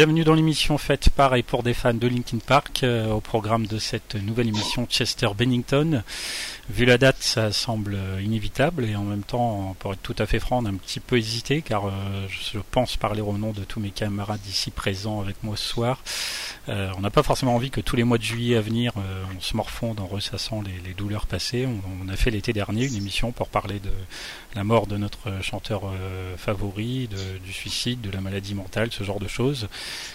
[0.00, 2.84] Bienvenue dans l'émission faite par et pour des fans de Linkin Park.
[2.84, 6.02] Euh, au programme de cette nouvelle émission, Chester Bennington.
[6.70, 10.38] Vu la date, ça semble inévitable et en même temps, pour être tout à fait
[10.38, 11.90] franc, on a un petit peu hésité car euh,
[12.28, 16.02] je pense parler au nom de tous mes camarades ici présents avec moi ce soir.
[16.70, 18.92] Euh, on n'a pas forcément envie que tous les mois de juillet à venir,
[19.36, 21.68] on se morfonde en ressassant les, douleurs passées.
[22.02, 23.90] On, a fait l'été dernier une émission pour parler de
[24.54, 25.82] la mort de notre chanteur
[26.36, 27.08] favori,
[27.44, 29.68] du suicide, de la maladie mentale, ce genre de choses.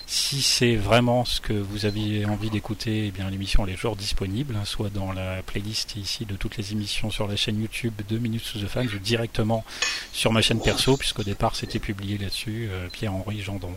[0.07, 4.55] Si c'est vraiment ce que vous aviez envie d'écouter, eh bien l'émission est toujours disponible,
[4.55, 8.17] hein, soit dans la playlist ici de toutes les émissions sur la chaîne YouTube 2
[8.17, 9.63] minutes sous the fan, ou directement
[10.13, 13.75] sur ma chaîne perso, puisqu'au départ c'était publié là-dessus, euh, Pierre-Henri Gendron.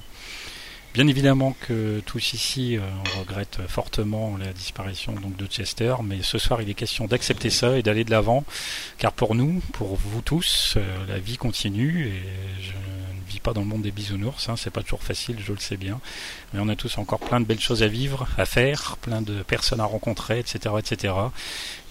[0.94, 2.80] Bien évidemment que tous ici, euh,
[3.14, 7.50] on regrette fortement la disparition donc de Chester, mais ce soir il est question d'accepter
[7.50, 8.42] ça et d'aller de l'avant,
[8.96, 12.22] car pour nous, pour vous tous, euh, la vie continue et
[12.62, 12.72] je
[13.30, 15.76] vis pas dans le monde des bisounours, hein, c'est pas toujours facile, je le sais
[15.76, 16.00] bien,
[16.52, 19.42] mais on a tous encore plein de belles choses à vivre, à faire, plein de
[19.42, 21.12] personnes à rencontrer, etc., etc.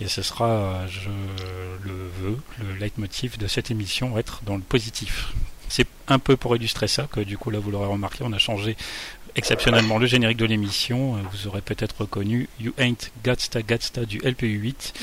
[0.02, 1.10] Et ce sera, je
[1.84, 5.34] le veux, le leitmotiv de cette émission, être dans le positif.
[6.08, 8.78] Un peu pour illustrer ça que du coup là vous l'aurez remarqué, on a changé
[9.36, 11.16] exceptionnellement le générique de l'émission.
[11.16, 14.94] Euh, vous aurez peut-être reconnu You Ain't Gatsta Gatsta du LPU8.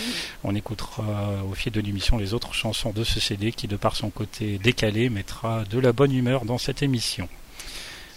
[0.42, 3.96] On écoutera au fil de l'émission les autres chansons de ce CD qui, de par
[3.96, 7.28] son côté décalé, mettra de la bonne humeur dans cette émission.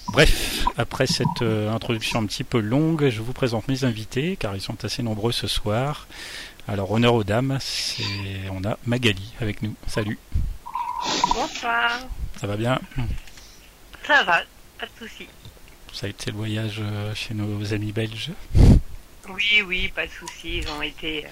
[0.09, 4.55] Bref, après cette euh, introduction un petit peu longue, je vous présente mes invités car
[4.55, 6.07] ils sont assez nombreux ce soir.
[6.67, 7.59] Alors honneur aux dames,
[8.51, 9.75] on a Magali avec nous.
[9.87, 10.17] Salut.
[11.33, 11.99] Bonsoir.
[12.39, 12.79] Ça va bien
[14.05, 14.41] Ça va,
[14.79, 15.27] pas de soucis.
[15.91, 18.31] Ça a été le voyage euh, chez nos amis belges
[19.29, 20.57] Oui, oui, pas de soucis.
[20.57, 21.29] Ils ont été euh,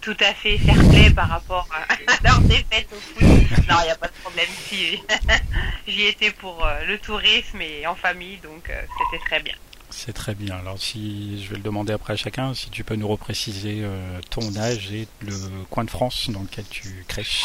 [0.00, 1.68] tout à fait fair-play par rapport
[2.06, 3.22] à leur défaite au foot.
[3.68, 4.48] Non, il n'y a pas de problème.
[4.68, 5.00] Si,
[5.86, 9.54] J'y étais pour euh, le tourisme et en famille, donc c'était très bien.
[9.90, 10.58] C'est très bien.
[10.58, 13.82] Alors, si je vais le demander après à chacun, si tu peux nous repréciser
[14.28, 15.34] ton âge et le
[15.70, 17.44] coin de France dans lequel tu crèches.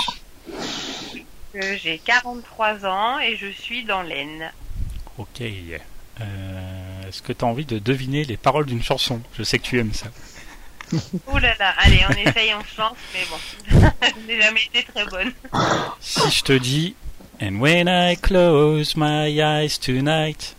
[1.53, 4.51] J'ai 43 ans et je suis dans l'Aisne.
[5.17, 5.41] Ok.
[5.41, 9.21] Euh, est-ce que tu as envie de deviner les paroles d'une chanson?
[9.37, 10.07] Je sais que tu aimes ça.
[11.27, 13.39] Ouh là là, allez, on essaye, on lance, mais bon,
[14.01, 15.31] je n'ai jamais été très bonne.
[15.99, 16.95] si je te dis
[17.41, 20.55] And when I close my eyes tonight.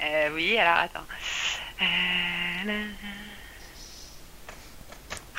[0.00, 1.06] Euh, oui, alors attends.
[1.82, 2.84] Euh,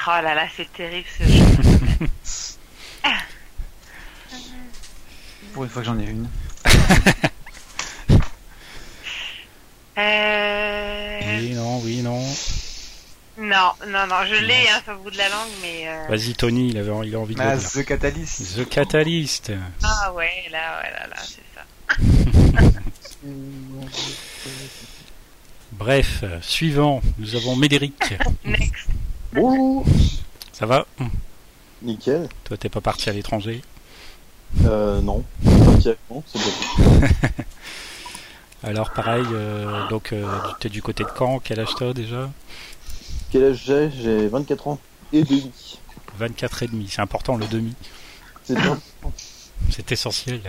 [0.08, 2.08] oh là là, c'est terrible ce jeu.
[5.54, 6.28] Pour une fois que j'en ai une.
[9.98, 11.20] Euh...
[11.40, 12.24] Oui, non, oui, non.
[13.38, 15.90] Non, non, non, je l'ai hein, au bout de la langue, mais.
[15.90, 16.08] Euh...
[16.08, 18.58] Vas-y, Tony, il, avait, il a envie de ah, The Catalyst.
[18.58, 19.52] The Catalyst.
[19.84, 21.66] Ah ouais, là, ouais, là, là, c'est ça.
[25.74, 28.14] Bref, suivant, nous avons Médéric.
[28.46, 28.88] Next.
[29.34, 29.86] Bonjour.
[30.54, 30.86] Ça va?
[31.82, 32.28] Nickel.
[32.44, 33.62] Toi, t'es pas parti à l'étranger?
[34.66, 35.24] Euh, non.
[38.64, 40.26] Alors pareil, euh, donc euh,
[40.60, 42.30] tu es du côté de Caen, quel âge t'as déjà?
[43.32, 43.90] Quel âge j'ai?
[43.92, 44.80] J'ai 24 ans
[45.14, 45.52] et demi.
[46.18, 47.74] 24 et demi, c'est important le demi.
[48.44, 48.56] C'est
[49.70, 50.42] C'est essentiel.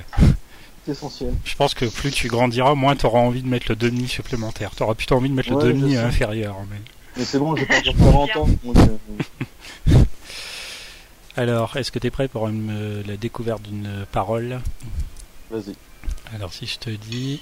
[0.84, 1.32] C'est essentiel.
[1.44, 4.72] Je pense que plus tu grandiras, moins tu auras envie de mettre le demi supplémentaire.
[4.76, 6.56] Tu auras plutôt envie de mettre Ouais, le demi inférieur.
[6.70, 6.80] mais-
[7.16, 7.94] Mais c'est bon, j'ai pas encore
[8.28, 8.48] 40 ans.
[8.64, 9.94] donc, euh,
[11.36, 14.60] Alors, est-ce que tu es prêt pour une, euh, la découverte d'une parole?
[15.50, 15.74] Vas-y.
[16.34, 17.40] Alors si je te dis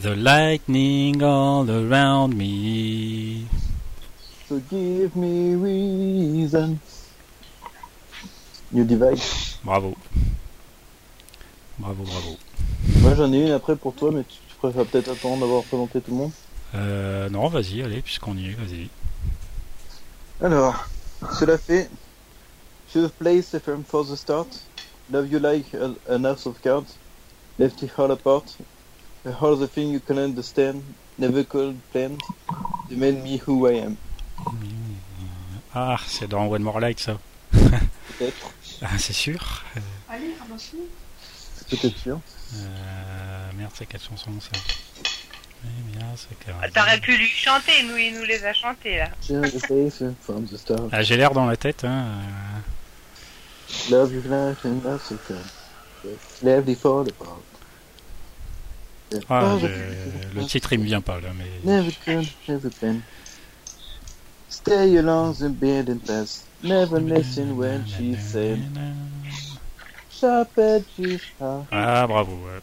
[0.00, 3.46] The lightning all around me.
[4.48, 6.78] So give me reasons.
[8.72, 9.20] New Divide.
[9.64, 9.96] Bravo.
[11.78, 12.36] Bravo, bravo.
[13.00, 16.00] Moi j'en ai une après pour toi, mais tu, tu préfères peut-être attendre d'avoir présenté
[16.00, 16.32] tout le monde?
[16.74, 18.88] Euh, non, vas-y, allez, puisqu'on y est, vas-y.
[20.42, 20.86] Alors,
[21.32, 21.88] cela fait
[22.90, 24.46] Should have placed a firm for the start.
[25.10, 26.96] Love you like a, an house of cards.
[27.58, 28.56] Left your heart apart.
[29.24, 30.82] A heart the thing you can understand.
[31.18, 32.20] Never could planned.
[32.90, 33.96] You made me who I am.
[35.74, 37.18] Ah, c'est dans One More Light ça.
[37.52, 38.50] Peut-être.
[38.82, 39.62] Ah, c'est sûr.
[40.08, 40.80] Allez, ramasse-le.
[41.56, 42.20] C'est peut-être sûr.
[42.54, 44.58] euh, merde, c'est quelle chanson ça
[45.64, 49.08] Eh bien, c'est que- T'aurais pu lui chanter, nous il nous les a chantés là.
[49.26, 50.84] The.
[50.92, 51.84] Ah, j'ai l'air dans la tête.
[51.84, 52.06] Hein.
[53.90, 55.52] Love you like an house of cards.
[56.42, 57.42] Left your heart apart.
[59.30, 63.02] Ah, Oh, je- le titre il me vient pas là, mais Never could, never planned.
[64.48, 66.44] Stay along the bed and pass.
[66.62, 68.58] Never listen when she said.
[70.22, 72.32] Ah, bravo.
[72.32, 72.60] ouais.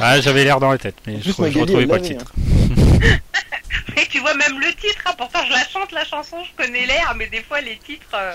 [0.00, 2.32] Ah, j'avais l'air dans la tête, mais je, Magali, retrouvais pas le titre.
[3.96, 6.86] Et tu vois même le titre, hein, pourtant je la chante la chanson, je connais
[6.86, 8.32] l'air, mais des fois les titres, euh,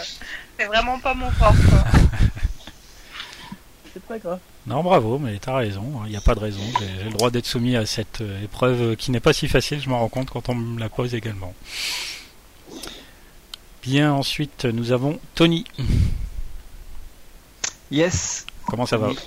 [0.57, 1.53] c'est vraiment pas mon fort.
[3.94, 4.39] C'est pas grave.
[4.65, 6.63] Non, bravo, mais t'as raison, il n'y a pas de raison.
[6.97, 9.88] J'ai le droit d'être soumis à cette euh, épreuve qui n'est pas si facile, je
[9.88, 11.53] m'en rends compte quand on me la pose également.
[13.83, 15.65] Bien, ensuite, nous avons Tony.
[17.91, 18.47] Yes.
[18.65, 19.09] Comment ça va?
[19.09, 19.19] Oui.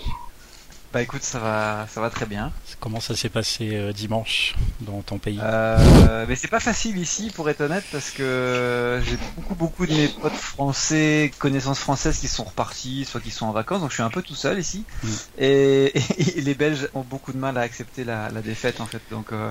[0.96, 2.50] Bah écoute, ça va, ça va très bien.
[2.81, 5.38] Comment ça s'est passé euh, dimanche dans ton pays?
[5.43, 9.93] Euh, mais c'est pas facile ici, pour être honnête, parce que j'ai beaucoup, beaucoup de
[9.93, 13.96] mes potes français, connaissances françaises qui sont repartis, soit qui sont en vacances, donc je
[13.96, 14.84] suis un peu tout seul ici.
[15.02, 15.08] Mm.
[15.37, 15.93] Et,
[16.38, 19.32] et les Belges ont beaucoup de mal à accepter la, la défaite, en fait, donc
[19.32, 19.50] euh,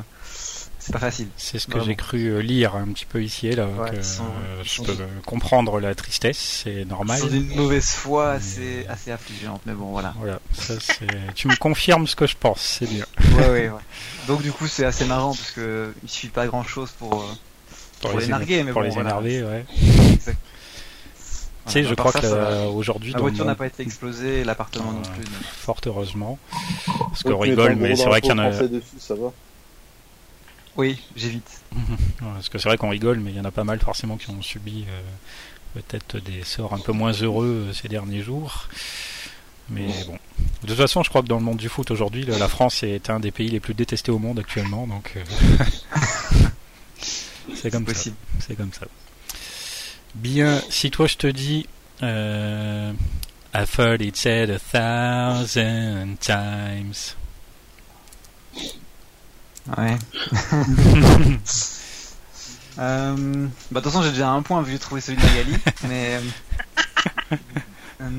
[0.86, 1.28] c'est pas facile.
[1.36, 3.66] C'est ce que j'ai cru euh, lire un petit peu ici et là.
[3.66, 7.18] Ouais, que, ils sont- euh, ils je peux euh, comprendre la tristesse, c'est normal.
[7.20, 10.14] Sont d'une mauvaise foi assez, assez affligeante, mais bon, voilà.
[10.20, 11.08] Voilà, ça c'est.
[11.34, 13.04] tu me confirmes ce que je pense, c'est bien.
[13.36, 13.82] Ouais, ouais, ouais.
[14.28, 17.34] Donc du coup, c'est assez marrant, parce que il suffit pas grand chose pour, euh,
[18.02, 19.10] pour, les narguer, mais pour bon, les voilà.
[19.10, 19.66] énerver, ouais.
[20.14, 20.38] Exact.
[21.66, 22.68] Tu sais, je crois ça, que ça là, va.
[22.68, 25.16] aujourd'hui, La voiture n'a pas été explosée, l'appartement non Ouais.
[25.18, 25.26] plus.
[25.58, 26.38] fort heureusement,
[26.86, 28.52] parce qu'on rigole, mais c'est vrai qu'il y en a.
[28.52, 29.32] français dessus, ça va.
[30.78, 31.62] Oui, j'évite.
[32.20, 34.30] Parce que c'est vrai qu'on rigole, mais il y en a pas mal forcément qui
[34.30, 35.02] ont subi euh,
[35.82, 38.68] peut-être des sorts un peu moins heureux euh, ces derniers jours.
[39.70, 40.18] Mais bon.
[40.62, 43.10] De toute façon, je crois que dans le monde du foot aujourd'hui, la France est
[43.10, 45.24] un des pays les plus détestés au monde actuellement, donc euh,
[47.56, 47.94] c'est comme ça.
[47.94, 48.16] possible.
[48.40, 48.86] C'est comme ça.
[50.14, 51.66] Bien, si toi je te dis
[52.04, 52.94] euh,
[53.54, 57.16] I've heard it said a thousand times.
[59.78, 59.98] Ouais.
[62.80, 65.56] euh, bah, de toute façon, j'ai déjà un point vu trouver celui de Magali,
[65.88, 66.20] mais.
[68.02, 68.10] euh,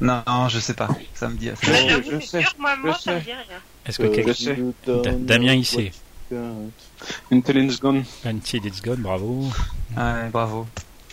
[0.00, 0.88] Non, non, je sais pas.
[1.14, 1.50] Ça me dit.
[1.62, 3.24] ça me Là, dit- j'avoue, je sais, sûr, moi, moi je ça me sais.
[3.24, 3.60] dit rien.
[3.86, 5.92] Est-ce que Euh, quelqu'un- Damien il sait.
[6.30, 8.04] it's gone.
[8.24, 9.48] Until it's gone, bravo.
[9.96, 10.66] Ouais, bravo.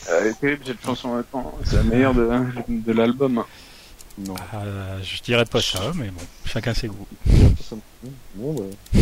[0.10, 1.24] Euh, terrible cette chanson.
[1.66, 2.28] C'est la meilleure de,
[2.68, 3.44] de l'album.
[4.18, 4.36] Non.
[4.56, 7.08] Euh, je dirais pas ça, mais bon, chacun ses goûts.
[8.36, 9.00] Bon, bah.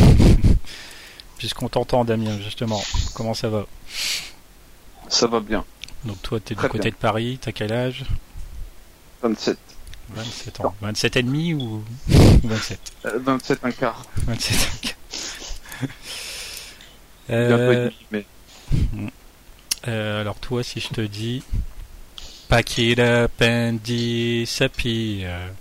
[1.37, 2.81] Puisqu'on t'entend, Damien, justement,
[3.15, 3.65] comment ça va?
[5.07, 5.65] Ça va bien.
[6.05, 6.91] Donc toi, t'es du côté bien.
[6.91, 8.05] de Paris, t'as quel âge?
[9.23, 9.57] 27.
[10.11, 10.75] 27 ans.
[10.81, 14.03] 27 et demi ou ou 27 Euh, 27 un quart.
[14.27, 14.95] 27
[17.29, 18.25] Bientôt et euh, mais
[19.87, 21.43] euh, alors toi, si je te dis
[22.49, 25.51] Pack it up and disappear.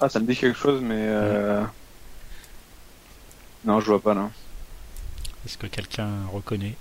[0.00, 1.62] Ah, ça me dit quelque chose, mais euh...
[3.64, 4.30] non, je vois pas là.
[5.46, 6.74] Est-ce que quelqu'un reconnaît?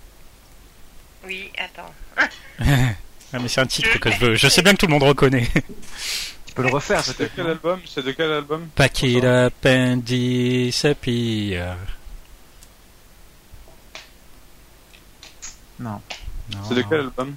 [1.25, 1.93] Oui, attends.
[3.33, 4.35] Ah mais c'est un titre que je veux.
[4.35, 5.47] Je sais bien que tout le monde reconnaît.
[6.45, 7.79] Tu peux le refaire C'est de quel album?
[7.85, 8.67] C'est de quel album?
[8.75, 11.77] Pack it up and disappear.
[15.79, 16.01] Non.
[16.51, 16.59] Non.
[16.67, 17.35] C'est de quel album?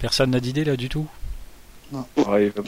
[0.00, 1.06] Personne n'a d'idée là du tout?
[1.92, 2.62] Ouais, il va-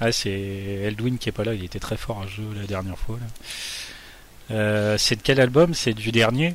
[0.00, 2.66] Ah, c'est Eldwin qui est pas là, il était très fort à ce jeu la
[2.66, 3.18] dernière fois.
[3.18, 4.54] Là.
[4.56, 5.74] Euh, c'est de quel album?
[5.74, 6.54] C'est du dernier?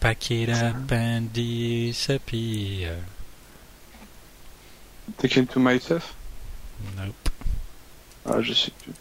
[0.00, 2.96] Pack it up and disappear.
[5.18, 6.14] Taken to myself?
[6.96, 7.14] Nope.
[8.26, 8.92] Ah, je sais plus.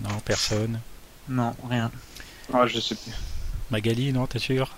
[0.00, 0.80] Non, personne.
[1.28, 1.90] Non, rien.
[2.52, 3.12] Ah, je sais plus.
[3.70, 4.70] Magali, non, t'es sûr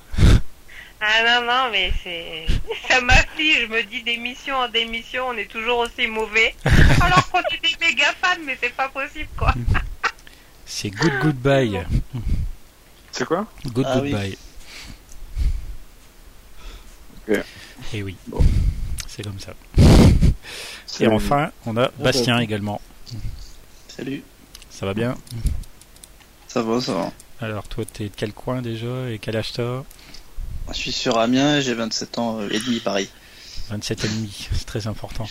[1.00, 2.46] Ah non, non, mais c'est.
[2.88, 6.54] Ça m'afflige, je me dis d'émission en démission, on est toujours aussi mauvais.
[7.00, 9.52] Alors qu'on est des méga fans, mais c'est pas possible quoi.
[10.68, 11.80] C'est Good Goodbye.
[13.12, 13.46] C'est quoi?
[13.66, 14.10] Good Ah oui.
[14.10, 14.38] Goodbye.
[17.28, 17.44] Ok.
[17.94, 18.16] Et oui.
[19.06, 19.52] C'est comme ça.
[20.86, 22.80] C'est- Et enfin, on a Bastien également.
[23.88, 24.22] Salut,
[24.70, 25.16] Ça va bien?
[26.48, 27.12] Ça va, ça va.
[27.40, 29.82] Alors toi, t'es de quel coin déjà et quel âge t'as?
[30.68, 33.08] Je suis sur Amiens, j'ai 27 ans euh, et demi, pareil.
[33.70, 35.26] 27 et demi, c'est très important.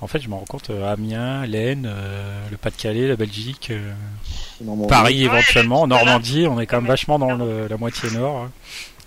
[0.00, 3.92] En fait, je me rends compte, euh, Amiens, l'Aisne, euh, le Pas-de-Calais, la Belgique, euh.
[4.88, 8.44] Paris éventuellement, le- Normandie, on est quand même vachement dans le- la moitié nord.
[8.44, 8.52] hein.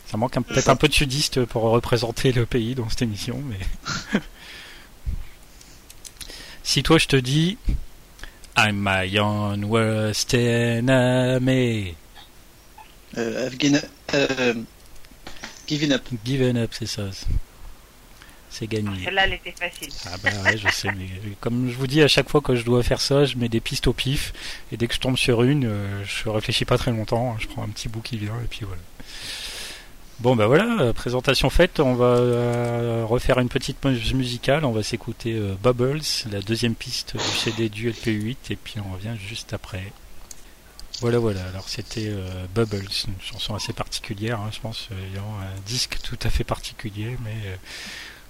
[0.08, 3.42] Ça manque un- peut-être un peu de sudiste pour représenter le pays dans cette émission,
[3.48, 4.20] mais...
[6.64, 7.58] si toi je te dis
[8.58, 11.96] I'm my own worst enemy,
[13.18, 13.82] Euh, I've given,
[14.14, 14.54] euh,
[15.68, 16.02] given up.
[16.24, 17.04] given up, c'est ça.
[18.50, 19.04] C'est gagné.
[19.06, 19.90] Celle-là, elle était facile.
[20.06, 21.08] Ah bah ouais, je sais, mais
[21.40, 23.60] comme je vous dis à chaque fois que je dois faire ça, je mets des
[23.62, 24.34] pistes au pif,
[24.72, 27.48] et dès que je tombe sur une, euh, je réfléchis pas très longtemps, hein, je
[27.48, 28.82] prends un petit bout qui vient, et puis voilà.
[30.22, 34.72] Bon bah voilà, euh, présentation faite, on va euh, refaire une petite pause musicale, on
[34.72, 39.16] va s'écouter euh, Bubbles, la deuxième piste du CD du LP8, et puis on revient
[39.18, 39.92] juste après.
[41.00, 42.14] Voilà voilà, alors c'était
[42.54, 47.18] Bubbles, une chanson assez particulière, hein, je pense, ayant un disque tout à fait particulier,
[47.24, 47.58] mais...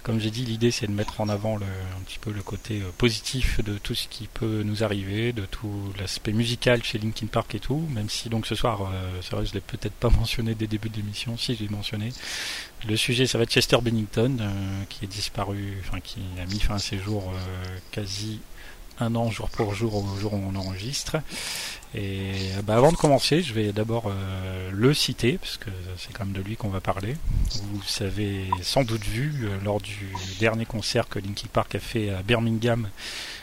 [0.02, 2.80] comme j'ai dit, l'idée c'est de mettre en avant le, un petit peu le côté
[2.80, 7.26] euh, positif de tout ce qui peut nous arriver, de tout l'aspect musical chez Linkin
[7.26, 10.10] Park et tout, même si donc ce soir, euh, c'est vrai, je l'ai peut-être pas
[10.18, 12.10] mentionné dès le début de l'émission, si je l'ai mentionné.
[12.88, 16.58] Le sujet ça va être Chester Bennington, euh, qui est disparu, enfin qui a mis
[16.58, 18.40] fin à ses jours euh, quasi
[18.98, 21.16] un an jour pour jour au jour où on enregistre.
[21.94, 25.68] Et euh, bah, avant de commencer, je vais d'abord euh, le citer, parce que
[25.98, 27.16] c'est quand même de lui qu'on va parler.
[27.62, 32.10] Vous avez sans doute vu euh, lors du dernier concert que Linkin Park a fait
[32.10, 32.88] à Birmingham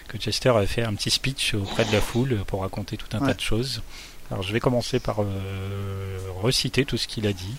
[0.08, 3.20] que Chester a fait un petit speech auprès de la foule pour raconter tout un
[3.20, 3.28] Ouais.
[3.28, 3.84] tas de choses.
[4.32, 7.56] Alors je vais commencer par euh, reciter tout ce qu'il a dit,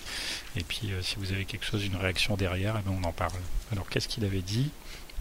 [0.56, 3.12] et puis euh, si vous avez quelque chose, une réaction derrière, eh ben, on en
[3.12, 3.32] parle.
[3.72, 4.70] Alors qu'est-ce qu'il avait dit?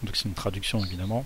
[0.01, 1.23] Donc c'est une traduction évidemment.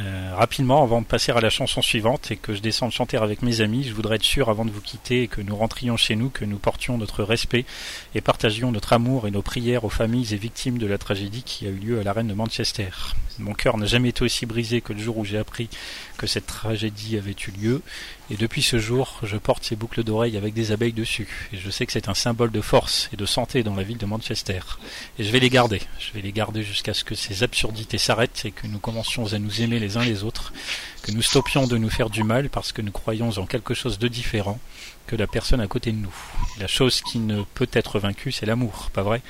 [0.00, 3.42] Euh, rapidement, avant de passer à la chanson suivante et que je descende chanter avec
[3.42, 6.30] mes amis, je voudrais être sûr avant de vous quitter que nous rentrions chez nous,
[6.30, 7.66] que nous portions notre respect
[8.14, 11.66] et partagions notre amour et nos prières aux familles et victimes de la tragédie qui
[11.66, 12.90] a eu lieu à l'arène de Manchester.
[13.38, 15.68] Mon cœur n'a jamais été aussi brisé que le jour où j'ai appris
[16.16, 17.82] que cette tragédie avait eu lieu,
[18.30, 21.68] et depuis ce jour, je porte ces boucles d'oreilles avec des abeilles dessus, et je
[21.68, 24.60] sais que c'est un symbole de force et de santé dans la ville de Manchester.
[25.18, 28.44] Et je vais les garder, je vais les garder jusqu'à ce que ces absurdités s'arrêtent
[28.44, 30.52] et que nous commencions à nous aimer les uns les autres,
[31.02, 33.98] que nous stoppions de nous faire du mal parce que nous croyons en quelque chose
[33.98, 34.60] de différent
[35.08, 36.14] que la personne à côté de nous.
[36.60, 39.22] La chose qui ne peut être vaincue, c'est l'amour, pas vrai?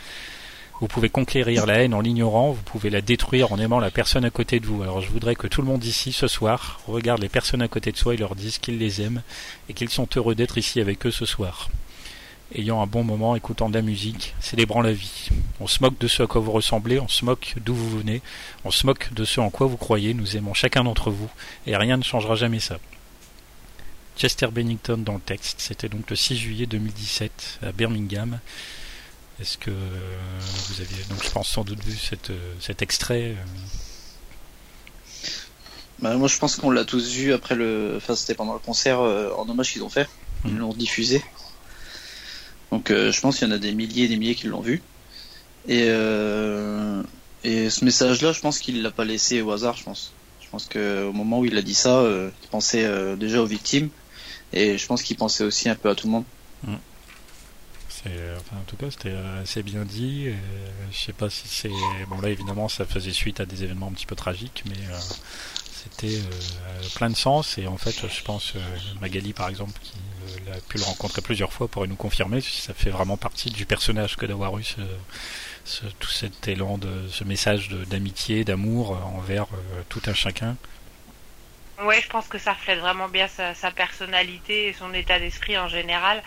[0.80, 4.24] Vous pouvez conquérir la haine en l'ignorant, vous pouvez la détruire en aimant la personne
[4.24, 4.82] à côté de vous.
[4.82, 7.92] Alors je voudrais que tout le monde ici, ce soir, regarde les personnes à côté
[7.92, 9.22] de soi et leur dise qu'ils les aiment
[9.68, 11.68] et qu'ils sont heureux d'être ici avec eux ce soir.
[12.54, 15.28] Ayant un bon moment, écoutant de la musique, célébrant la vie.
[15.60, 18.22] On se moque de ce à quoi vous ressemblez, on se moque d'où vous venez,
[18.64, 21.28] on se moque de ce en quoi vous croyez, nous aimons chacun d'entre vous,
[21.66, 22.78] et rien ne changera jamais ça.
[24.16, 28.40] Chester Bennington dans le texte, c'était donc le 6 juillet 2017 à Birmingham.
[29.40, 29.98] Est-ce que euh,
[30.68, 33.42] vous aviez, donc je pense sans doute vu cette, euh, cet extrait euh,
[36.00, 37.94] Bah, moi, je pense qu'on l'a tous vu après le.
[37.96, 40.08] Enfin, c'était pendant le concert en hommage qu'ils ont fait.
[40.44, 40.58] Ils Mhm.
[40.58, 41.22] l'ont diffusé.
[42.70, 44.60] Donc, euh, je pense qu'il y en a des milliers et des milliers qui l'ont
[44.60, 44.82] vu.
[45.68, 47.02] Et, euh,
[47.44, 50.12] et ce message-là, je pense qu'il l'a pas laissé au hasard, je pense.
[50.40, 53.88] Je pense qu'au moment où il a dit ça, euh, il pensait déjà aux victimes.
[54.52, 56.24] Et je pense qu'il pensait aussi un peu à tout le monde.
[56.68, 56.72] Euh,
[58.08, 60.24] enfin, en tout cas, c'était euh, assez bien dit.
[60.28, 60.34] euh,
[60.92, 61.70] je sais pas si c'est
[62.08, 64.98] bon là évidemment ça faisait suite à des événements un petit peu tragiques, mais euh,
[65.70, 67.58] c'était euh, plein de sens.
[67.58, 68.60] Et en fait, je pense euh,
[69.00, 69.92] Magali par exemple qui
[70.48, 73.50] euh, a pu le rencontrer plusieurs fois pourrait nous confirmer si ça fait vraiment partie
[73.50, 74.80] du personnage que d'avoir eu ce,
[75.64, 80.56] ce- tout cet élan de ce message d'amitié, d'amour euh, envers euh, tout un chacun.
[81.82, 85.66] Ouais, je pense que ça reflète vraiment bien sa, personnalité et son état d'esprit en
[85.66, 86.22] général.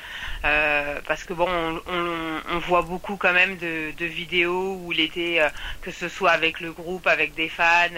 [0.46, 5.00] Euh, parce que bon, on, on- on voit beaucoup quand même de, vidéos où il
[5.00, 5.50] était, euh,
[5.82, 7.90] que ce soit avec le groupe, avec des fans,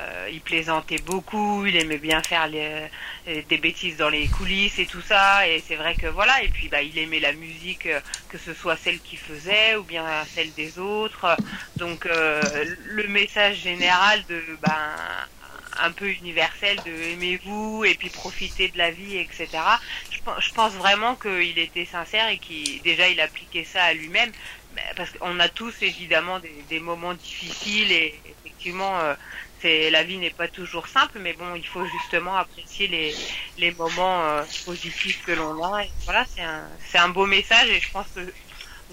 [0.00, 2.48] euh, il plaisantait beaucoup, il aimait bien faire
[3.26, 5.46] des bêtises dans les coulisses et tout ça.
[5.48, 7.86] Et c'est vrai que voilà, et puis bah, il aimait la musique,
[8.28, 11.38] que ce soit celle qu'il faisait ou bien celle des autres.
[11.76, 14.96] Donc le message général de ben
[15.78, 19.80] un peu universel de aimez-vous et puis profitez de la vie, etc.
[20.10, 23.94] Je, pen- je pense vraiment qu'il était sincère et qu'il déjà il appliquait ça à
[23.94, 24.32] lui-même,
[24.96, 29.14] parce qu'on a tous évidemment des, des moments difficiles et effectivement euh,
[29.58, 33.20] c'est la vie n'est pas toujours simple, mais bon il faut justement apprécier les,
[33.56, 35.84] les moments euh, positifs que l'on a.
[36.06, 38.34] Voilà, c'est un un beau message et je pense que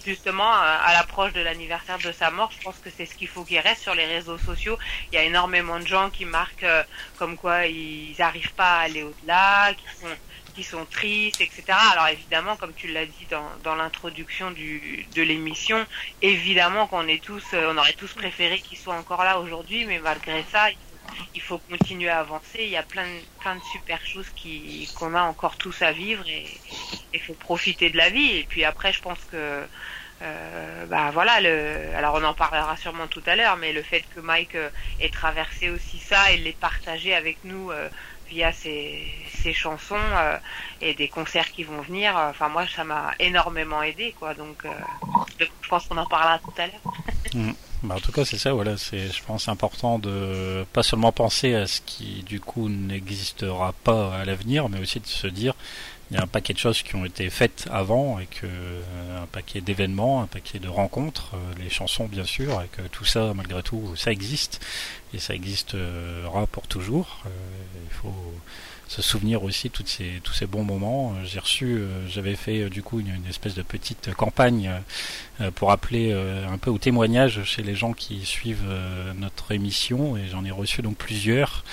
[0.05, 3.27] justement à à l'approche de l'anniversaire de sa mort, je pense que c'est ce qu'il
[3.27, 4.77] faut qu'il reste sur les réseaux sociaux.
[5.12, 6.84] Il y a énormément de gens qui marquent euh,
[7.15, 10.17] comme quoi ils n'arrivent pas à aller au-delà, qui sont
[10.53, 11.63] qui sont tristes, etc.
[11.93, 15.86] Alors évidemment, comme tu l'as dit dans, dans l'introduction du de l'émission,
[16.22, 20.00] évidemment qu'on est tous, euh, on aurait tous préféré qu'ils soient encore là aujourd'hui, mais
[20.00, 20.70] malgré ça,
[21.36, 22.60] il faut continuer à avancer.
[22.60, 25.91] Il y a plein de, plein de super choses qui qu'on a encore tous à
[25.91, 26.46] vivre et
[27.13, 28.38] il faut profiter de la vie.
[28.38, 29.65] Et puis après, je pense que
[30.22, 34.03] euh, bah voilà, le, alors on en parlera sûrement tout à l'heure, mais le fait
[34.13, 37.89] que Mike euh, ait traversé aussi ça et l'ait partagé avec nous euh,
[38.29, 39.03] via ses,
[39.53, 39.98] chansons
[40.79, 44.63] et des concerts qui vont venir, enfin moi ça m'a énormément aidé quoi, donc
[45.39, 47.55] je pense qu'on en parlera tout à l'heure.
[47.89, 51.65] En tout cas, c'est ça, voilà, c'est, je pense, important de pas seulement penser à
[51.65, 55.55] ce qui, du coup, n'existera pas à l'avenir, mais aussi de se dire,
[56.11, 59.23] il y a un paquet de choses qui ont été faites avant, et que, euh,
[59.23, 63.05] un paquet d'événements, un paquet de rencontres, euh, les chansons, bien sûr, et que tout
[63.05, 64.63] ça, malgré tout, ça existe,
[65.13, 67.23] et ça existera pour toujours.
[67.25, 67.29] Euh,
[67.89, 68.33] il faut
[68.91, 71.13] se souvenir aussi toutes ces, tous ces bons moments.
[71.13, 74.69] Euh, J'ai reçu, euh, j'avais fait, euh, du coup, une, espèce de petite campagne
[75.55, 78.67] pour appeler un peu au témoignage chez les gens qui suivent
[79.15, 81.63] notre émission et j'en ai reçu donc plusieurs.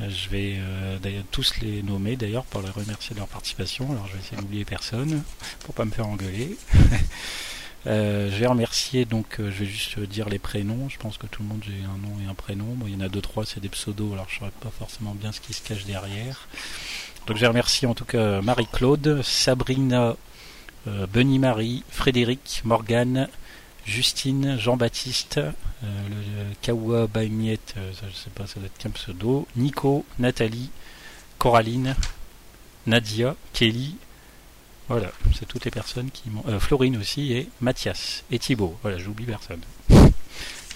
[0.00, 0.56] Je vais
[1.02, 3.90] d'ailleurs tous les nommer d'ailleurs pour les remercier de leur participation.
[3.90, 5.22] Alors je vais essayer d'oublier personne
[5.64, 6.56] pour pas me faire engueuler.
[7.88, 10.88] Euh, je vais remercier donc euh, je vais juste dire les prénoms.
[10.88, 12.76] Je pense que tout le monde j'ai un nom et un prénom.
[12.86, 15.32] Il y en a deux trois c'est des pseudos alors je saurais pas forcément bien
[15.32, 16.48] ce qui se cache derrière.
[17.26, 20.16] Donc je remercie en tout cas Marie-Claude, Sabrina,
[20.86, 23.28] euh, Bunny Marie, Frédéric, Morgane,
[23.84, 25.52] Justine, Jean-Baptiste, euh,
[25.82, 30.70] le Kawa Baimiet, euh, ça, je sais pas, ça doit être qu'un pseudo, Nico, Nathalie,
[31.38, 31.94] Coraline,
[32.86, 33.96] Nadia, Kelly,
[34.88, 36.42] voilà, c'est toutes les personnes qui m'ont.
[36.48, 38.78] euh, Florine aussi et Mathias et Thibaut.
[38.82, 39.60] Voilà, j'oublie personne.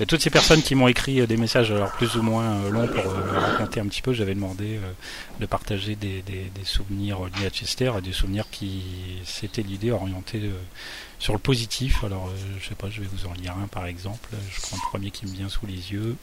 [0.01, 2.71] Et toutes ces personnes qui m'ont écrit euh, des messages alors plus ou moins euh,
[2.71, 4.79] longs pour raconter un petit peu, j'avais demandé
[5.41, 6.23] de partager des,
[6.65, 8.83] souvenirs liés à Chester et des souvenirs qui
[9.25, 10.51] c'était l'idée orientée
[11.19, 12.05] sur le positif.
[12.05, 14.29] Alors je sais pas, je vais vous en lire un par exemple.
[14.55, 16.17] Je prends le premier qui me vient sous les yeux.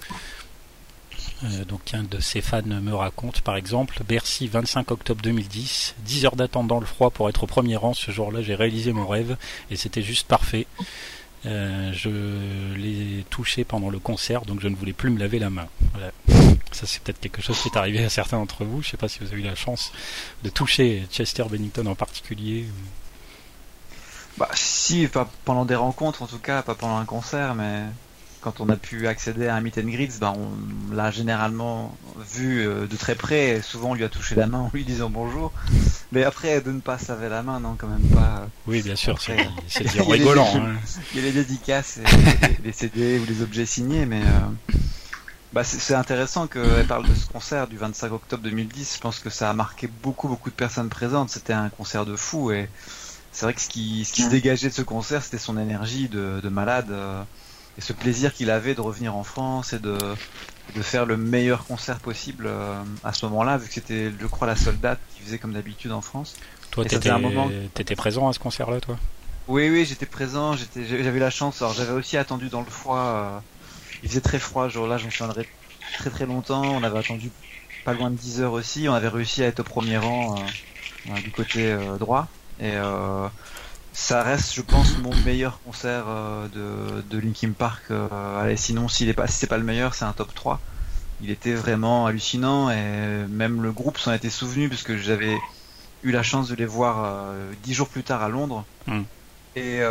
[1.43, 6.25] Euh, donc un de ses fans me raconte par exemple Bercy 25 octobre 2010 10
[6.25, 7.93] heures d'attente dans le froid pour être au premier rang.
[7.93, 9.37] Ce jour-là j'ai réalisé mon rêve
[9.71, 10.67] et c'était juste parfait.
[11.45, 12.09] Euh, je
[12.75, 15.67] l'ai touché pendant le concert donc je ne voulais plus me laver la main.
[15.93, 16.11] Voilà.
[16.71, 18.81] ça c'est peut-être quelque chose qui est arrivé à certains d'entre vous.
[18.81, 19.91] Je sais pas si vous avez eu la chance
[20.43, 22.65] de toucher Chester Bennington en particulier
[24.37, 27.83] Bah si, pas pendant des rencontres en tout cas, pas pendant un concert, mais
[28.41, 32.65] quand on a pu accéder à un meet and greet, bah on l'a généralement vu
[32.65, 33.49] euh, de très près.
[33.57, 35.51] et Souvent on lui a touché la main en lui disant bonjour.
[36.11, 38.47] Mais après de ne pas se laver la main, non quand même pas.
[38.67, 39.19] oui bien sûr
[39.67, 40.75] c'est il y rigolant hein.
[41.13, 42.03] Il y a les dédicaces, et
[42.47, 44.75] les, les CD ou les objets signés, mais euh,
[45.53, 48.95] bah c'est c'est intéressant qu'elle parle de ce concert du 25 octobre 2010.
[48.95, 51.29] Je pense que ça a marqué beaucoup beaucoup de personnes présentes.
[51.29, 52.69] C'était un concert de fou et
[53.31, 56.09] c'est vrai que ce qui, ce qui se dégageait de ce concert, c'était son énergie
[56.09, 57.21] de, de malade euh,
[57.79, 59.97] et ce plaisir qu'il avait de revenir en France et de,
[60.75, 64.47] de faire le meilleur concert possible euh, à ce moment-là, vu que c'était, je crois,
[64.47, 66.37] la seule date qu'il faisait comme d'habitude en France.
[66.71, 68.97] toi t'étais moment- t'étais présent à ce concert là toi?
[69.47, 71.61] Oui, oui, j'étais présent, j'étais, j'avais la chance.
[71.61, 72.99] Alors, j'avais aussi attendu dans le froid.
[72.99, 73.39] euh,
[74.03, 75.47] il faisait très froid ce jour-là, j'en souviendrai
[75.97, 76.75] très très longtemps.
[76.77, 77.33] On avait attendu
[77.83, 78.87] pas loin de 10 heures aussi.
[78.89, 80.53] On avait réussi à être au premier rang
[81.09, 82.27] euh, du côté droit.
[82.59, 82.73] Et
[83.91, 87.83] ça reste, je pense, mon meilleur concert euh, de, de Linkin Park.
[87.91, 90.59] euh, allez, sinon, s'il est pas, si c'est pas le meilleur, c'est un top 3.
[91.21, 95.37] Il était vraiment hallucinant et même le groupe s'en était souvenu parce que j'avais
[96.03, 98.63] eu la chance de les voir euh, dix jours plus tard à Londres.
[98.87, 99.01] Hmm.
[99.55, 99.81] Et,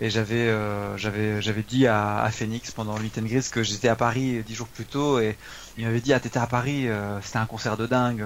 [0.00, 0.50] et j'avais
[0.96, 4.42] j'avais j'avais dit à, à Phoenix pendant le Meet and Greet que j'étais à Paris
[4.44, 5.36] dix jours plus tôt et
[5.76, 6.88] il m'avait dit ah t'étais à Paris
[7.22, 8.24] c'était un concert de dingue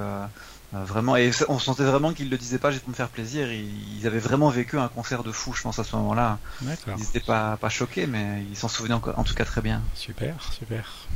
[0.75, 3.09] euh, euh, vraiment et on sentait vraiment qu'ils le disaient pas juste pour me faire
[3.09, 6.39] plaisir ils, ils avaient vraiment vécu un concert de fou je pense à ce moment-là
[6.63, 10.53] ils étaient pas pas choqués mais ils s'en souvenaient en tout cas très bien super
[10.53, 11.07] super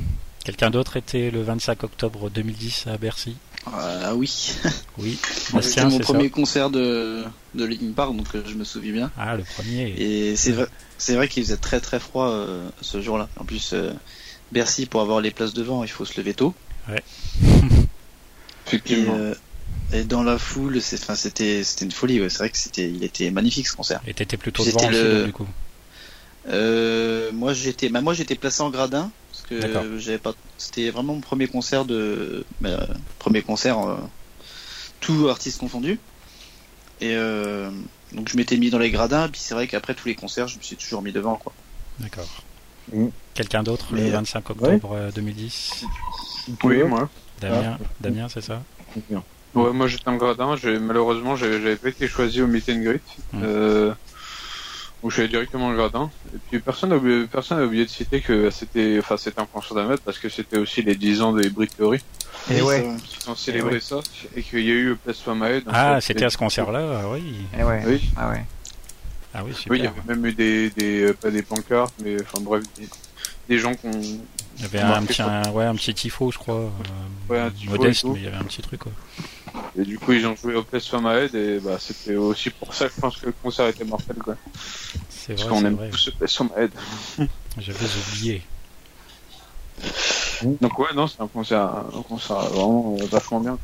[0.44, 3.36] quelqu'un d'autre était le 25 octobre 2010 à Bercy?
[3.66, 4.52] Ah oui.
[4.98, 5.18] oui
[5.60, 9.10] C'était mon ça premier concert de, de Linkin Park, donc euh, je me souviens bien.
[9.18, 10.66] ah le premier Et c'est vrai,
[10.98, 13.28] c'est vrai qu'il faisait très très froid euh, ce jour-là.
[13.40, 13.92] En plus, euh,
[14.52, 16.54] Bercy, pour avoir les places devant, il faut se lever tôt.
[16.88, 17.00] Et,
[18.68, 19.16] Effectivement.
[19.16, 19.34] euh,
[19.92, 22.20] et dans la foule, c'était, une folie.
[22.20, 22.28] Ouais.
[22.28, 24.00] C'est vrai que c'était, il était magnifique ce concert.
[24.06, 25.46] Et t'étais plutôt C'était devant le- du coup.
[26.48, 31.14] Euh, moi j'étais, bah, moi j'étais placé en gradin parce que j'avais pas, c'était vraiment
[31.14, 32.86] mon premier concert de, bah,
[33.18, 33.96] premier concert, euh,
[35.00, 35.98] tout artiste confondu.
[37.00, 37.70] Et euh,
[38.12, 39.28] donc je m'étais mis dans les gradins.
[39.28, 41.52] Puis c'est vrai qu'après tous les concerts, je me suis toujours mis devant quoi.
[41.98, 42.28] D'accord.
[42.92, 43.08] Mm.
[43.34, 45.84] Quelqu'un d'autre le Mais, euh, 25 octobre euh, 2010
[46.62, 47.10] Oui, moi.
[47.40, 48.62] Damien, Damien c'est ça?
[49.56, 53.02] Ouais, moi j'étais en gradin, j'ai- malheureusement j'avais pas été choisi au meet and greet.
[53.34, 53.92] Euh,
[55.02, 56.10] où je suis allé directement au gradin.
[56.34, 59.46] Et puis personne n'a oublié, personne n'a oublié de citer que c'était, enfin c'était un
[59.46, 62.00] concert d'un mètre parce que c'était aussi les 10 ans des Brick Theory
[62.50, 64.00] Et ouais, qui ont célébré ça
[64.34, 65.64] et qu'il y a eu Place Famaed.
[65.66, 67.34] Ah, c'était à ce concert-là, ah oui.
[67.58, 67.82] et ouais.
[67.86, 68.10] Oui.
[68.16, 68.44] Ah ouais.
[69.34, 69.72] Ah oui, super.
[69.72, 72.62] Oui, il y avait même eu des, des euh, pas des pancartes, mais enfin bref,
[72.78, 72.88] des,
[73.50, 76.54] des gens qu'on Il y avait un petit, un, ouais, un petit tifo, je crois.
[76.54, 76.68] euh,
[77.28, 78.92] Ouais, un tifo modeste, mais il y avait un petit truc, quoi.
[79.78, 82.88] Et du coup, ils ont joué au Place Famaed et bah, c'était aussi pour ça
[82.88, 84.36] que je pense que le concert était mortel, quoi.
[85.10, 85.90] C'est Parce vrai, qu'on c'est aime vrai.
[85.90, 86.70] tous ce Place Famaed.
[87.58, 88.42] J'avais oublié.
[90.60, 93.58] Donc ouais, non, c'est un concert, un concert vraiment euh, vachement bien.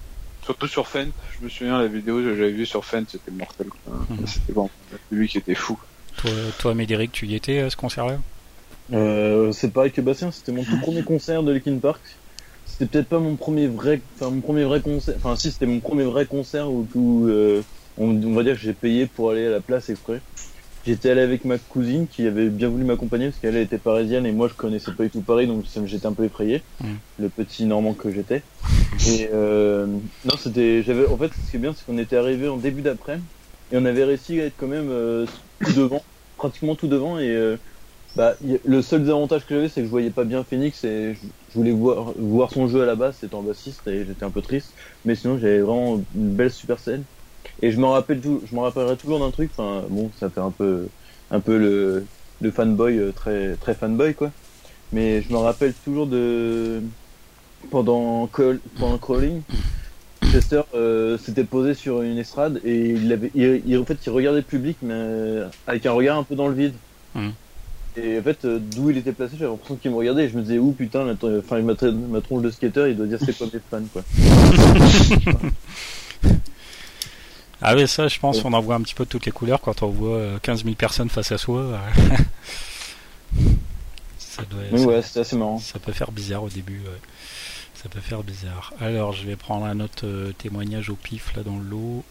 [0.45, 1.07] Surtout sur Fent,
[1.39, 3.69] je me souviens la vidéo que j'avais vue sur Fent, c'était mortel.
[3.69, 3.95] Quoi.
[4.11, 4.27] Mhm.
[4.27, 4.69] C'était bon,
[5.11, 5.79] lui qui était fou.
[6.17, 8.19] Toi, toi, Médéric, tu y étais à ce concert-là?
[8.93, 12.01] Euh, c'est pareil que Bastien, c'était mon tout premier concert de Linkin Park.
[12.65, 15.15] C'était peut-être pas mon premier vrai, enfin mon premier vrai concert.
[15.17, 17.63] Enfin si, c'était mon premier vrai concert où, où, euh,
[17.99, 20.21] on, on va dire que j'ai payé pour aller à la place exprès.
[20.85, 24.33] J'étais allé avec ma cousine qui avait bien voulu m'accompagner parce qu'elle était parisienne et
[24.33, 26.61] moi je connaissais pas du tout Paris donc j'étais un peu effrayé,
[27.19, 28.43] le petit Normand que j'étais.
[29.09, 32.49] Et euh, non, c'était, j'avais, en fait, ce qui est bien, c'est qu'on était arrivé
[32.49, 33.21] en début d'après
[33.71, 35.25] et on avait réussi à être quand même euh,
[35.65, 36.03] tout devant,
[36.37, 37.57] pratiquement tout devant et euh,
[38.17, 41.17] bah, le seul désavantage que j'avais, c'est que je voyais pas bien Phoenix et
[41.53, 44.43] je, voulais voir, son jeu à la base, c'était en bassiste et j'étais un peu
[44.43, 44.73] triste.
[45.05, 47.05] Mais sinon, j'avais vraiment une belle super scène.
[47.61, 49.51] Et je me rappelle tout, je rappellerai toujours d'un truc.
[49.57, 50.89] Enfin, bon, ça fait un peu,
[51.31, 54.31] un peu le, fanboy euh, très, très fanboy quoi.
[54.93, 56.83] Mais je me rappelle toujours de
[57.71, 59.43] pendant call, pendant crawling.
[60.31, 63.31] Chester euh, s'était posé sur une estrade et il avait,
[63.77, 66.55] en fait, il regardait le public mais euh, avec un regard un peu dans le
[66.55, 66.75] vide.
[67.15, 67.33] Mhm.
[67.97, 70.37] Et en fait, euh, d'où il était placé, j'avais l'impression qu'il me regardait et je
[70.37, 71.07] me disais, ouh putain,
[71.39, 74.03] enfin, ma, tronche de skater, il doit dire c'est quoi mes fans, quoi.
[77.65, 78.43] Ah oui, ça, je pense, Ouais.
[78.47, 80.65] on en voit un petit peu de toutes les couleurs quand on voit euh, 15
[80.65, 81.61] 000 personnes face à soi.
[81.61, 81.77] euh.
[84.19, 85.59] ça, doit, ça, ouais, c'était assez marrant.
[85.59, 86.81] ça peut faire bizarre au début.
[86.81, 87.01] ouais.
[87.75, 88.73] Ça peut faire bizarre.
[88.81, 92.05] Alors, je vais prendre un autre euh, témoignage au pif là dans le lot.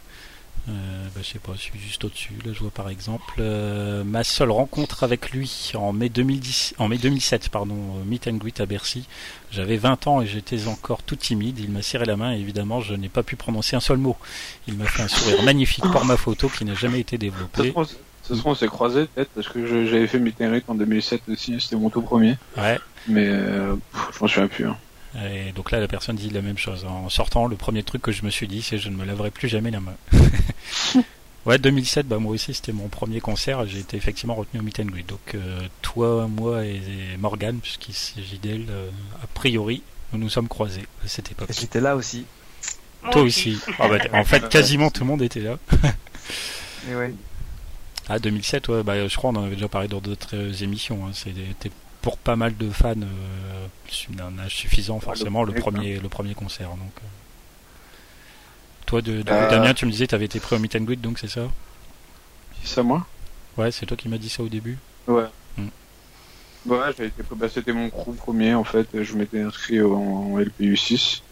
[0.68, 0.72] Euh,
[1.14, 2.34] bah, je sais pas, je suis juste au-dessus.
[2.44, 6.86] Là, je vois par exemple euh, ma seule rencontre avec lui en mai 2010, en
[6.86, 9.08] mai 2007, pardon, euh, meet and greet à Bercy.
[9.50, 11.58] J'avais 20 ans et j'étais encore tout timide.
[11.58, 14.16] Il m'a serré la main et évidemment, je n'ai pas pu prononcer un seul mot.
[14.68, 17.64] Il m'a fait un sourire magnifique pour ma photo qui n'a jamais été développée.
[17.64, 17.88] se trouve,
[18.44, 21.74] on s'est croisés peut-être parce que j'avais fait Meet and Greet en 2007 aussi, c'était
[21.74, 22.36] mon tout premier.
[22.56, 22.78] Ouais.
[23.08, 24.66] Mais euh, pff, je m'en souviens plus.
[24.66, 24.76] hein.
[25.16, 26.84] Et donc là, la personne dit la même chose.
[26.84, 29.30] En sortant, le premier truc que je me suis dit, c'est je ne me laverai
[29.30, 29.94] plus jamais la main.
[31.46, 33.66] ouais, 2007, bah moi aussi, c'était mon premier concert.
[33.66, 35.06] J'ai été effectivement retenu au meet and greet.
[35.06, 38.88] Donc euh, toi, moi et, et Morgane, puisqu'il s'agit d'elle, euh,
[39.22, 41.50] a priori, nous nous sommes croisés à cette époque.
[41.50, 42.24] Et j'étais là aussi.
[43.02, 43.58] Moi Toi aussi.
[43.78, 45.58] Ah bah, en fait, quasiment tout le monde était là.
[46.90, 47.14] Et ouais.
[48.08, 51.06] Ah, 2007, ouais, bah, je crois on en avait déjà parlé dans d'autres euh, émissions.
[51.06, 51.10] Hein.
[51.12, 51.70] C'était
[52.02, 53.66] pour pas mal de fans euh,
[54.10, 56.68] d'un âge suffisant, forcément, le premier, le premier concert.
[56.70, 57.06] Donc, euh.
[58.86, 59.48] Toi, de, de- Euh.
[59.50, 61.42] Damien, tu me disais, tu avais été pris au meet and greet, donc c'est ça?
[62.62, 63.06] C'est ça moi?
[63.56, 64.78] Ouais, c'est toi qui m'as dit ça au début.
[65.06, 65.24] Ouais.
[65.56, 65.68] Hmm.
[66.66, 66.78] Ouais,
[67.36, 68.86] bah, c'était mon crew premier en fait.
[69.02, 71.22] Je m'étais inscrit en, en LPU 6.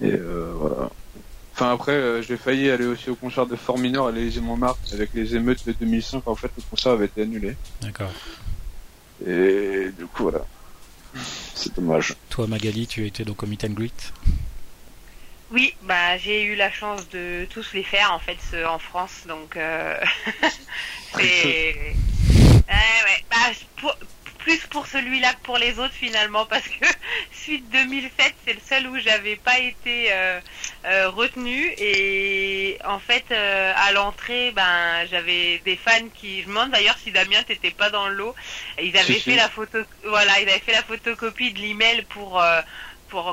[0.00, 0.90] Et euh, voilà.
[1.54, 4.80] Enfin après, euh, j'ai failli aller aussi au concert de Fort Minor à l'Élysée Montmartre
[4.92, 6.26] avec les émeutes de 2005.
[6.26, 7.56] En fait, le concert avait été annulé.
[7.80, 8.10] D'accord.
[9.26, 10.44] Et du coup, voilà.
[11.54, 12.14] C'est dommage.
[12.30, 14.12] Toi, Magali, tu étais donc au meet and greet.
[15.50, 19.22] Oui, bah j'ai eu la chance de tous les faire en fait ceux en France,
[19.28, 19.96] donc euh,
[21.14, 21.94] c'est Ouais,
[22.68, 23.24] ouais.
[23.30, 23.36] Bah,
[23.76, 23.96] pour-
[24.44, 26.84] plus pour celui-là que pour les autres finalement parce que
[27.32, 30.38] suite 2007 c'est le seul où j'avais pas été euh,
[30.84, 36.52] euh, retenue et en fait euh, à l'entrée ben j'avais des fans qui je me
[36.54, 38.34] demande d'ailleurs si Damien t'étais pas dans le lot
[38.80, 39.36] ils avaient Si, fait si.
[39.36, 42.60] la photo voilà ils avaient fait la photocopie de l'email pour euh,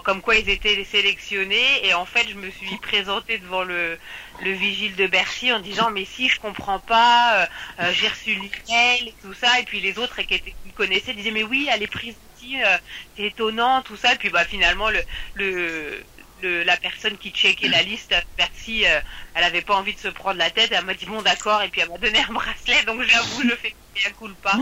[0.03, 1.85] comme quoi ils étaient sélectionnés.
[1.85, 3.97] Et en fait je me suis présentée devant le
[4.39, 7.47] le vigile de Bercy en disant mais si je comprends pas euh,
[7.79, 9.59] euh, j'ai reçu l'email et tout ça.
[9.59, 12.77] Et puis les autres qui connaissaient disaient mais oui elle est prise euh,
[13.15, 14.13] c'est étonnant tout ça.
[14.13, 15.01] Et puis bah finalement le
[15.33, 16.05] le
[16.41, 18.99] le- la personne qui checkait la liste Bercy euh,
[19.35, 21.69] elle avait pas envie de se prendre la tête elle m'a dit bon d'accord et
[21.69, 23.75] puis elle m'a donné un bracelet donc j'avoue je fais
[24.07, 24.53] un coup pas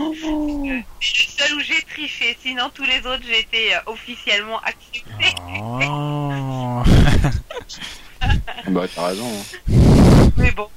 [1.00, 5.34] c'est le seul où j'ai triché sinon tous les autres j'ai été euh, officiellement acceptée
[5.62, 6.82] Oh.
[8.68, 9.26] Bah t'as raison.
[9.28, 10.30] hein.
[10.36, 10.68] mais bon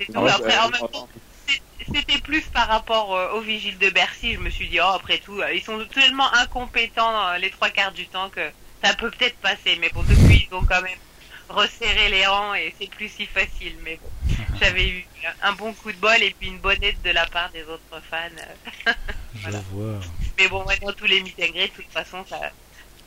[0.00, 1.08] c'est tout après en même temps
[1.92, 4.34] C'était plus par rapport euh, au vigile de Bercy.
[4.34, 7.68] Je me suis dit, oh, après tout, euh, ils sont tellement incompétents euh, les trois
[7.70, 8.40] quarts du temps que
[8.84, 9.76] ça peut peut-être passer.
[9.78, 10.98] Mais bon, depuis, ils ont quand même
[11.48, 13.78] resserrer les rangs et c'est plus si facile.
[13.82, 14.12] Mais bon,
[14.54, 17.50] j'avais eu un bon coup de bol et puis une bonne aide de la part
[17.52, 18.30] des autres fans.
[19.32, 19.60] Je Voilà.
[19.62, 20.00] vois.
[20.38, 22.38] Mais bon, dans tous les meet and greet, de toute façon, ça,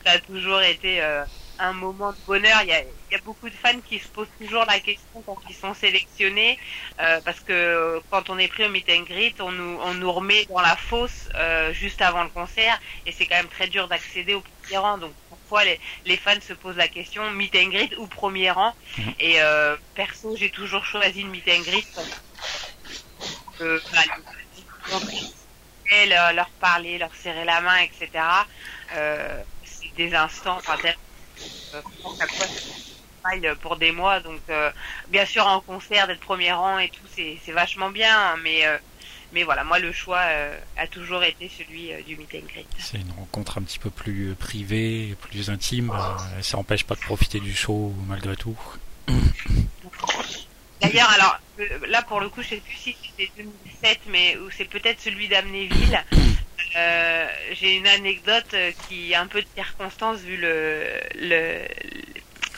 [0.04, 1.24] ça a toujours été euh,
[1.58, 2.60] un moment de bonheur.
[2.62, 5.22] Il y, a, il y a beaucoup de fans qui se posent toujours la question
[5.24, 6.58] quand ils sont sélectionnés,
[7.00, 10.12] euh, parce que quand on est pris au meet and greet, on nous, on nous
[10.12, 13.88] remet dans la fosse euh, juste avant le concert, et c'est quand même très dur
[13.88, 14.98] d'accéder au premier rang.
[14.98, 15.16] Donc
[15.48, 18.74] parfois, les, les fans se posent la question meet and greet ou premier rang.
[18.98, 19.14] Mhm.
[19.18, 21.88] Et euh, perso, j'ai toujours choisi le meet and greet.
[21.94, 22.08] parce
[23.58, 24.02] que, bah,
[24.90, 28.46] le- leur, leur parler, leur serrer la main, etc.
[28.92, 30.78] Euh, c'est des instants, enfin,
[33.44, 34.20] euh, pour des mois.
[34.20, 34.70] Donc, euh,
[35.08, 38.32] bien sûr, en concert, d'être premier rang et tout, c'est c'est vachement bien.
[38.34, 38.66] hein, mais,
[39.32, 42.66] mais voilà, moi, le choix euh, a toujours été celui euh, du meet and greet.
[42.78, 45.90] C'est une rencontre un petit peu plus euh, privée, plus intime.
[45.90, 48.58] euh, ça empêche pas de profiter du show malgré tout.
[50.80, 51.40] D'ailleurs, alors
[51.88, 55.28] là pour le coup, je sais plus si c'était 2007, mais ou c'est peut-être celui
[55.28, 56.02] d'Amnéville.
[57.54, 58.54] J'ai une anecdote
[58.88, 61.00] qui a un peu de circonstance vu le-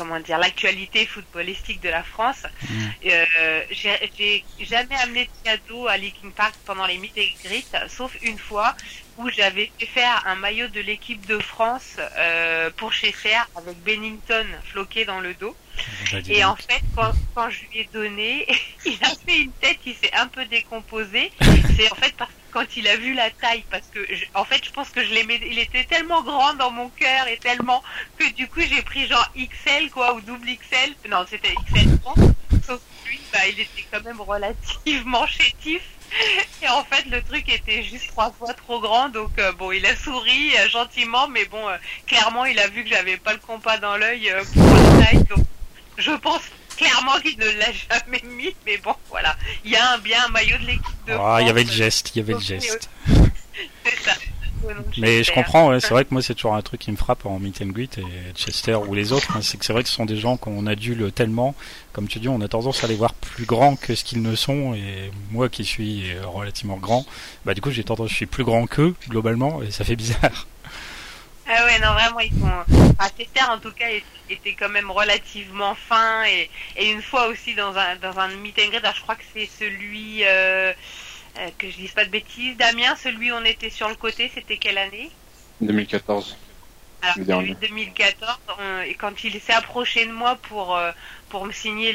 [0.01, 2.43] comment dire l'actualité footballistique de la France.
[2.63, 2.67] Mm.
[3.07, 8.39] Euh, J'ai jamais amené de cadeau à Linkin Park pendant les and greet, sauf une
[8.39, 8.75] fois
[9.19, 13.77] où j'avais fait faire un maillot de l'équipe de France euh, pour chez Fer avec
[13.83, 15.55] Bennington floqué dans le dos.
[16.29, 18.47] Et en fait, quand, quand je lui ai donné,
[18.87, 21.31] il a fait une tête qui s'est un peu décomposée.
[21.77, 24.45] C'est en fait parce que quand il a vu la taille, parce que je- en
[24.45, 25.41] fait, je pense que je l'aimais.
[25.47, 27.83] Il était tellement grand dans mon cœur et tellement
[28.19, 30.95] que du coup, j'ai pris genre XL quoi ou double XL.
[31.11, 31.99] Non, c'était XL.
[31.99, 32.19] pense.
[32.67, 35.83] Sauf que lui, bah, il était quand même relativement chétif.
[36.61, 39.87] Et en fait, le truc était juste trois fois trop grand, donc euh, bon, il
[39.87, 41.77] a souri euh, gentiment, mais bon, euh,
[42.09, 45.47] clairement, il a vu que j'avais pas le compas dans l'œil pour la taille, donc
[46.01, 46.43] je pense
[46.77, 49.37] clairement qu'il ne l'a jamais mis, mais bon, voilà.
[49.65, 51.71] Il y a un bien un maillot de l'équipe de Ah, il y avait le
[51.71, 52.91] euh, geste, il y avait le geste.
[53.85, 54.13] C'est ça.
[54.99, 57.25] Mais je comprends, ouais, c'est vrai que moi c'est toujours un truc qui me frappe
[57.25, 59.89] en meet and greet et Chester ou les autres, hein, c'est que c'est vrai que
[59.89, 61.55] ce sont des gens qu'on adule tellement,
[61.93, 64.35] comme tu dis, on a tendance à les voir plus grands que ce qu'ils ne
[64.35, 67.07] sont et moi qui suis euh, relativement grand,
[67.47, 70.47] bah du coup j'ai tendance, je suis plus grand qu'eux globalement et ça fait bizarre.
[71.53, 72.65] Ah ouais, non, vraiment, ils sont.
[72.99, 73.89] Enfin, Chester, en tout cas,
[74.29, 76.25] était quand même relativement fin.
[76.27, 79.17] Et, et une fois aussi, dans un, dans un meet and greet, alors je crois
[79.17, 80.25] que c'est celui.
[80.27, 80.73] Euh,
[81.39, 82.57] euh, que je dise pas de bêtises.
[82.57, 85.19] Damien, celui où on était sur le côté, c'était quelle année?
[85.61, 86.37] 2014.
[87.03, 87.55] Alors, celui dernier.
[87.55, 90.93] de 2014, on- et quand il s'est approché de moi pour euh,
[91.31, 91.93] pour me signer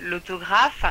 [0.00, 0.84] l'autographe,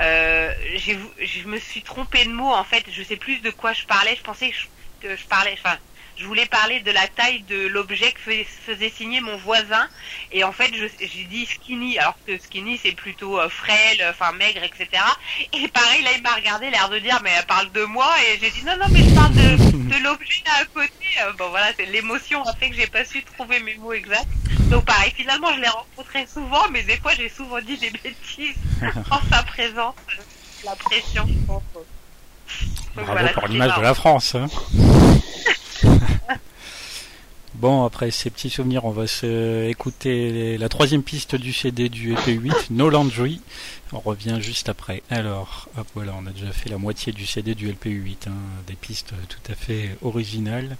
[0.00, 2.84] euh, je me suis trompée de mots en fait.
[2.90, 4.14] Je sais plus de quoi je parlais.
[4.16, 4.66] Je pensais que je,
[5.00, 5.78] que je parlais, enfin,
[6.16, 9.88] je voulais parler de la taille de l'objet que fais- faisait signer mon voisin,
[10.32, 14.32] et en fait, je- j'ai dit skinny, alors que skinny c'est plutôt euh, frêle, enfin
[14.32, 15.02] maigre, etc.
[15.52, 18.38] Et pareil, là, il m'a regardé, l'air de dire, mais elle parle de moi, et
[18.40, 19.56] j'ai dit non, non, mais je parle de,
[19.96, 20.90] de l'objet là à côté.
[21.22, 24.28] Euh, bon voilà, c'est l'émotion a fait que j'ai pas su trouver mes mots exacts.
[24.70, 28.54] Donc pareil, finalement, je l'ai rencontré souvent, mais des fois, j'ai souvent dit des bêtises
[29.10, 29.94] en sa présence.
[30.64, 31.62] La pression, je pense.
[31.74, 31.84] Donc,
[32.94, 34.34] Bravo voilà, pour l'image de la France.
[34.34, 34.46] hein.
[37.54, 42.14] bon, après ces petits souvenirs, on va se écouter la troisième piste du CD du
[42.14, 43.40] EP8, No Laundry.
[43.92, 45.02] On revient juste après.
[45.08, 48.32] Alors, hop, voilà, on a déjà fait la moitié du CD du LP8, hein,
[48.66, 50.76] des pistes tout à fait originales.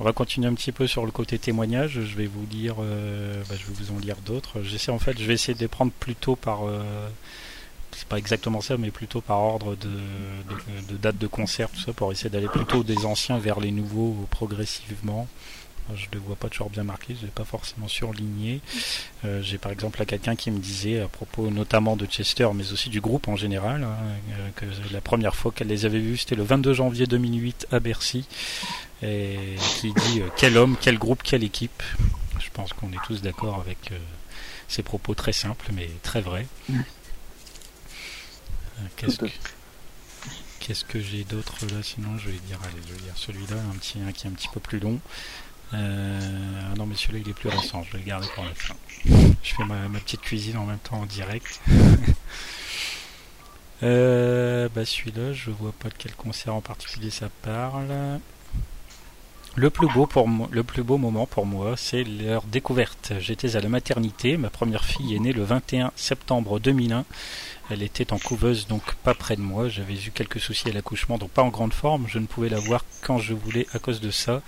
[0.00, 1.92] On va continuer un petit peu sur le côté témoignage.
[1.92, 4.60] Je vais vous lire, euh, bah, je vais vous en lire d'autres.
[4.62, 7.08] J'essaie en fait, je vais essayer de les prendre plutôt par euh,
[7.98, 12.12] c'est pas exactement ça, mais plutôt par ordre de, date de concert, tout ça, pour
[12.12, 15.26] essayer d'aller plutôt des anciens vers les nouveaux progressivement.
[15.96, 18.60] Je ne les vois pas toujours bien marqués, je ne l'ai pas forcément surligné.
[19.24, 22.70] Euh, J'ai par exemple là quelqu'un qui me disait, à propos notamment de Chester, mais
[22.72, 23.96] aussi du groupe en général, hein,
[24.38, 27.80] euh, que la première fois qu'elle les avait vus, c'était le 22 janvier 2008 à
[27.80, 28.26] Bercy,
[29.02, 31.82] et qui dit euh, quel homme, quel groupe, quelle équipe.
[32.38, 33.90] Je pense qu'on est tous d'accord avec
[34.68, 36.46] ces propos très simples, mais très vrais.
[40.60, 43.76] Qu'est-ce que, j'ai d'autre là Sinon, je vais dire, allez, je vais dire celui-là, un
[43.78, 45.00] petit, un qui est un petit peu plus long.
[45.74, 47.82] Euh, ah non, mais celui-là, il est plus récent.
[47.84, 48.74] Je vais le garder pour la fin.
[49.42, 51.60] Je fais ma, ma petite cuisine en même temps en direct.
[53.82, 58.20] euh, bah celui-là, je vois pas de quel concert en particulier ça parle.
[59.58, 63.12] Le plus beau pour moi, le plus beau moment pour moi, c'est leur découverte.
[63.18, 67.04] J'étais à la maternité, ma première fille est née le 21 septembre 2001.
[67.70, 69.68] Elle était en couveuse, donc pas près de moi.
[69.68, 72.06] J'avais eu quelques soucis à l'accouchement, donc pas en grande forme.
[72.08, 74.40] Je ne pouvais la voir quand je voulais à cause de ça.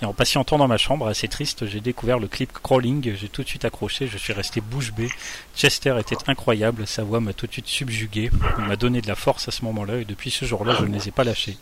[0.00, 3.14] Et en patientant dans ma chambre, assez triste, j'ai découvert le clip Crawling.
[3.14, 4.06] J'ai tout de suite accroché.
[4.06, 5.10] Je suis resté bouche bée.
[5.54, 6.86] Chester était incroyable.
[6.86, 8.30] Sa voix m'a tout de suite subjugué.
[8.58, 9.98] Il m'a donné de la force à ce moment-là.
[9.98, 11.58] Et depuis ce jour-là, je ne les ai pas lâchés.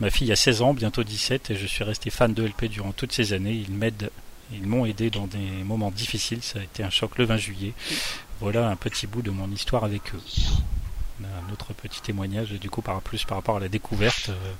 [0.00, 2.92] Ma fille a 16 ans, bientôt 17, et je suis resté fan de LP durant
[2.92, 3.52] toutes ces années.
[3.52, 4.10] Ils m'aident
[4.52, 7.72] ils m'ont aidé dans des moments difficiles, ça a été un choc le 20 juillet.
[8.40, 10.20] Voilà un petit bout de mon histoire avec eux.
[11.22, 14.28] Un autre petit témoignage, du coup, par plus par rapport à la découverte.
[14.30, 14.52] euh,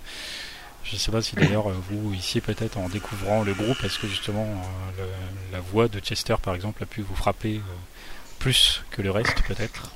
[0.85, 3.99] je ne sais pas si d'ailleurs euh, vous ici peut-être en découvrant le groupe, est-ce
[3.99, 4.45] que justement
[4.99, 7.61] euh, le- la voix de Chester par exemple a pu vous frapper
[8.39, 9.91] plus que le reste peut-être?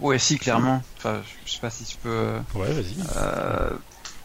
[0.00, 0.82] Ouais, si, clairement.
[0.98, 2.32] Enfin, je sais pas si tu peux.
[2.54, 2.96] Ouais, vas-y.
[3.16, 3.70] Euh,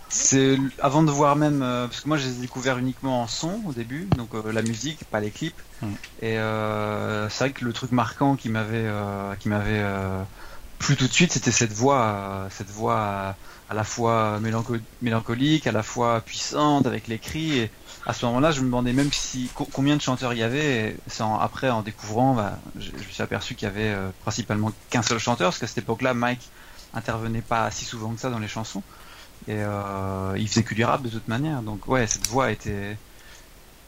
[0.10, 3.28] c'est avant de voir même euh, parce que moi je les ai découverts uniquement en
[3.28, 5.62] son au début donc euh, la musique pas les clips.
[5.82, 5.88] Mm.
[6.22, 8.90] et euh, c'est vrai que le truc marquant qui m'avait
[9.40, 9.84] qui m'avait
[10.80, 13.36] plu tout de suite c'était cette voix cette voix
[13.70, 17.58] à la fois mélanco- mélancolique à la fois puissante avec les cris.
[17.60, 17.72] Et
[18.06, 20.92] à ce moment-là je me demandais même si co- combien de chanteurs il y avait.
[20.92, 23.94] Et c'est en- après en découvrant bah, je, je me suis aperçu qu'il y avait
[24.22, 26.50] principalement qu'un seul chanteur parce qu'à cette époque-là Mike
[26.94, 28.82] intervenait pas si souvent que ça dans les chansons
[29.48, 31.62] et euh, il faisait que du rap de toute manière.
[31.62, 32.98] Donc ouais, cette voix était.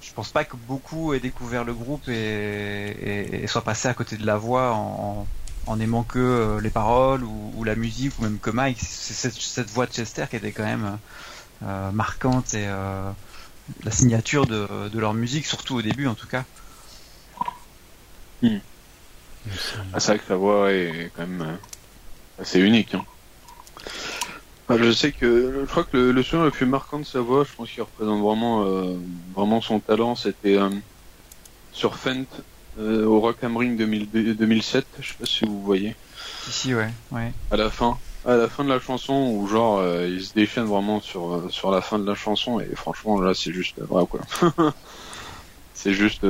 [0.02, 3.94] Je pense pas que beaucoup aient découvert le groupe et, et, et soient passés à
[3.94, 5.28] côté de la voix en,
[5.68, 8.80] en, aimant que euh, les paroles ou, la musique ou même que Mike.
[8.82, 10.98] C'est cette, voix de Chester qui était quand même
[11.64, 13.12] euh, marquante et euh,
[13.84, 16.46] la signature de, leur musique, surtout au début en tout cas.
[18.42, 18.62] Donc,
[19.94, 21.58] Ah, c'est vrai que la voix est quand même
[22.40, 22.96] assez unique.
[22.96, 23.04] Hein.
[24.78, 27.44] Je sais que je crois que le, le son le plus marquant de sa voix,
[27.44, 28.98] je pense qu'il représente vraiment euh,
[29.34, 30.70] vraiment son talent, c'était euh,
[31.72, 32.26] sur Fent
[32.78, 34.86] euh, au Rock am Ring 2000 2007.
[35.00, 35.96] Je sais pas si vous voyez.
[36.50, 37.32] Si ouais ouais.
[37.52, 41.02] À la fin, à la fin de la chanson où genre il se déchaîne vraiment
[41.02, 44.22] sur sur la fin de la chanson et franchement là c'est juste vrai quoi.
[45.74, 46.26] c'est juste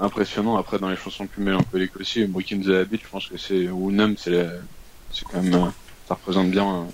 [0.00, 0.56] impressionnant.
[0.56, 3.90] Après dans les chansons plus mélancoliques aussi, Breaking the Habit, je pense que c'est ou
[3.90, 4.50] Numb, c'est la-
[5.12, 5.72] c'est quand même
[6.08, 6.86] ça représente bien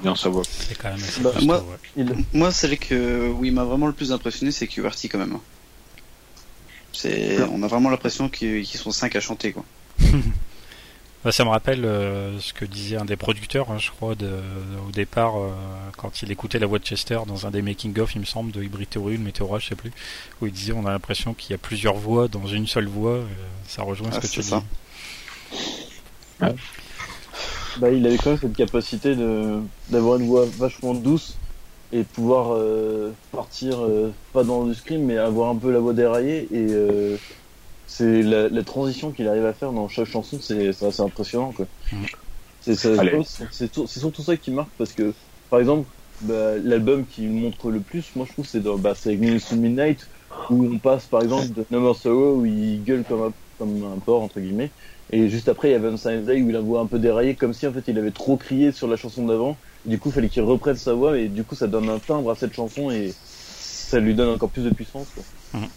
[0.00, 0.42] bien sa voix.
[0.48, 1.76] c'est quand même assez Bah, moi- ouais.
[1.96, 5.38] Il- Moi, celle que où il m'a vraiment le plus impressionné, c'est QWERTY quand même.
[6.92, 9.64] C'est, on a vraiment l'impression qu'ils sont cinq à chanter quoi.
[11.24, 14.28] Bah, ça me rappelle euh, ce que disait un des producteurs, hein, je crois, de,
[14.88, 15.50] au départ, euh,
[15.96, 18.60] quand il écoutait la voix de Chester dans un des making-of, il me semble, de
[18.60, 19.92] Hybrid Theory ou de Meteora, je sais plus,
[20.40, 23.12] où il disait on a l'impression qu'il y a plusieurs voix dans une seule voix.
[23.12, 23.24] euh,
[23.68, 24.48] ça rejoint ce Ah, que tu dis.
[24.48, 24.64] ça.
[27.74, 31.42] Bah, il avait quand même cette capacité de d'avoir une voix vachement douce
[31.90, 35.94] et pouvoir euh, partir euh, pas dans du scream mais avoir un peu la voix
[35.94, 37.18] déraillée et euh,
[37.86, 41.52] c'est la, la transition qu'il arrive à faire dans chaque chanson c'est c'est assez impressionnant
[41.54, 41.68] quoi.
[41.92, 42.08] Mhm.
[42.60, 42.76] C'est
[43.98, 45.16] surtout ça qui marque parce que
[45.50, 49.16] par exemple bah, l'album qui montre le plus moi je trouve c'est dans bah, c'est
[49.16, 50.08] Midnight
[50.48, 53.84] où on passe par exemple de No More Sorrow où il gueule comme un, comme
[53.84, 54.74] un porc entre guillemets
[55.12, 57.36] et juste après, il y avait Valentine's Day où il a voix un peu déraillée,
[57.36, 59.60] comme si en fait il avait trop crié sur la chanson d'avant.
[59.84, 62.30] Du coup, il fallait qu'il reprenne sa voix, et du coup, ça donne un timbre
[62.30, 65.12] à cette chanson et ça lui donne encore plus de puissance.
[65.12, 65.24] Quoi.
[65.54, 65.68] Mhm.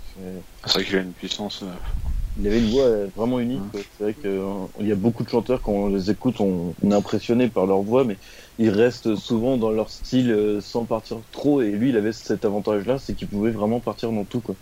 [0.00, 1.62] C'est- vrai qu'il a une puissance.
[1.62, 1.72] euh,
[2.36, 3.62] Il avait une voix euh, vraiment unique.
[3.70, 3.82] quoi.
[3.90, 6.94] C'est vrai qu'il y a beaucoup de chanteurs, quand on les écoute, on, on est
[6.94, 8.18] impressionné par leur voix, mais
[8.58, 11.60] ils restent souvent dans leur style euh, sans partir trop.
[11.60, 14.40] Et lui, il avait cet avantage-là, c'est qu'il pouvait vraiment partir dans tout.
[14.42, 14.56] Quoi.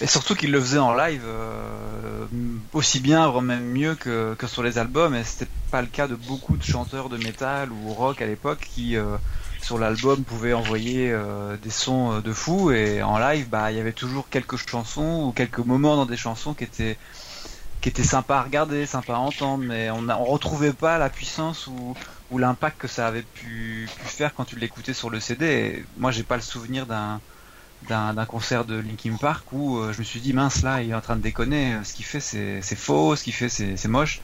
[0.00, 2.26] Et surtout qu'il le faisait en live euh,
[2.72, 5.14] aussi bien, voire même mieux que, sur les albums.
[5.14, 8.60] Et c'était pas le cas de beaucoup de chanteurs de métal ou rock à l'époque
[8.60, 9.18] qui, euh,
[9.60, 12.70] sur l'album, pouvaient envoyer euh, des sons de fou.
[12.72, 16.16] Et en live, bah, il y avait toujours quelques chansons ou quelques moments dans des
[16.16, 16.98] chansons qui étaient
[17.80, 21.10] qui étaient sympas à regarder, sympas à entendre, mais on, a, on retrouvait pas la
[21.10, 21.96] puissance ou,
[22.30, 25.46] ou l'impact que ça avait pu, pu faire quand tu l'écoutais sur le CD.
[25.46, 27.22] Et moi, j'ai pas le souvenir d'un
[27.88, 30.94] d'un concert de Linkin Park où euh, je me suis dit mince là il est
[30.94, 31.76] en train de déconner.
[31.84, 33.16] Ce qu'il fait c'est faux.
[33.16, 34.20] Ce qu'il fait c'est moche.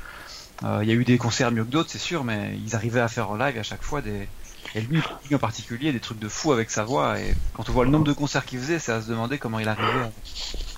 [0.64, 3.00] Euh, il y a eu des concerts mieux que d'autres c'est sûr mais ils arrivaient
[3.00, 4.28] à faire en live à chaque fois des
[4.74, 5.00] et lui
[5.32, 7.18] en particulier des trucs de fou avec sa voix.
[7.20, 9.58] Et quand on voit le nombre de concerts qu'il faisait c'est à se demander comment
[9.60, 10.10] il arrivait à...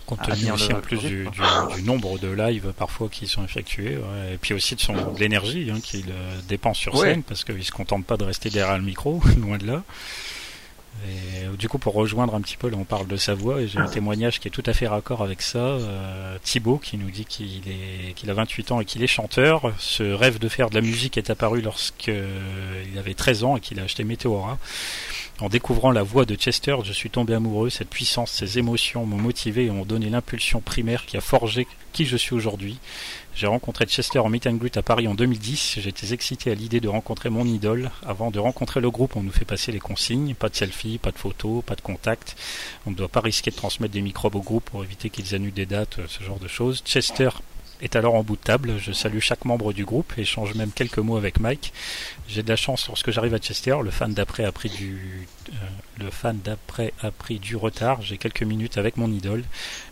[0.06, 3.26] Compte tenu aussi le- en plus du, rythme, du- du nombre de lives parfois qui
[3.28, 6.94] sont effectués, ouais, et puis aussi de son de l'énergie hein, qu'il euh, dépense sur
[6.96, 7.12] Ouais.
[7.12, 9.82] scène, parce qu'il se contente pas de rester derrière le micro, loin de là.
[11.06, 13.68] Et du coup, pour rejoindre un petit peu, là, on parle de sa voix, et
[13.68, 15.58] j'ai un témoignage qui est tout à fait raccord avec ça.
[15.58, 19.72] Euh, Thibaut qui nous dit qu'il est qu'il a 28 ans et qu'il est chanteur.
[19.78, 23.56] Ce rêve de faire de la musique est apparu lorsque euh, il avait 13 ans
[23.56, 24.58] et qu'il a acheté Meteora.
[25.40, 27.70] En découvrant la voix de Chester, je suis tombé amoureux.
[27.70, 32.04] Cette puissance, ces émotions m'ont motivé et ont donné l'impulsion primaire qui a forgé qui
[32.04, 32.78] je suis aujourd'hui.
[33.34, 35.78] J'ai rencontré Chester en meet and à Paris en 2010.
[35.80, 37.90] J'étais excité à l'idée de rencontrer mon idole.
[38.06, 40.34] Avant de rencontrer le groupe, on nous fait passer les consignes.
[40.34, 42.36] Pas de selfie, pas de photos, pas de contact.
[42.86, 45.54] On ne doit pas risquer de transmettre des microbes au groupe pour éviter qu'ils annulent
[45.54, 46.82] des dates, ce genre de choses.
[46.84, 47.30] Chester
[47.82, 48.74] est alors en bout de table.
[48.78, 51.72] Je salue chaque membre du groupe et échange même quelques mots avec Mike.
[52.28, 53.76] J'ai de la chance lorsque j'arrive à Chester.
[53.82, 55.54] Le fan d'après a pris du, euh,
[56.00, 58.02] le fan d'après a pris du retard.
[58.02, 59.44] J'ai quelques minutes avec mon idole.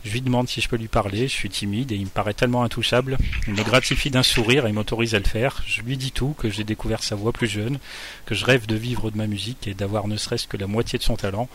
[0.04, 1.28] Je lui demande si je peux lui parler.
[1.28, 3.18] Je suis timide et il me paraît tellement intouchable.
[3.46, 5.62] Il me gratifie d'un sourire et m'autorise à le faire.
[5.66, 7.78] Je lui dis tout, que j'ai découvert sa voix plus jeune,
[8.26, 10.98] que je rêve de vivre de ma musique et d'avoir ne serait-ce que la moitié
[10.98, 11.48] de son talent.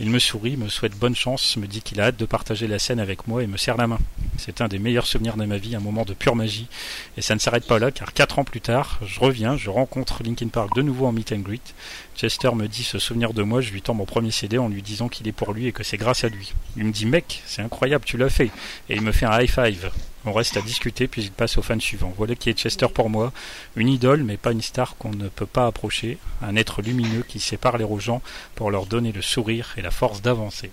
[0.00, 2.78] Il me sourit, me souhaite bonne chance, me dit qu'il a hâte de partager la
[2.78, 3.98] scène avec moi et me serre la main.
[4.38, 6.68] C'est un des meilleurs souvenirs de ma vie, un moment de pure magie.
[7.16, 10.22] Et ça ne s'arrête pas là, car quatre ans plus tard, je reviens, je rencontre
[10.22, 11.74] Linkin Park de nouveau en meet and greet.
[12.20, 14.82] Chester me dit se souvenir de moi, je lui tends mon premier CD en lui
[14.82, 16.52] disant qu'il est pour lui et que c'est grâce à lui.
[16.76, 18.50] Il me dit mec, c'est incroyable, tu l'as fait.
[18.90, 19.90] Et il me fait un high five.
[20.26, 22.12] On reste à discuter puis il passe au fan suivant.
[22.18, 23.32] Voilà qui est Chester pour moi.
[23.74, 26.18] Une idole mais pas une star qu'on ne peut pas approcher.
[26.42, 28.20] Un être lumineux qui sait parler aux gens
[28.54, 30.70] pour leur donner le sourire et la force d'avancer.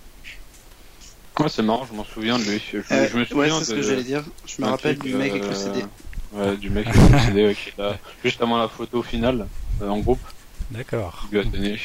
[1.38, 2.60] Ouais, c'est marrant, je m'en souviens de lui.
[2.72, 4.22] Je, Euh, je me ouais, souviens c'est ce de- que j'allais dire.
[4.44, 5.84] Je me rappelle truc, du mec avec le euh, CD.
[6.32, 9.46] Ouais, du mec avec le CD, ouais, qui est là, juste avant la photo finale,
[9.80, 10.20] euh, en groupe,
[10.70, 11.24] D'accord.
[11.28, 11.80] qui lui a donné.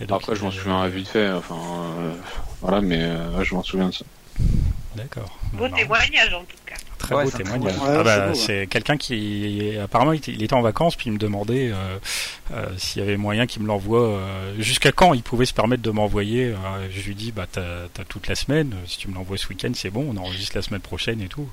[0.00, 1.54] Et donc, Après, je m'en il- souviens vite fait, enfin,
[1.98, 2.12] euh,
[2.60, 4.04] voilà, mais euh, je m'en souviens de ça.
[4.94, 5.38] D'accord.
[5.52, 6.74] Beau témoignage en tout cas.
[6.98, 7.78] Très Ouais, beau c'est très témoignage.
[7.78, 8.60] beau- Ah bah, c'est ouais.
[8.62, 11.98] c'est quelqu'un qui apparemment il était, en vacances puis il me demandait euh,
[12.52, 14.00] euh, s'il y avait moyen qu'il me l'envoie.
[14.18, 16.46] euh, Jusqu'à quand il pouvait se permettre de m'envoyer.
[16.46, 16.56] euh,
[16.90, 18.74] je lui dis bah t'as as toute la semaine.
[18.86, 20.06] Si tu me l'envoies ce week-end c'est bon.
[20.12, 21.48] On enregistre la semaine prochaine et tout.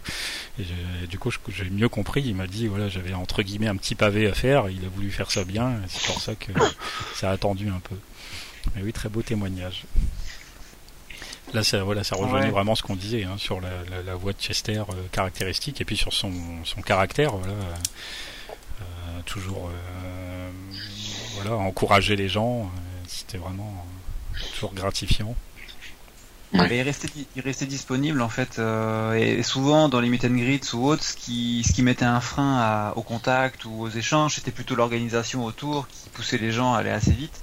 [0.60, 2.22] Et du coup je- j'ai mieux compris.
[2.26, 4.70] Il m'a dit voilà j'avais entre guillemets un petit pavé à faire.
[4.70, 5.74] Il a voulu faire ça bien.
[5.90, 6.52] C'est pour ça que
[7.16, 7.96] ça a attendu un peu.
[8.76, 9.84] Mais oui très beau témoignage.
[11.54, 12.52] Là, ça, voilà, ça rejoignait Ouais.
[12.52, 15.86] vraiment ce qu'on disait hein, sur la, la, la voix de Chester euh, caractéristique et
[15.86, 16.32] puis sur son,
[16.64, 20.50] son caractère, voilà, euh, toujours euh,
[21.36, 22.66] voilà, encourager les gens, euh,
[23.08, 23.86] c'était vraiment
[24.36, 25.36] euh, toujours gratifiant.
[26.54, 26.68] Ouais.
[26.78, 30.74] Il restait, il restait disponible en fait, euh, et souvent dans les meet and greets
[30.74, 34.36] ou autres, ce qui, ce qui mettait un frein à- au contact ou aux échanges,
[34.36, 37.42] c'était plutôt l'organisation autour qui poussait les gens à aller assez vite.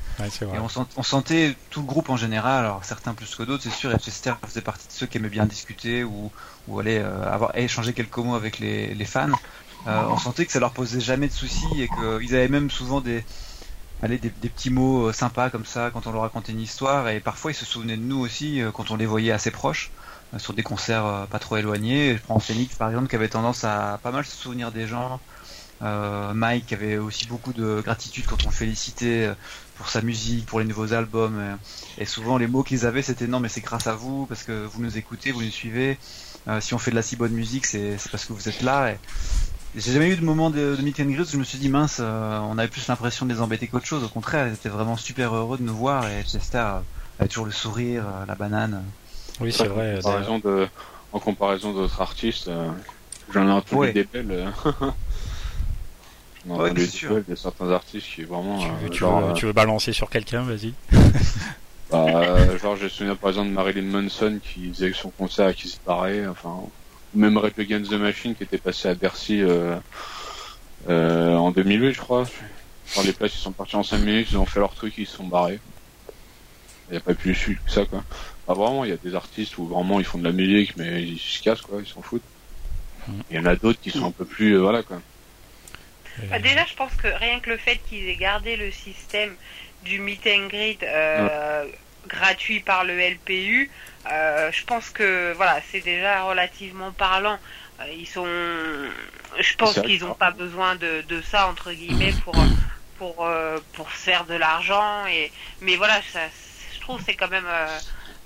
[0.54, 3.62] Et on, sent- on sentait tout le groupe en général, alors certains plus que d'autres,
[3.62, 6.30] c'est sûr, et Chester faisait partie de ceux qui aimaient bien discuter ou,
[6.66, 9.30] ou aller euh, avoir échanger quelques mots avec les, fans.
[9.86, 13.00] Euh, on sentait que ça leur posait jamais de soucis et qu'ils avaient même souvent
[13.00, 13.24] des,
[14.02, 17.52] des, petits mots euh, sympas comme ça quand on leur racontait une histoire et parfois
[17.52, 19.90] ils se souvenaient de nous aussi quand on les voyait assez proches
[20.36, 22.16] sur des concerts pas trop éloignés.
[22.16, 25.20] Je prends Phoenix par exemple qui avait tendance à pas mal se souvenir des gens.
[25.82, 29.34] Euh, Mike avait aussi beaucoup de gratitude quand on le félicitait euh,
[29.76, 31.38] pour sa musique, pour les nouveaux albums.
[31.38, 31.54] euh,
[31.98, 34.52] et souvent les mots qu'ils avaient c'était non mais c'est grâce à vous parce que
[34.66, 35.98] vous nous écoutez, vous nous suivez.
[36.48, 38.90] Euh, si on fait de la si bonne musique c'est parce que vous êtes là.
[38.92, 38.98] Et,
[39.76, 41.68] j'ai jamais eu de moment de, de meet and greet où je me suis dit
[41.68, 44.02] mince, euh, on avait plus l'impression de les embêter qu'autre chose.
[44.02, 46.58] Au contraire, ils étaient vraiment super heureux de nous voir et Chester
[47.18, 48.82] avait toujours le sourire, euh, la banane.
[49.40, 49.98] Oui, c'est vrai.
[49.98, 50.68] En comparaison, de,
[51.12, 52.68] en comparaison d'autres artistes, euh,
[53.32, 53.92] j'en ai entendu Ouais.
[53.92, 54.52] des belles.
[56.46, 57.10] Ouais, entendu sûr.
[57.14, 58.58] belles de certains artistes qui vraiment.
[58.58, 60.72] Tu, euh, veux, tu genre, veux- euh, tu veux balancer sur quelqu'un, vas-y.
[61.90, 65.52] Bah, genre, je me souviens par exemple de Marilyn Manson qui faisait son concert à
[65.52, 66.60] qui se paraît, enfin,
[67.14, 69.74] ou même Red Against the Machine qui était passé à Bercy euh,
[70.88, 72.24] euh, en 2008, je crois.
[72.94, 75.06] Genre, les places, ils sont partis en 5 minutes, ils ont fait leur truc, ils
[75.06, 75.58] se sont barrés.
[76.88, 78.02] Il n'y a pas plus suite que ça, quoi.
[78.46, 81.02] Bah, vraiment, il y a des artistes où vraiment ils font de la musique, mais
[81.02, 82.22] ils se cassent, quoi, ils s'en foutent.
[83.08, 83.22] Mhm.
[83.30, 85.00] Il y en a d'autres qui sont un peu plus, euh, voilà, quoi.
[86.24, 89.34] Bah, déjà, je pense que rien que le fait qu'ils aient gardé le système
[89.84, 91.64] du meet and greet euh,
[92.06, 93.70] gratuit par le LPU,
[94.10, 97.38] euh, je pense que voilà, c'est déjà relativement parlant.
[97.80, 98.26] Euh, ils sont,
[99.38, 102.34] je pense qu'ils n'ont pas besoin de, de ça entre guillemets pour
[102.98, 106.20] pour euh, pour se faire de l'argent et mais voilà, ça,
[106.74, 107.48] je trouve que c'est quand même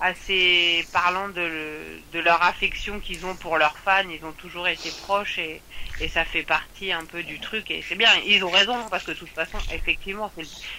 [0.04, 4.08] assez parlant de, le- de leur affection qu'ils ont pour leurs fans.
[4.10, 5.62] Ils ont toujours été proches et
[6.08, 7.70] ça fait partie un peu du truc.
[7.70, 10.30] Et c'est bien ils ont raison parce que de toute façon effectivement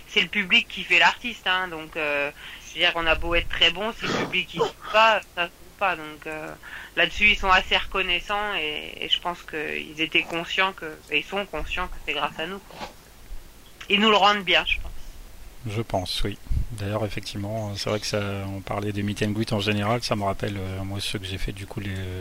[0.07, 2.32] c'est le, public qui fait l'artiste hein, donc euh,
[2.67, 5.23] je veux dire on a beau être très bon si le public il suit pas
[5.36, 5.95] ça se pas.
[5.95, 6.53] Donc euh,
[6.95, 11.45] là-dessus ils sont assez reconnaissants et, je pense qu'ils étaient conscients que et ils sont
[11.47, 12.61] conscients que c'est grâce à nous
[13.89, 14.95] ils nous le rendent bien je pense
[15.68, 16.38] Je pense, oui.
[16.74, 18.22] D'ailleurs, effectivement, c'est vrai que ça,
[18.55, 20.03] on parlait des meet and greet en général.
[20.03, 21.80] Ça me rappelle, euh, moi, ceux que j'ai fait du coup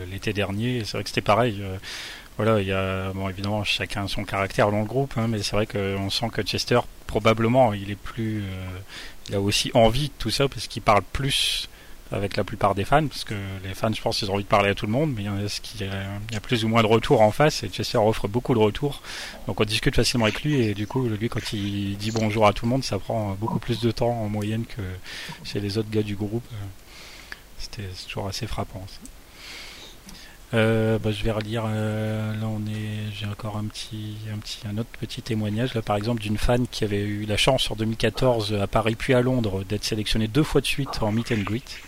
[0.09, 0.83] l'été dernier.
[0.83, 1.59] C'est vrai que c'était pareil.
[1.61, 1.77] euh,
[2.37, 5.55] voilà, il y a bon évidemment chacun son caractère dans le groupe, hein, mais c'est
[5.55, 8.77] vrai qu'on sent que Chester probablement il est plus, euh,
[9.29, 11.69] il a aussi envie de tout ça parce qu'il parle plus
[12.11, 14.49] avec la plupart des fans, parce que les fans, je pense, ils ont envie de
[14.49, 15.93] parler à tout le monde, mais il y, a,
[16.29, 18.59] il y a plus ou moins de retours en face, et Chester offre beaucoup de
[18.59, 19.01] retours,
[19.47, 22.53] donc on discute facilement avec lui, et du coup, lui, quand il dit bonjour à
[22.53, 24.81] tout le monde, ça prend beaucoup plus de temps en moyenne que
[25.43, 26.45] chez les autres gars du groupe.
[27.57, 28.85] C'était toujours assez frappant.
[28.87, 28.99] Ça.
[30.53, 31.63] Euh, bah, je vais relire.
[31.67, 33.11] Euh, là, on est.
[33.13, 36.67] J'ai encore un petit, un petit, un autre petit témoignage là, par exemple, d'une fan
[36.67, 40.43] qui avait eu la chance en 2014 à Paris puis à Londres d'être sélectionnée deux
[40.43, 41.79] fois de suite en meet and greet.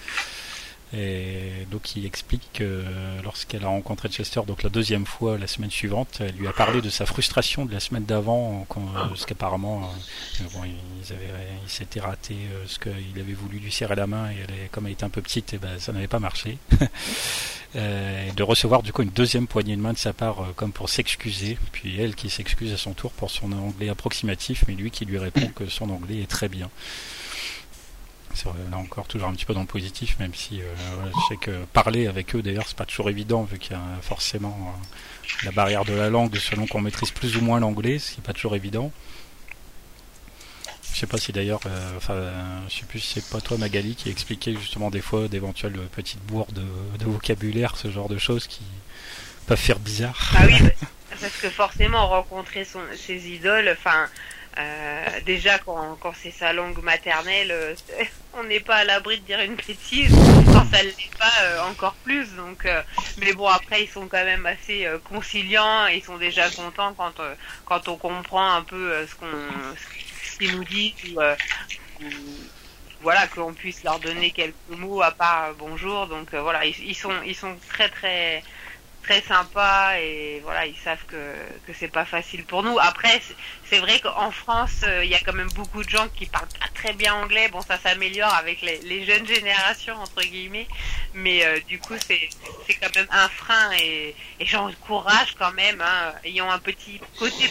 [0.94, 2.84] Et donc il explique que
[3.24, 6.82] lorsqu'elle a rencontré Chester, donc la deuxième fois la semaine suivante, elle lui a parlé
[6.82, 9.92] de sa frustration de la semaine d'avant, parce qu'apparemment
[10.40, 11.28] euh, bon, ils, avaient,
[11.66, 14.88] ils s'étaient raté euh, ce qu'il avait voulu lui serrer la main et elle, comme
[14.88, 16.58] elle était un peu petite, et ben, ça n'avait pas marché.
[17.76, 20.72] euh, de recevoir du coup une deuxième poignée de main de sa part euh, comme
[20.72, 24.92] pour s'excuser, puis elle qui s'excuse à son tour pour son anglais approximatif, mais lui
[24.92, 26.70] qui lui répond que son anglais est très bien
[28.46, 30.66] là encore toujours un petit peu dans le positif, même si euh,
[31.06, 33.82] je sais que parler avec eux d'ailleurs c'est pas toujours évident vu qu'il y a
[34.02, 38.12] forcément euh, la barrière de la langue selon qu'on maîtrise plus ou moins l'anglais, ce
[38.12, 38.92] qui n'est pas toujours évident.
[40.94, 42.16] Je sais pas si d'ailleurs, euh, enfin,
[42.70, 46.24] je sais plus si c'est pas toi Magali qui expliquait justement des fois d'éventuelles petites
[46.24, 46.64] bourres de,
[46.98, 48.64] de, vocabulaire, ce genre de choses qui
[49.46, 50.34] peuvent faire bizarre.
[50.36, 50.58] Ah oui,
[51.22, 54.08] parce que forcément rencontrer son, ses idoles, enfin
[54.60, 57.76] euh, déjà, quand, quand c'est sa langue maternelle, euh,
[58.34, 60.14] on n'est pas à l'abri de dire une bêtise.
[60.52, 62.34] Quand ça ne l'est pas, euh, encore plus.
[62.36, 62.68] Donc,
[63.20, 65.88] mais bon, après, ils sont quand même assez conciliants.
[65.88, 67.22] Ils sont déjà contents quand
[67.66, 69.16] quand on comprend un peu ce
[70.24, 71.20] ce qu'ils nous disent ou,
[73.02, 76.08] voilà qu'on puisse leur donner quelques mots à part bonjour.
[76.08, 78.44] Donc voilà, ils sont ils sont très très
[79.08, 81.34] très sympa et voilà ils savent que
[81.66, 82.78] que c'est pas facile pour nous.
[82.80, 83.22] Après
[83.70, 86.56] c'est vrai qu'en France il euh, y a quand même beaucoup de gens qui parlent
[86.60, 87.48] pas très bien anglais.
[87.50, 90.68] Bon ça s'améliore avec les, les, jeunes générations entre guillemets.
[91.14, 92.30] Mais euh, du coup c'est
[92.82, 97.50] quand même un frein et, et j'encourage quand même hein, ayant un petit côté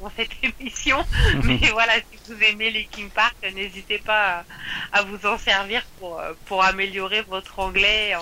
[0.00, 1.04] dans cette émission.
[1.42, 4.44] Mais voilà si vous aimez les King Park n'hésitez pas
[4.92, 8.14] à, à, vous en servir pour pour améliorer votre anglais.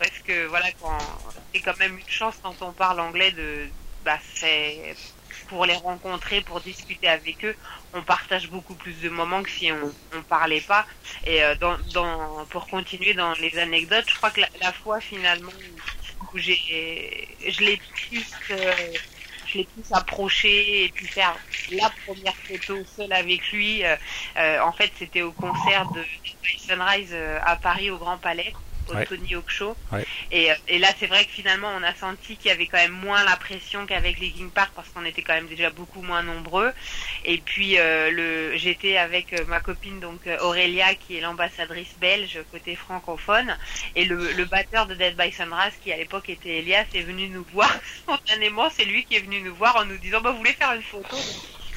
[0.00, 0.98] Parce que voilà quand
[1.52, 3.68] c'est quand même une chance quand on parle anglais de
[4.04, 4.94] bah c'est
[5.48, 7.56] pour les rencontrer pour discuter avec eux
[7.92, 10.86] on partage beaucoup plus de moments que si on on parlait pas.
[11.24, 15.52] Et euh, dans dans pour continuer dans les anecdotes je crois que la, fois finalement
[16.32, 18.72] où j'ai je l'ai plus euh,
[19.46, 21.36] je l'ai plus approché et puis faire
[21.70, 23.96] la première photo seule avec lui euh,
[24.62, 26.04] en fait c'était au concert de
[26.56, 28.52] Sunrise à Paris au Grand Palais
[28.88, 29.06] au ouais.
[29.06, 29.76] Tony Hawk Show.
[29.90, 30.04] Ouais.
[30.30, 32.92] Et, et, là, c'est vrai que finalement, on a senti qu'il y avait quand même
[32.92, 36.22] moins la pression qu'avec les King Park parce qu'on était quand même déjà beaucoup moins
[36.22, 36.72] nombreux.
[37.24, 42.76] Et puis, euh, le, j'étais avec ma copine donc Aurélia, qui est l'ambassadrice belge côté
[42.76, 43.56] francophone,
[43.94, 47.28] et le, le batteur de Dead by Sunrise, qui à l'époque était Elias, est venu
[47.28, 47.72] nous voir
[48.02, 48.70] spontanément.
[48.70, 50.82] C'est lui qui est venu nous voir en nous disant, bah, vous voulez faire une
[50.82, 51.16] photo?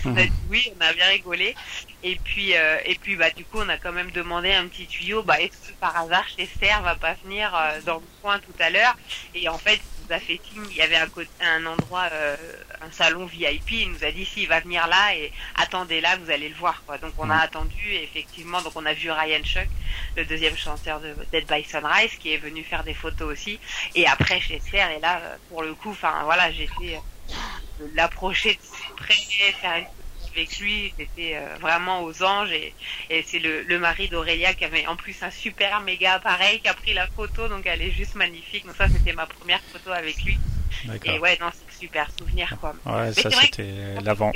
[0.06, 1.56] On a dit oui, on a bien rigolé.
[2.04, 4.86] Et puis, euh, et puis, bah, du coup, on a quand même demandé un petit
[4.86, 5.24] tuyau.
[5.24, 8.70] Bah, est-ce que par hasard, Chester va pas venir euh, dans le coin tout à
[8.70, 8.96] l'heure?
[9.34, 10.66] Et en fait, il nous a fait signe.
[10.70, 11.08] Il y avait un,
[11.41, 12.36] un endroit, euh,
[12.82, 13.72] un salon VIP.
[13.72, 16.84] Il nous a dit s'il va venir là et attendez là, vous allez le voir.
[16.86, 17.00] Quoi.
[17.00, 17.89] Donc, on a attendu.
[17.89, 19.68] Et effectivement, donc on a vu Ryan Chuck,
[20.16, 23.60] le deuxième chanteur de Dead by Sunrise, qui est venu faire des photos aussi.
[23.96, 24.84] Et après, Chester.
[24.96, 26.68] Et là, pour le coup, enfin, voilà, j'ai
[27.93, 29.86] l'approcher de près, faire une
[30.36, 32.73] avec lui, c'était euh, vraiment aux anges et,
[33.09, 36.67] et c'est le, le, mari d'Aurélia qui avait en plus un super méga appareil qui
[36.67, 38.65] a pris la photo, donc elle est juste magnifique.
[38.65, 40.38] Donc ça, c'était ma première photo avec lui.
[41.05, 42.76] Et ouais, non, c'est super souvenir quoi.
[42.86, 44.32] Ouais, Mais ça c'était l'avant.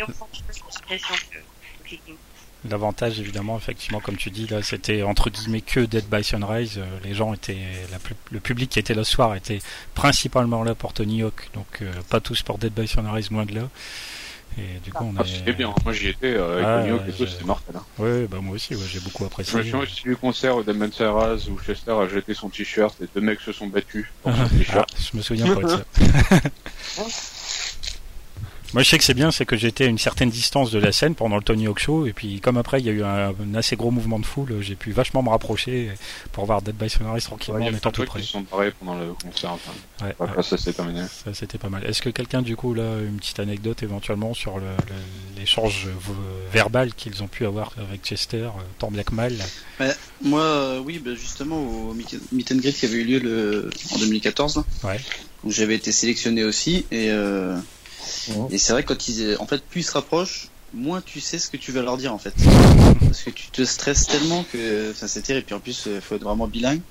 [2.67, 6.77] L'avantage, évidemment, effectivement, comme tu dis, là, c'était entre guillemets que Dead by Sunrise.
[6.77, 7.57] Euh, les gens étaient,
[7.89, 7.97] la,
[8.31, 9.59] le public qui était là ce soir était
[9.93, 13.55] principalement là pour Tony Hawk, donc euh, pas tous pour Dead by Sunrise, moins de
[13.55, 13.69] là.
[14.57, 15.37] Et du coup, on ah, est...
[15.37, 17.75] C'était bien, moi j'y étais, euh, avec ah, Tony Hawk et tout, c'était mortel.
[17.77, 17.83] Hein.
[17.97, 19.53] Ouais, bah moi aussi, ouais, j'ai beaucoup apprécié.
[19.71, 23.21] Moi, j'ai vu le concert de Mansaras où Chester a jeté son t-shirt et deux
[23.21, 24.89] mecs se sont battus pour son t-shirt.
[24.91, 25.83] Ah, je me souviens pas de ça.
[28.73, 30.91] Moi, je sais que c'est bien, c'est que j'étais à une certaine distance de la
[30.91, 33.29] scène pendant le Tony Hawk Show, et puis comme après il y a eu un,
[33.29, 35.91] un assez gros mouvement de foule, j'ai pu vachement me rapprocher
[36.31, 38.19] pour voir Dead by Sunrise tranquillement ouais, en étant tout près.
[38.19, 39.51] Ils sont parés pendant le concert.
[39.51, 39.71] Enfin.
[40.05, 40.43] Ouais, après, ouais.
[40.43, 41.01] ça s'est terminé.
[41.07, 41.85] Ça c'était pas mal.
[41.85, 44.59] Est-ce que quelqu'un du coup là une petite anecdote éventuellement sur
[45.37, 45.87] l'échange
[46.51, 49.33] verbal qu'ils ont pu avoir avec Chester, euh, tant bien que mal?
[49.79, 49.85] Bah,
[50.21, 53.69] Moi, euh, oui, bah, justement au Meet and Greet qui avait eu lieu le...
[53.93, 54.63] en 2014.
[54.83, 54.99] Ouais.
[55.43, 56.85] où j'avais été sélectionné aussi.
[56.91, 57.57] Et, euh,
[58.51, 61.49] Et c'est vrai, quand ils, en fait, plus ils se rapprochent, moins tu sais ce
[61.49, 62.33] que tu vas leur dire en fait.
[63.01, 65.45] Parce que tu te stresses tellement que enfin, c'est terrible.
[65.45, 66.81] Puis en plus, il faut être vraiment bilingue.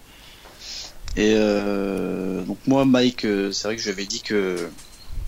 [1.16, 4.68] Et euh, donc moi, Mike, euh, c'est vrai que je lui avais dit que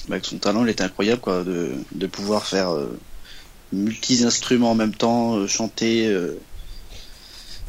[0.09, 2.99] bah, que son talent, il était incroyable, quoi, de, de pouvoir faire euh,
[3.73, 6.07] multi instruments en même temps, euh, chanter.
[6.09, 6.39] euh,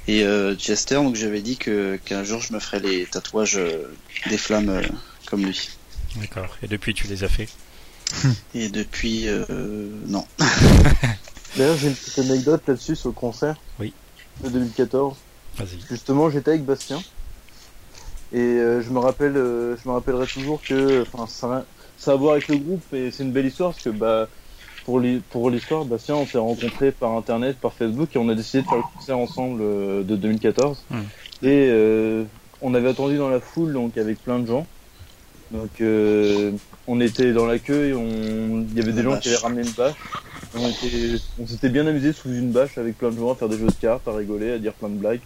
[0.08, 3.84] et euh, Chester, donc j'avais dit que qu'un jour je me ferais les tatouages euh,
[4.30, 4.82] des flammes euh,
[5.28, 5.70] comme lui.
[6.16, 6.58] D'accord.
[6.64, 7.48] Et depuis, tu les as fait.
[8.56, 9.44] Et depuis, euh,
[10.08, 10.26] non.
[11.58, 13.56] D'ailleurs, j'ai une petite anecdote là-dessus sur le concert.
[13.80, 13.94] Oui.
[14.44, 15.16] De 2014.
[15.58, 15.80] Vas-y.
[15.90, 17.02] Justement, j'étais avec Bastien.
[18.34, 21.66] Et euh, je me rappelle, euh, je me rappellerai toujours que, enfin, ça, a-
[21.98, 24.28] ça a à voir avec le groupe et c'est une belle histoire parce que, bah,
[24.86, 28.36] pour l'hi- pour l'histoire, Bastien, on s'est rencontrés par internet, par Facebook et on a
[28.36, 30.78] décidé de faire le concert ensemble euh, de 2014.
[30.90, 30.96] Hmm.
[31.44, 32.24] Et euh,
[32.62, 34.66] on avait attendu dans la foule, donc avec plein de gens.
[35.52, 36.52] Donc, euh,
[36.88, 39.24] on était dans la queue et on, il y avait des gens bâche.
[39.24, 39.96] qui avaient ramené une bâche.
[40.56, 43.50] On était, on s'était bien amusé sous une bâche avec plein de gens à faire
[43.50, 45.22] des jeux de cartes, à rigoler, à dire plein de blagues.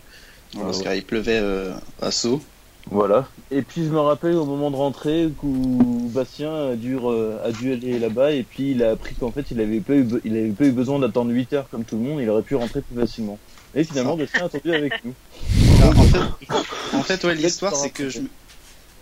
[0.60, 2.42] Parce qu'il pleuvait euh, à saut.
[2.90, 3.28] Voilà.
[3.50, 7.74] Et puis je me rappelle au moment de rentrer où Bastien a dû, a dû
[7.74, 10.50] aller là-bas et puis il a appris qu'en fait il avait pas eu, il avait
[10.50, 12.96] pas eu besoin d'attendre 8 heures comme tout le monde, il aurait pu rentrer plus
[12.96, 13.40] facilement.
[13.74, 15.16] Et finalement Bastien a attendu avec nous.
[15.82, 18.20] Ah, en fait, en fait, ouais, l'histoire c'est que je,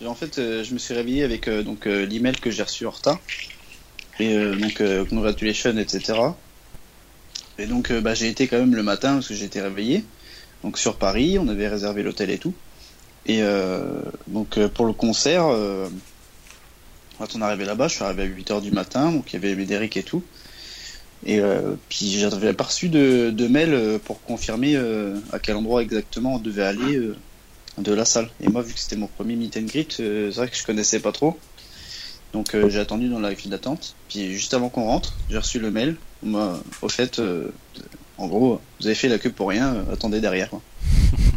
[0.07, 2.85] en fait, euh, je me suis réveillé avec euh, donc euh, l'email que j'ai reçu
[2.85, 3.19] en retard
[4.19, 6.19] et donc congratulations, etc.
[7.57, 10.03] Et donc bah, j'ai été quand même le matin parce que été réveillé.
[10.63, 12.53] Donc sur Paris, on avait réservé l'hôtel et tout.
[13.25, 13.41] Et
[14.27, 15.45] donc pour le concert,
[17.17, 19.43] quand on est arrivé là-bas, je suis arrivé à 8h du matin, donc il y
[19.43, 20.21] avait Médéric et tout.
[21.25, 21.41] Et
[21.89, 24.77] puis j'avais pas reçu de, de mail pour confirmer
[25.31, 26.99] à quel endroit exactement on devait aller
[27.77, 28.29] de la salle.
[28.41, 30.65] Et moi, vu que c'était mon premier meet and greet, euh, c'est vrai que je
[30.65, 31.37] connaissais pas trop.
[32.33, 33.95] Donc euh, j'ai attendu dans la file d'attente.
[34.09, 35.95] Puis juste avant qu'on rentre, j'ai reçu le mail.
[36.23, 37.53] Moi, au fait, euh,
[38.17, 40.49] en gros, vous avez fait la queue pour rien, euh, attendez derrière.
[40.49, 40.61] Quoi.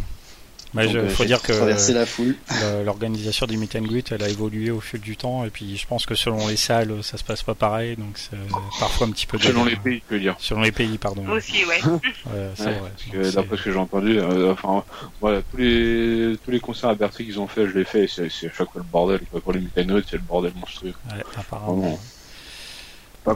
[0.76, 1.52] Mais Donc, je, euh, faut dire que
[1.92, 2.36] la foule.
[2.84, 5.86] l'organisation du meet and greet, elle a évolué au fil du temps, et puis je
[5.86, 8.36] pense que selon les salles, ça se passe pas pareil, donc c'est
[8.78, 9.38] parfois un petit peu.
[9.38, 10.36] Selon les pays, je veux dire.
[10.38, 11.26] Selon les pays, pardon.
[11.28, 11.80] Aussi, ouais.
[11.84, 11.98] Ouais,
[12.54, 12.90] c'est Ouais, vrai.
[12.90, 14.84] parce Donc, que c'est- d'après ce que j'ai entendu, euh, enfin
[15.20, 18.08] voilà, tous les tous les concerts à Bercy qu'ils ont fait, je l'ai fait, et
[18.08, 19.20] c'est à chaque fois le bordel.
[19.30, 19.40] Quoi.
[19.40, 20.94] Pour les meet and greet, c'est le bordel monstrueux.
[21.10, 21.76] ouais, apparemment.
[21.76, 21.98] Vraiment.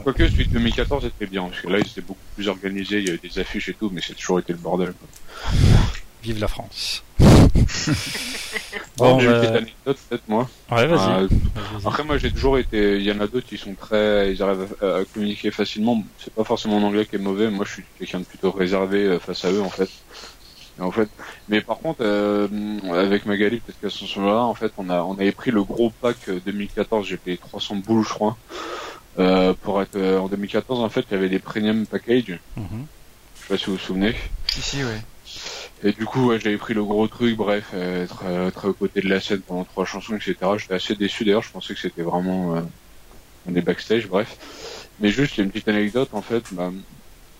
[0.05, 3.07] Quoique celui de 2014 était bien, parce que là il était beaucoup plus organisé, il
[3.07, 4.93] y avait des affiches et tout, mais c'est toujours été le bordel.
[4.93, 5.09] Quoi.
[6.22, 7.03] Vive la France.
[8.96, 10.48] Bon, Bon, j'ai une euh, petite anecdote peut-être moi.
[10.70, 11.22] Ouais, vas-y.
[11.24, 11.86] Euh, Vas-y.
[11.86, 14.74] Après moi j'ai toujours été, il y en a d'autres qui sont très, ils arrivent
[14.82, 16.05] à, à communiquer facilement.
[16.18, 17.48] C'est pas forcément mon anglais qui est mauvais.
[17.48, 19.88] Moi je suis quelqu'un de plutôt réservé euh, face à eux en fait.
[20.78, 21.09] Et en fait,
[21.48, 22.46] mais par contre euh,
[22.92, 25.90] avec Magali peut-être qu'à ce moment-là en fait on a on avait pris le gros
[26.03, 27.07] pack euh, 2014.
[27.07, 28.36] J'ai payé 300 boules je crois.
[29.18, 32.38] Euh, pour être euh, en 2014 en fait il y avait des premium packages.
[32.57, 32.66] Mhm.
[33.36, 34.14] Je sais pas si vous vous souvenez.
[34.48, 35.01] Si, si, ouais.
[35.83, 39.09] Et du coup, j'avais pris le gros truc, bref, être, euh, être aux côtés de
[39.09, 40.37] la scène pendant trois chansons, etc.
[40.59, 42.61] J'étais assez déçu d'ailleurs, je pensais que c'était vraiment euh,
[43.47, 44.89] des backstage, bref.
[45.01, 46.70] Mais juste, une petite anecdote, en fait, bah,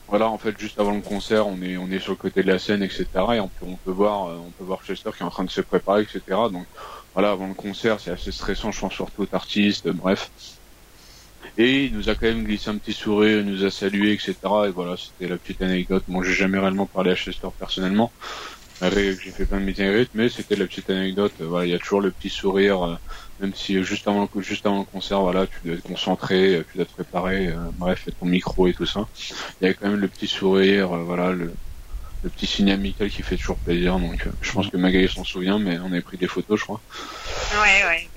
[0.09, 2.83] voilà, en fait, juste avant le concert, on est, sur le côté de la scène,
[2.83, 3.07] etc.
[3.35, 5.45] Et on peut, on peut voir, euh, on peut voir Chester qui est en train
[5.45, 6.23] de se préparer, etc.
[6.51, 6.67] Donc,
[7.13, 10.31] voilà, avant le concert, c'est assez stressant, je pense, surtout aux artistes, bref.
[11.59, 14.35] Et il nous a quand même glissé un petit sourire, il nous a salué, etc.
[14.67, 16.05] Et voilà, c'était la petite anecdote.
[16.09, 18.13] Moi, j'ai jamais réellement parlé à Chester personnellement.
[18.83, 21.33] J'ai fait plein de meet and greet, mais c'était la petite anecdote.
[21.41, 22.95] Euh, Voilà, il y a toujours le petit sourire, euh,
[23.41, 26.79] même si euh, juste avant juste avant le concert, voilà, tu dois être concentré, tu
[26.79, 29.07] dois te préparer, euh, bref, ton micro et tout ça.
[29.61, 31.53] Il y a quand même le petit sourire, voilà, le,
[32.23, 33.99] petit signe amical qui fait toujours plaisir.
[33.99, 36.81] Donc, je pense que Magali s'en souvient, mais on avait pris des photos, je crois.
[37.53, 38.09] Ouais, ouais.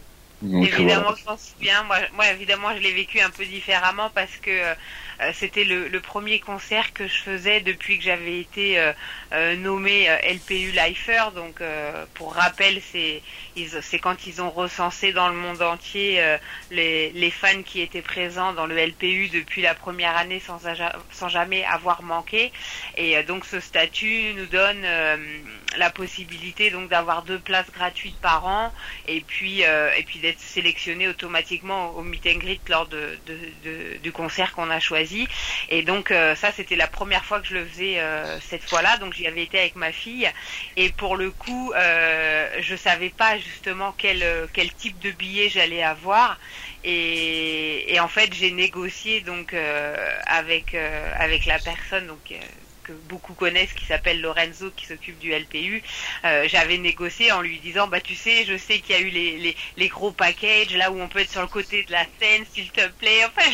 [0.44, 1.84] Évidemment, je m'en souviens.
[1.84, 6.00] Moi, moi, évidemment, je l'ai vécu un peu différemment parce que euh, c'était le, le
[6.00, 8.92] premier concert que je faisais depuis que j'avais été euh,
[9.32, 11.26] euh, nommé euh, LPU Lifer.
[11.36, 13.22] Donc, euh, pour rappel, c'est
[13.82, 16.38] c'est quand ils ont recensé dans le monde entier euh,
[16.72, 20.60] les, les fans qui étaient présents dans le LPU depuis la première année sans,
[21.12, 22.52] sans jamais avoir manqué.
[22.98, 24.84] Et donc, ce statut nous donne
[25.78, 28.74] la possibilité donc d'avoir deux places gratuites par an
[29.06, 33.54] et puis euh, et puis d'être sélectionné automatiquement au meet and greet lors de, de-
[33.62, 35.28] de- du concert qu'on a choisi.
[35.70, 38.98] Et donc euh, ça c'était la première fois que je le faisais euh, cette fois-là.
[38.98, 40.30] Donc j'y avais été avec ma fille.
[40.76, 45.50] Et pour le coup euh, je savais pas justement quel euh, quel type de billet
[45.50, 46.40] j'allais avoir.
[46.84, 52.34] Et, et en fait j'ai négocié donc euh, avec avec la personne donc
[52.84, 55.82] que beaucoup connaissent, qui s'appelle Lorenzo, qui s'occupe du LPU,
[56.26, 59.10] euh, j'avais négocié en lui disant, bah tu sais, je sais qu'il y a eu
[59.10, 62.06] les, les, les, gros packages, là où on peut être sur le côté de la
[62.20, 63.22] scène, s'il te plaît.
[63.36, 63.50] Enfin,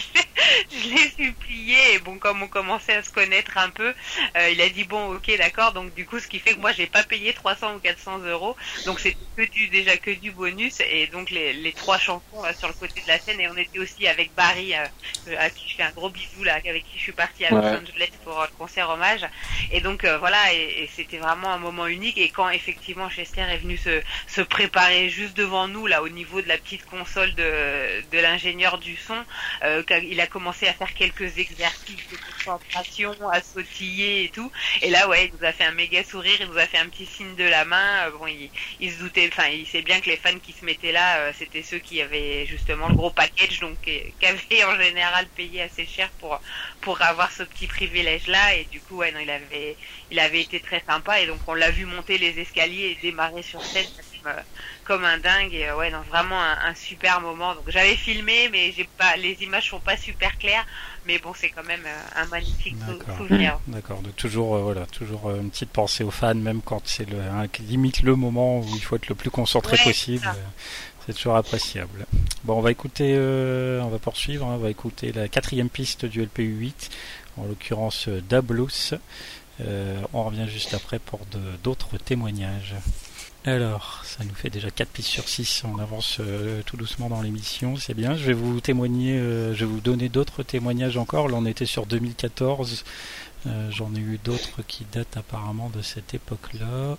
[0.72, 3.94] je, l'ai supplié, et bon, comme on commençait à se connaître un peu,
[4.38, 6.72] euh, il a dit, bon, ok, d'accord, donc du coup, ce qui fait que moi,
[6.72, 8.56] j'ai pas payé 300 ou 400 euros,
[8.86, 12.24] donc c'est que du, déjà que du bonus, et donc les, les trois chansons
[12.58, 15.76] sur le côté de la scène, et on était aussi avec Barry, à qui je
[15.76, 18.58] fais un gros bisou, là, avec qui je suis partie à Los Angeles pour le
[18.58, 19.19] concert hommage.
[19.72, 22.18] Et donc euh, voilà, et, c'était vraiment un moment unique.
[22.18, 26.42] Et quand effectivement Chester est venu se, se préparer juste devant nous, là au niveau
[26.42, 29.18] de la petite console de, de l'ingénieur du son,
[29.64, 34.52] euh, il a commencé à faire quelques exercices de concentration, à sautiller et tout.
[34.82, 36.88] Et là, ouais, il nous a fait un méga sourire, il nous a fait un
[36.88, 38.08] petit signe de la main.
[38.08, 38.50] Euh, bon, il,
[38.80, 41.64] il se doutait, enfin, il sait bien que les fans qui se mettaient là, c'était
[41.64, 46.10] ceux qui avaient justement le gros package, donc qui avaient en général payé assez cher
[46.20, 46.40] pour
[46.82, 48.56] pour avoir ce petit privilège là.
[48.56, 49.76] Et du coup, ouais, non, il avait,
[50.12, 53.42] il avait été très sympa et donc on l'a vu monter les escaliers et démarrer
[53.42, 53.86] sur scène
[54.86, 57.54] comme, un dingue et ouais, non, vraiment un, super moment.
[57.54, 60.66] Donc j'avais filmé, mais j'ai pas, les images sont pas super claires,
[61.06, 62.76] mais bon, c'est quand même euh, un magnifique
[63.18, 63.60] souvenir.
[63.68, 67.08] D'accord, donc toujours, euh, voilà, toujours euh, une petite pensée aux fans, même quand c'est
[67.08, 67.20] le,
[67.60, 70.28] limite le moment où il faut être le plus concentré possible.
[71.06, 72.06] C'est toujours appréciable.
[72.44, 76.22] Bon, on va écouter, on va poursuivre, hein, on va écouter la quatrième piste du
[76.22, 76.90] LPU 8
[77.40, 78.94] en l'occurrence euh, Dablus.
[79.62, 81.20] Euh, on revient juste après pour
[81.64, 82.76] d'autres témoignages.
[83.46, 87.22] Alors, ça nous fait déjà 4 pistes sur 6, on avance euh, tout doucement dans
[87.22, 88.16] l'émission, c'est bien.
[88.16, 91.30] Je vais vous témoigner, je vais vous donner d'autres témoignages encore.
[91.30, 92.84] Là, on était sur 2014.
[93.70, 96.98] J'en ai eu d'autres qui datent apparemment de cette époque-là.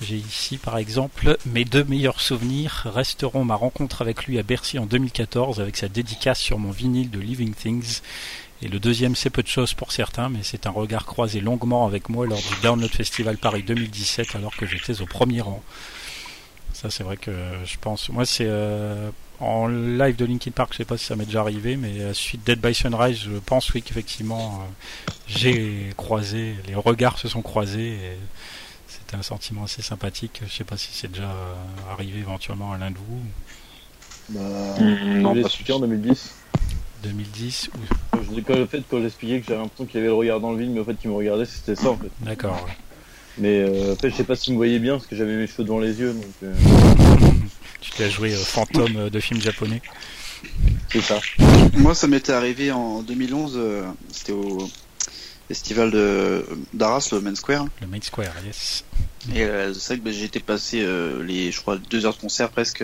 [0.00, 4.80] J'ai ici, par exemple, mes deux meilleurs souvenirs resteront ma rencontre avec lui à Bercy
[4.80, 8.00] en 2014 avec sa dédicace sur mon vinyle de Living Things
[8.62, 11.86] et le deuxième, c'est peu de choses pour certains, mais c'est un regard croisé longuement
[11.86, 15.62] avec moi lors du Download Festival Paris 2017, alors que j'étais au premier rang.
[16.72, 17.32] Ça, c'est vrai que
[17.64, 18.08] je pense.
[18.08, 21.40] Moi, c'est euh, en live de Linkin Park, je sais pas si ça m'est déjà
[21.40, 26.74] arrivé, mais à suite Dead by Sunrise, je pense oui qu'effectivement, euh, j'ai croisé, les
[26.74, 28.18] regards se sont croisés et
[28.88, 30.40] c'était un sentiment assez sympathique.
[30.46, 33.20] Je sais pas si c'est déjà euh, arrivé éventuellement à l'un de vous.
[34.30, 34.40] Bah,
[34.80, 36.34] mmh, non, pas en 2010.
[37.02, 38.40] 2010 ou...
[38.46, 40.70] Quand, le fait, quand j'expliquais que j'avais l'impression qu'il avait le regard dans le vide,
[40.70, 42.10] mais en fait qu'il me regardait, c'était ça en fait.
[42.20, 42.66] D'accord.
[43.38, 45.46] Mais euh, en fait, je sais pas s'il me voyait bien parce que j'avais mes
[45.46, 46.12] cheveux devant les yeux.
[46.12, 46.54] Donc, euh.
[47.80, 49.82] tu t'es joué euh, fantôme de film japonais.
[50.90, 51.20] C'est ça.
[51.74, 53.60] Moi, ça m'était arrivé en 2011.
[54.10, 54.68] C'était au
[55.48, 57.66] festival de d'Arras, le Main Square.
[57.80, 58.84] Le Main Square, yes.
[59.34, 59.44] Et
[59.74, 60.86] c'est vrai que bah, j'étais passé
[61.22, 62.82] les, je crois, deux heures de concert presque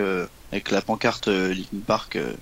[0.53, 2.35] avec la pancarte Linkin Park euh,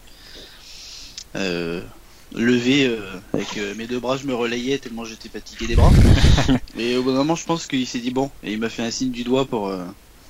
[1.34, 2.98] levé euh,
[3.32, 5.90] avec euh, mes deux bras, je me relayais tellement j'étais fatigué des bras.
[6.78, 8.82] et au bout d'un moment, je pense qu'il s'est dit bon, et il m'a fait
[8.82, 9.72] un signe du doigt pour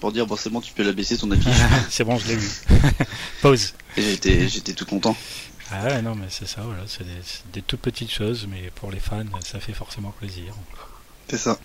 [0.01, 1.53] pour dire bon c'est bon, tu peux la baisser ton affiche.
[1.91, 2.49] c'est bon, je l'ai vu.
[3.43, 3.75] Pause.
[3.97, 5.17] Et j'étais j'étais tout content.
[5.73, 7.21] Ah ouais, non mais c'est ça, voilà, c'est des,
[7.53, 10.55] des toutes petites choses, mais pour les fans, ça fait forcément plaisir.
[11.31, 11.61] C'est ça.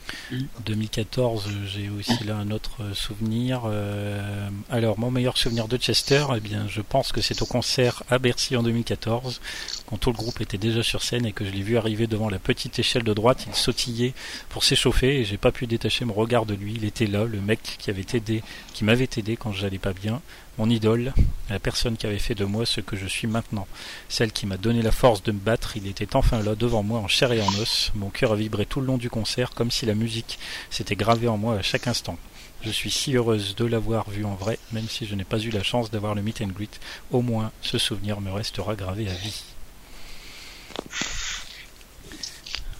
[0.63, 3.63] 2014, j'ai aussi là un autre souvenir.
[3.65, 8.03] Euh, alors, mon meilleur souvenir de Chester, eh bien, je pense que c'est au concert
[8.11, 9.41] à Bercy en 2014,
[9.87, 12.29] quand tout le groupe était déjà sur scène et que je l'ai vu arriver devant
[12.29, 13.45] la petite échelle de droite.
[13.47, 14.13] Il sautillait
[14.49, 16.75] pour s'échauffer et j'ai pas pu détacher mon regard de lui.
[16.75, 18.43] Il était là, le mec qui avait aidé,
[18.75, 20.21] qui m'avait aidé quand j'allais pas bien
[20.57, 21.13] mon idole,
[21.49, 23.67] la personne qui avait fait de moi ce que je suis maintenant,
[24.07, 26.99] celle qui m'a donné la force de me battre, il était enfin là devant moi
[26.99, 29.71] en chair et en os, mon cœur a vibré tout le long du concert comme
[29.71, 30.39] si la musique
[30.69, 32.17] s'était gravée en moi à chaque instant.
[32.63, 35.49] Je suis si heureuse de l'avoir vu en vrai, même si je n'ai pas eu
[35.49, 36.79] la chance d'avoir le meet and greet,
[37.11, 39.43] au moins ce souvenir me restera gravé à vie.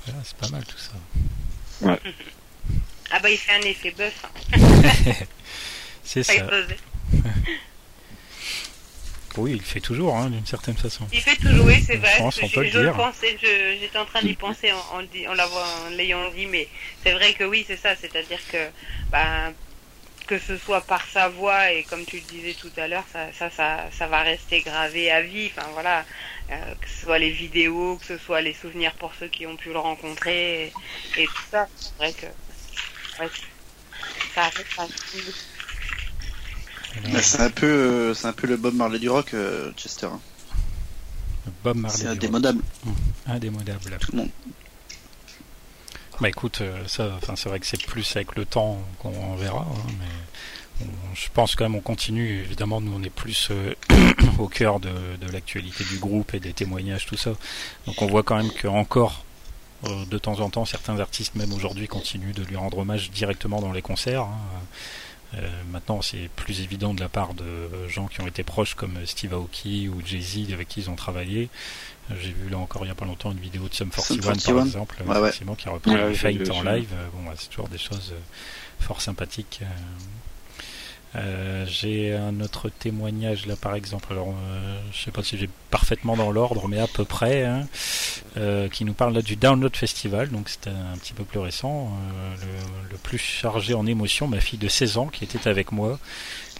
[0.06, 1.88] Voilà, c'est pas mal tout ça.
[1.88, 2.00] Ouais.
[3.12, 4.26] Ah bah il fait un effet bœuf.
[4.54, 5.14] Hein.
[6.04, 6.34] c'est ça.
[9.38, 11.06] Oui, il fait toujours, hein, d'une certaine façon.
[11.12, 12.18] Il fait toujours, oui, c'est vrai.
[12.20, 16.70] Je, pensais, j'étais en train d'y penser en, en, l'ayant dit, mais
[17.04, 17.96] c'est vrai que oui, c'est ça.
[17.96, 18.70] C'est-à-dire que,
[19.12, 19.54] ben,
[20.28, 23.28] que ce soit par sa voix et comme tu le disais tout à l'heure, ça,
[23.50, 25.52] ça, ça, va rester gravé à vie.
[25.56, 26.06] Enfin voilà,
[26.52, 29.58] euh, que ce soit les vidéos, que ce soit les souvenirs pour ceux qui ont
[29.58, 30.72] pu le rencontrer
[31.18, 31.68] et, tout ça.
[31.76, 32.28] C'est vrai que
[34.34, 35.55] ça reste
[37.12, 40.08] bah, c'est un peu, euh, c'est un peu le Bob Marley du rock, euh, Chester.
[41.64, 41.98] Bob Marley.
[41.98, 42.62] C'est indémodable.
[42.86, 42.92] Mmh.
[43.28, 43.98] Indémodable.
[44.00, 44.30] Tout le monde.
[46.22, 49.68] Bah écoute, euh, ça, enfin c'est vrai que c'est plus avec le temps qu'on verra,
[49.70, 52.40] hein, mais je pense quand même on continue.
[52.42, 53.52] Évidemment, nous on est plus
[54.40, 54.90] au cœur de,
[55.20, 57.32] de l'actualité du groupe et des témoignages, tout ça.
[57.86, 59.24] Donc on voit quand même que encore
[59.84, 63.60] Euh, de temps en temps, certains artistes, même aujourd'hui, continuent de lui rendre hommage directement
[63.62, 64.22] dans les concerts.
[64.24, 64.40] hein.
[65.38, 68.98] Euh, maintenant, c'est plus évident de la part de gens qui ont été proches comme
[69.06, 71.50] Steve Aoki ou Jay-Z avec qui ils ont travaillé.
[72.12, 74.18] Euh, J'ai vu là encore il n'y a pas longtemps une vidéo de Sum 41,
[74.18, 74.66] par 41.
[74.66, 75.20] exemple, Ouais, ouais.
[75.30, 76.90] effectivement, qui a repris Ouais, vu en live.
[76.94, 78.20] Euh, Bon, c'est toujours des choses euh,
[78.84, 79.62] fort sympathiques.
[81.16, 81.66] Euh.
[81.68, 86.16] J'ai un autre témoignage là par exemple, alors euh, je sais pas si j'ai parfaitement
[86.16, 87.68] dans l'ordre mais à peu près, hein,
[88.38, 91.90] euh, qui nous parle là du Download Festival, donc c'était un petit peu plus récent,
[91.90, 95.72] euh, le, le plus chargé en émotion, ma fille de 16 ans qui était avec
[95.72, 96.00] moi,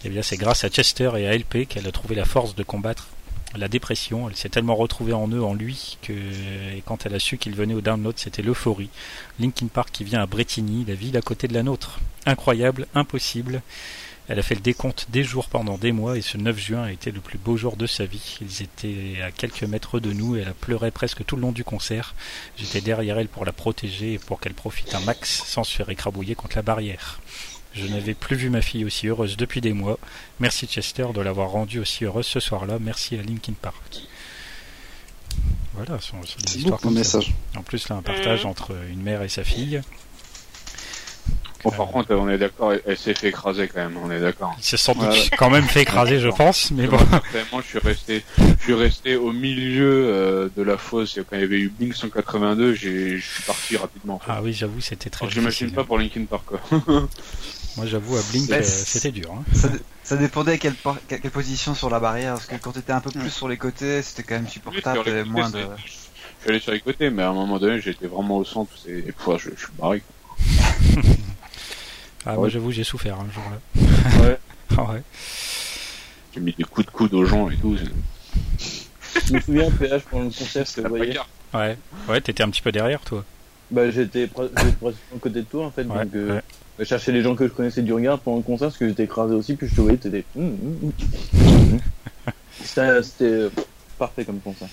[0.04, 2.62] et bien c'est grâce à Chester et à LP qu'elle a trouvé la force de
[2.62, 3.08] combattre
[3.56, 7.18] la dépression, elle s'est tellement retrouvée en eux, en lui, que et quand elle a
[7.18, 8.90] su qu'il venait au download, c'était l'euphorie.
[9.38, 12.00] Linkin Park qui vient à Bretigny, la ville à côté de la nôtre.
[12.26, 13.62] Incroyable, impossible.
[14.28, 16.90] Elle a fait le décompte des jours pendant des mois et ce 9 juin a
[16.92, 18.38] été le plus beau jour de sa vie.
[18.40, 21.52] Ils étaient à quelques mètres de nous et elle a pleuré presque tout le long
[21.52, 22.14] du concert.
[22.56, 25.88] J'étais derrière elle pour la protéger et pour qu'elle profite un max sans se faire
[25.90, 27.20] écrabouiller contre la barrière.
[27.74, 29.98] Je n'avais plus vu ma fille aussi heureuse depuis des mois.
[30.40, 32.78] Merci Chester de l'avoir rendue aussi heureuse ce soir-là.
[32.80, 34.00] Merci à Linkin Park.
[35.74, 36.98] Voilà, ce sont c'est des histoires comme ça.
[37.18, 37.34] message.
[37.54, 38.50] En plus, là, un partage Mhm.
[38.50, 39.82] entre une mère et sa fille.
[41.64, 44.20] Bon, par contre, on est d'accord, elle, elle s'est fait écraser quand même, on est
[44.20, 44.54] d'accord.
[44.58, 46.98] Il s'est sans doute Ouais, quand même fait écraser, je pense, mais bon.
[47.52, 51.36] Moi, je suis resté, je suis resté au milieu euh, de la fosse et quand
[51.36, 54.14] il y avait eu Blink 182, j'ai, je suis parti rapidement.
[54.14, 54.26] en fait.
[54.28, 56.60] Ah oui, j'avoue, c'était très J'imagine pas pour Linkin Park quoi.
[57.76, 59.32] Moi, j'avoue, à Blink, euh, c'était dur.
[59.32, 59.44] hein.
[59.54, 60.74] Ça, dé- ça dépendait à quelle,
[61.08, 64.00] quelle, position sur la barrière, parce que quand t'étais un peu plus sur les côtés,
[64.02, 65.58] c'était quand même supportable, et côtés, moins de...
[65.84, 68.72] Je suis allé sur les côtés, mais à un moment donné, j'étais vraiment au centre,
[68.86, 70.02] et, je suis barré.
[72.24, 72.50] Ah, moi, Ouais.
[72.50, 74.26] j'avoue, j'ai souffert un jour-là.
[74.26, 74.38] Ouais.
[74.78, 75.02] Ah ouais.
[76.34, 77.76] J'ai mis des coups de coude aux gens et tout.
[79.26, 81.18] Je me souviens, PH, pendant le concert, la voyez.
[81.54, 81.78] Ouais,
[82.08, 83.24] ouais, t'étais un petit peu derrière, toi.
[83.70, 86.42] Bah, j'étais pre- j'étais presque à côté de toi, en fait, Ouais, donc, euh, ouais.
[86.80, 89.04] je cherchais les gens que je connaissais du regard pendant le concert, parce que j'étais
[89.04, 90.24] écrasé aussi, puis je te voyais, t'étais...
[90.36, 90.44] Hum,
[90.82, 90.92] hum,
[91.32, 91.78] hum.
[92.62, 93.50] C'était c'était, euh,
[93.98, 94.68] parfait comme concert.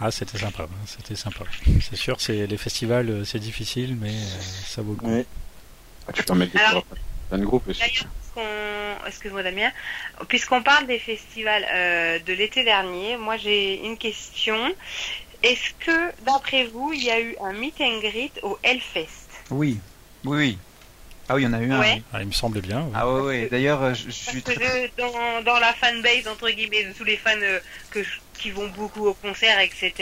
[0.00, 1.44] Ah, c'était sympa, hein, c'était sympa.
[1.82, 5.24] C'est sûr, c'est les festivals, euh, c'est difficile, mais euh, ça vaut le coup.
[6.08, 6.84] Ah, tu mettre des Alors-
[7.28, 7.82] plein de groupes aussi.
[9.06, 9.70] Excuse-moi Damien,
[10.28, 14.56] puisqu'on parle des festivals euh, de l'été dernier, moi j'ai une question.
[15.42, 19.28] Est-ce que, d'après vous, il y a eu un meet and greet au Hellfest?
[19.50, 19.78] Oui,
[20.24, 20.58] oui, oui.
[21.28, 21.80] Ah oui, il y en a eu un.
[21.80, 21.94] Ouais.
[21.96, 22.02] oui.
[22.12, 22.82] Ah, il me semble bien.
[22.82, 22.92] oui.
[22.94, 23.48] Ah ouais, ouais.
[23.50, 24.54] D'ailleurs, je, je suis très...
[24.56, 27.58] que dans, dans la fanbase, entre guillemets, de tous les fans euh,
[27.90, 29.92] que je- qui vont beaucoup au concert, etc.,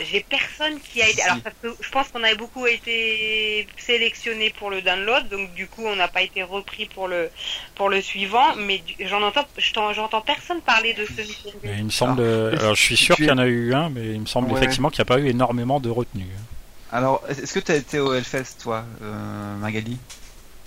[0.00, 1.20] j'ai personne qui a été...
[1.22, 5.66] Alors, parce que je pense qu'on avait beaucoup été sélectionnés pour le download, donc du
[5.66, 7.30] coup, on n'a pas été repris pour le,
[7.74, 11.20] pour le suivant, mais j'en entends, je t'en- j'entends personne parler de ce
[11.60, 11.76] greet.
[11.78, 12.20] il me semble.
[12.20, 14.50] euh, Alors, je suis sûr qu'il y en a eu un, mais il me semble
[14.50, 14.58] Ouais.
[14.58, 16.26] effectivement qu'il n'y a pas eu énormément de retenue.
[16.90, 19.98] Alors, est-ce que t'as été au Hellfest, toi, euh, Magali?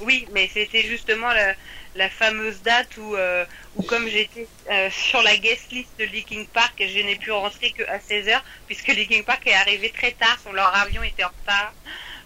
[0.01, 1.53] Oui, mais c'était justement la,
[1.95, 6.45] la fameuse date où, euh, où comme j'étais euh, sur la guest list de Linkin
[6.53, 10.37] Park, je n'ai pu rentrer que à 16h, puisque Linkin Park est arrivé très tard,
[10.53, 11.75] leur avion était en retard.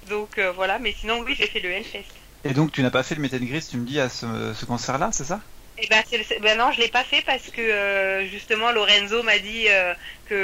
[0.03, 2.13] Donc euh, voilà, mais sinon oui, j'ai fait le Hellfest.
[2.43, 4.53] Et donc, tu n'as pas fait le Meet and Greet, tu me dis, à ce,
[4.53, 5.41] ce concert-là, c'est ça?
[5.81, 8.71] Et ben, c'est le- c'est- ben non, je l'ai pas fait parce que euh, justement
[8.71, 9.93] Lorenzo m'a dit euh,
[10.25, 10.35] que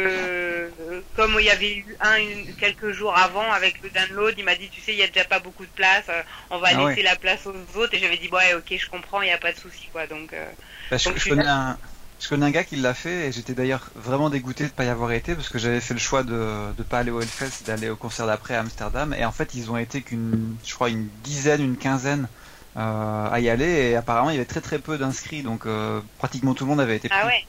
[0.80, 4.46] euh, comme il y avait eu un une- quelques jours avant avec le download, il
[4.46, 6.06] m'a dit tu sais il y a déjà pas beaucoup de place,
[6.50, 7.02] on va Ah laisser ouais.
[7.02, 9.52] la place aux autres et j'avais dit ouais ok je comprends, il y a pas
[9.52, 10.32] de souci quoi donc.
[10.34, 10.52] euh,
[10.92, 11.80] Bah, je, Donc, je connais un,
[12.20, 14.88] je connais un gars qui l'a fait et j'étais d'ailleurs vraiment dégoûté de pas y
[14.90, 17.90] avoir été parce que j'avais fait le choix de de pas aller au Hellfest, d'aller
[17.90, 21.10] au concert d'après à Amsterdam et en fait ils ont été qu'une, je crois une
[21.22, 22.30] dizaine, une quinzaine
[22.78, 26.02] euh, à y aller et apparemment il y avait très très peu d'inscrits donc euh,
[26.18, 27.18] pratiquement tout le monde avait été pris.
[27.22, 27.44] Ah ouais,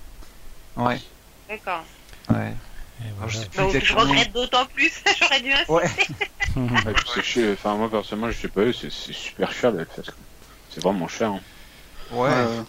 [0.77, 1.01] Ouais,
[1.49, 1.85] d'accord.
[2.31, 2.55] ouais.
[3.29, 5.73] Je regrette d'autant plus, j'aurais dû insister.
[5.73, 5.91] Ouais.
[6.57, 7.53] Ouais, puis.
[7.53, 10.11] Enfin, moi, personnellement, je sais pas, c'est c'est super cher d'être fait.
[10.71, 11.33] C'est vraiment cher.
[11.33, 11.41] Hein.
[12.13, 12.31] Ouais.
[12.31, 12.63] Euh,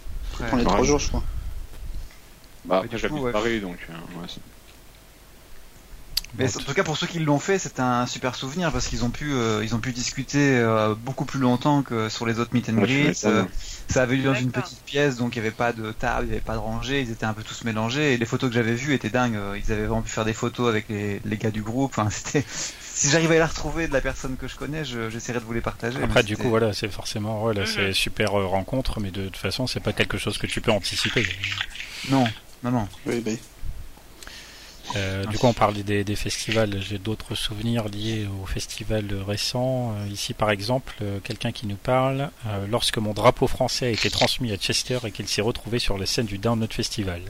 [0.52, 1.22] on est trois jours, je crois.
[2.66, 3.32] Bah, après, j'habite ouais.
[3.32, 3.78] Paris, donc.
[3.88, 4.42] euh, ouais, c'est-
[6.36, 8.86] Mais Bon, en tout cas pour ceux qui l'ont fait, c'est un super souvenir parce
[8.86, 12.38] qu'ils ont pu euh, ils ont pu discuter euh, beaucoup plus longtemps que sur les
[12.38, 13.32] autres meet and Ouais, m'étonnes.
[13.32, 13.44] Euh,
[13.88, 16.28] ça avait lieu dans une petite pièce donc il n'y avait pas de table, il
[16.28, 18.54] n'y avait pas de rangée, ils étaient un peu tous mélangés et les photos que
[18.54, 19.38] j'avais vues étaient dingues.
[19.56, 21.92] Ils avaient vraiment pu faire des photos avec les, les gars du groupe.
[21.96, 25.40] Enfin c'était si j'arrivais à la retrouver de la personne que je connais, je- j'essaierais
[25.40, 26.02] de vous les partager.
[26.02, 27.66] Après, du coup, voilà, c'est forcément, voilà, Mhm.
[27.66, 30.72] c'est super euh, rencontre, mais de toute façon, c'est pas quelque chose que tu peux
[30.72, 31.24] anticiper.
[32.10, 32.28] Non,
[32.64, 32.88] non, non.
[33.06, 33.30] Oui, bah,
[34.96, 36.80] Euh, Ah, du coup, on parlait des, des festivals.
[36.80, 39.94] J'ai d'autres souvenirs liés aux festivals récents.
[39.96, 42.30] Euh, ici, par exemple, euh, quelqu'un qui nous parle
[42.70, 46.06] lorsque mon drapeau français a été transmis à Chester et qu'il s'est retrouvé sur la
[46.06, 47.20] scène du Download Festival.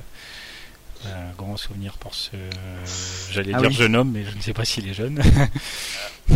[1.04, 2.30] Un grand souvenir pour ce,
[3.30, 3.74] j'allais Ah dire oui.
[3.76, 5.22] jeune homme, mais je ne sais pas s'il est jeune.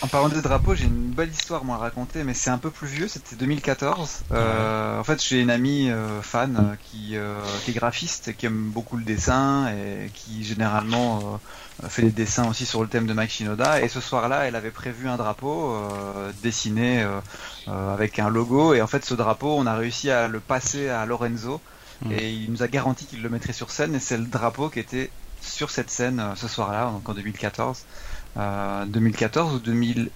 [0.00, 2.70] En parlant des drapeaux, j'ai une belle histoire moi à raconter, mais c'est un peu
[2.70, 3.08] plus vieux.
[3.08, 4.20] C'était 2014.
[4.30, 7.34] Euh, en fait, j'ai une amie euh, fan euh, qui, euh,
[7.64, 11.40] qui est graphiste qui aime beaucoup le dessin et qui généralement
[11.82, 13.82] euh, fait des dessins aussi sur le thème de Mike Shinoda.
[13.82, 17.04] Et ce soir-là, elle avait prévu un drapeau euh, dessiné
[17.66, 18.74] avec un logo.
[18.74, 21.60] Et en fait, ce drapeau, on a réussi à le passer à Lorenzo
[22.00, 22.12] Mhm.
[22.12, 23.96] et il nous a garanti qu'il le mettrait sur scène.
[23.96, 27.82] Et c'est le drapeau qui était sur cette scène ce soir-là, donc en 2014.
[28.38, 30.10] Euh, 2014 ou 2000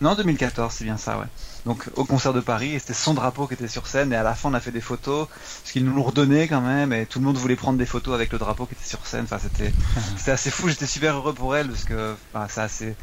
[0.00, 1.26] non 2014 c'est bien ça ouais.
[1.66, 4.22] Donc au concert de Paris et c'était son drapeau qui était sur scène et à
[4.22, 7.06] la fin on a fait des photos parce qu'ils nous l'ont redonné quand même et
[7.06, 9.24] tout le monde voulait prendre des photos avec le drapeau qui était sur scène.
[9.24, 9.72] Enfin c'était
[10.16, 12.96] c'était assez fou j'étais super heureux pour elle parce que enfin, c'est assez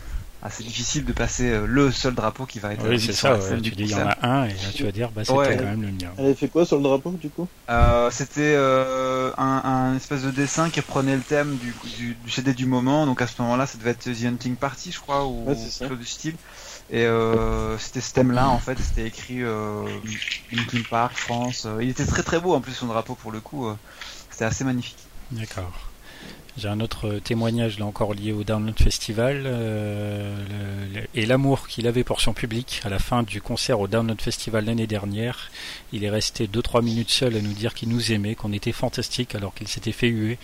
[0.43, 3.35] assez difficile de passer euh, le seul drapeau qui va être oui, c'est ça.
[3.35, 3.55] ouais.
[3.57, 5.37] Tu du dis, il y en a un, et là, tu vas dire, bah, c'était
[5.37, 5.55] Ouais.
[5.57, 6.11] quand même le mien.
[6.17, 7.47] Elle avait fait quoi sur le drapeau du coup?
[7.69, 12.29] Euh, c'était euh, un, un espèce de dessin qui reprenait le thème du, du, du
[12.31, 13.05] CD du moment.
[13.05, 15.79] Donc à ce moment-là, ça devait être The Hunting Party, je crois, ou Ouais, c'est
[15.79, 16.35] quelque chose du style.
[16.89, 18.77] Et euh, c'était ce thème-là, en fait.
[18.79, 19.85] C'était écrit euh,
[20.51, 21.65] Linkin Park, France.
[21.65, 23.69] Euh, Il était très très beau en plus son drapeau pour le coup.
[24.31, 24.97] C'était assez magnifique.
[25.31, 25.90] D'accord.
[26.57, 30.35] J'ai un autre témoignage là encore lié au Download Festival euh,
[30.93, 33.87] le- le- et l'amour qu'il avait pour son public à la fin du concert au
[33.87, 35.49] Download Festival l'année dernière.
[35.93, 39.33] Il est resté 2-3 minutes seul à nous dire qu'il nous aimait, qu'on était fantastique
[39.33, 40.37] alors qu'il s'était fait huer.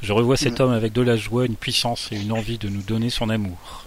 [0.00, 2.82] Je revois cet homme avec de la joie, une puissance et une envie de nous
[2.82, 3.84] donner son amour.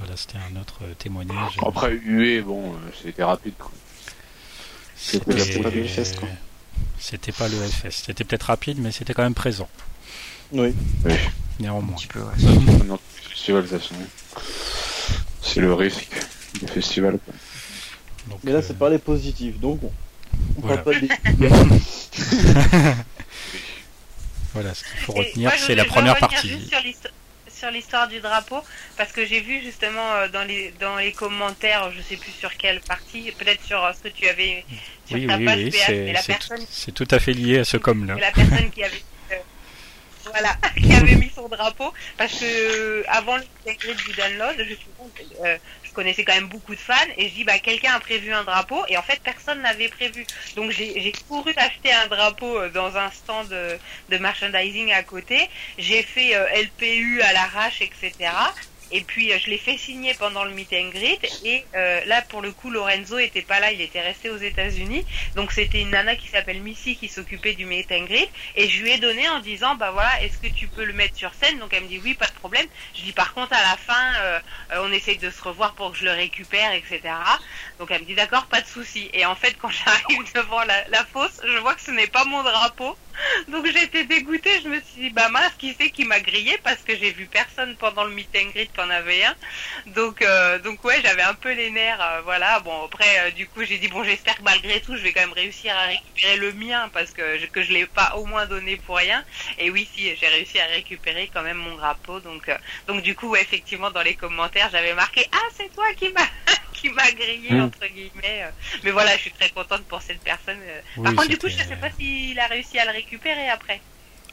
[0.00, 1.52] Voilà, c'était un autre euh, témoignage.
[1.64, 3.70] Après, hué, bon, euh, c'était rapide, quoi.
[4.96, 6.28] C'était c'était pas le Hellfest, quoi.
[6.98, 7.90] C'était pas le Hellfest.
[8.06, 9.68] C'était peut-être rapide, mais c'était quand même présent,
[10.52, 10.74] Oui.
[11.04, 11.12] Oui.
[11.12, 11.96] Un néanmoins.
[11.96, 12.34] petit peu, ouais.
[12.38, 12.48] Ça,
[13.80, 14.06] c'est les.
[15.42, 16.08] C'est le risque
[16.60, 17.18] du festival.
[18.28, 19.92] Donc, Mais là, euh, c'est parler positif, donc on,
[20.58, 20.82] on Voilà.
[20.82, 21.08] parle pas des.
[24.54, 26.48] Voilà, ce qu'il faut Et retenir, c'est la première partie.
[26.48, 27.08] juste sur l'histo-
[27.48, 28.58] sur l'histoire du drapeau,
[28.98, 32.54] parce que j'ai vu justement euh, dans les dans les commentaires, je sais plus sur
[32.58, 34.64] quelle partie, peut-être sur euh, ce que tu avais
[35.06, 37.32] sur Oui, ta oui, page oui, c'est la c'est personne tout, c'est tout à fait
[37.32, 38.14] lié à ce com-là.
[38.16, 39.02] C'est la personne qui avait
[40.30, 44.74] voilà qui avait mis son drapeau parce que euh, avant le secret du download je
[45.44, 45.56] euh,
[45.92, 48.44] je connaissais quand même beaucoup de fans et je dis bah quelqu'un a prévu un
[48.44, 50.26] drapeau et en fait personne n'avait prévu.
[50.56, 55.50] Donc j'ai couru acheter un drapeau euh, dans un stand de, de merchandising à côté.
[55.76, 58.30] J'ai fait euh, LPU à l'arrache etc
[58.92, 61.40] et puis euh, je l'ai fait signer pendant le meet and greet.
[61.44, 65.04] Et euh, là pour le coup Lorenzo était pas là, il était resté aux États-Unis.
[65.34, 68.28] Donc c'était une nana qui s'appelle Missy qui s'occupait du meet and greet.
[68.56, 71.16] Et je lui ai donné en disant bah voilà est-ce que tu peux le mettre
[71.16, 71.58] sur scène?
[71.58, 72.14] Donc elle me dit oui
[72.94, 74.40] Je dis par contre à la fin euh,
[74.72, 77.00] euh, on essaye de se revoir pour que je le récupère etc.
[77.78, 81.04] Donc elle me dit d'accord pas de souci et en fait quand j'arrive devant la,
[81.12, 82.96] fosse je vois que ce n'est pas mon drapeau
[83.48, 86.80] donc j'étais dégoûtée, je me suis dit bah mince qui c'est qui m'a grillé parce
[86.82, 89.34] que j'ai vu personne pendant le meet and greet avait un.
[89.86, 92.60] Donc euh, donc ouais j'avais un peu les nerfs, voilà.
[92.60, 95.32] Bon après du coup j'ai dit bon j'espère que malgré tout je vais quand même
[95.32, 98.76] réussir à récupérer le mien parce que je, que je l'ai pas au moins donné
[98.78, 99.22] pour rien.
[99.58, 102.56] Et oui si j'ai réussi à récupérer quand même mon drapeau donc euh,
[102.86, 106.26] donc du coup ouais, effectivement dans les commentaires j'avais marqué ah c'est toi qui m'a
[106.72, 107.60] qui m'a grillé Mm.
[107.64, 108.42] entre guillemets.
[108.44, 108.50] euh.
[108.84, 110.58] Mais voilà je suis très contente pour cette personne.
[110.62, 110.80] euh.
[110.96, 113.48] Oui, Par contre du coup je c'était- sais pas s'il a réussi à le récupérer
[113.48, 113.80] après.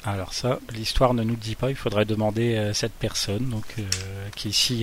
[0.05, 3.83] Alors ça, l'histoire ne nous dit pas, il faudrait demander à cette personne, donc euh,
[4.33, 4.77] qui si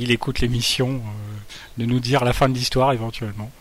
[0.00, 3.52] il, écoute l'émission, euh, de nous dire la fin de l'histoire éventuellement.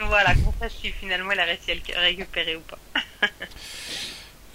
[0.00, 2.78] Voilà, qu'on sache si finalement elle a réussi à le récupérer ou pas.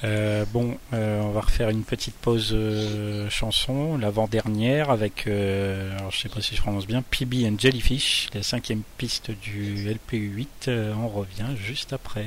[0.04, 6.30] Euh, bon, euh, on va refaire une petite pause euh, chanson, l'avant-dernière, avec, je sais
[6.30, 10.48] pas si je prononce bien, PB and Jellyfish, la cinquième piste du LPU8.
[10.68, 12.26] Euh, on revient juste après.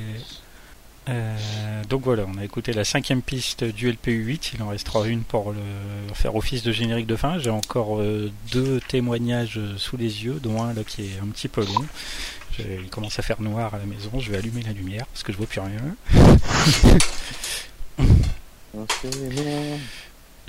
[1.89, 4.51] Donc voilà, on a écouté la cinquième piste du LPU8.
[4.55, 5.53] Il en restera une pour
[6.13, 7.37] faire office de générique de fin.
[7.37, 8.01] J'ai encore
[8.53, 11.85] deux témoignages sous les yeux, dont un là qui est un petit peu long.
[12.59, 14.19] Il commence à faire noir à la maison.
[14.19, 15.95] Je vais allumer la lumière parce que je vois plus rien.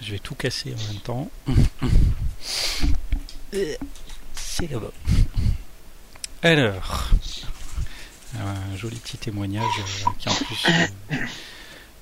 [0.00, 1.30] Je vais tout casser en même temps.
[4.34, 4.92] C'est là-bas.
[6.42, 7.10] Alors,
[8.38, 11.16] un joli petit témoignage euh, qui en plus euh,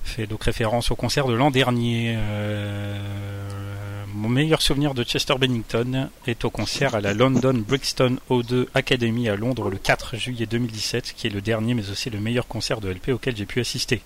[0.03, 2.15] fait donc référence au concert de l'an dernier.
[2.17, 3.70] Euh,
[4.13, 9.29] mon meilleur souvenir de Chester Bennington est au concert à la London Brixton O2 Academy
[9.29, 12.81] à Londres le 4 juillet 2017, qui est le dernier mais aussi le meilleur concert
[12.81, 14.01] de LP auquel j'ai pu assister.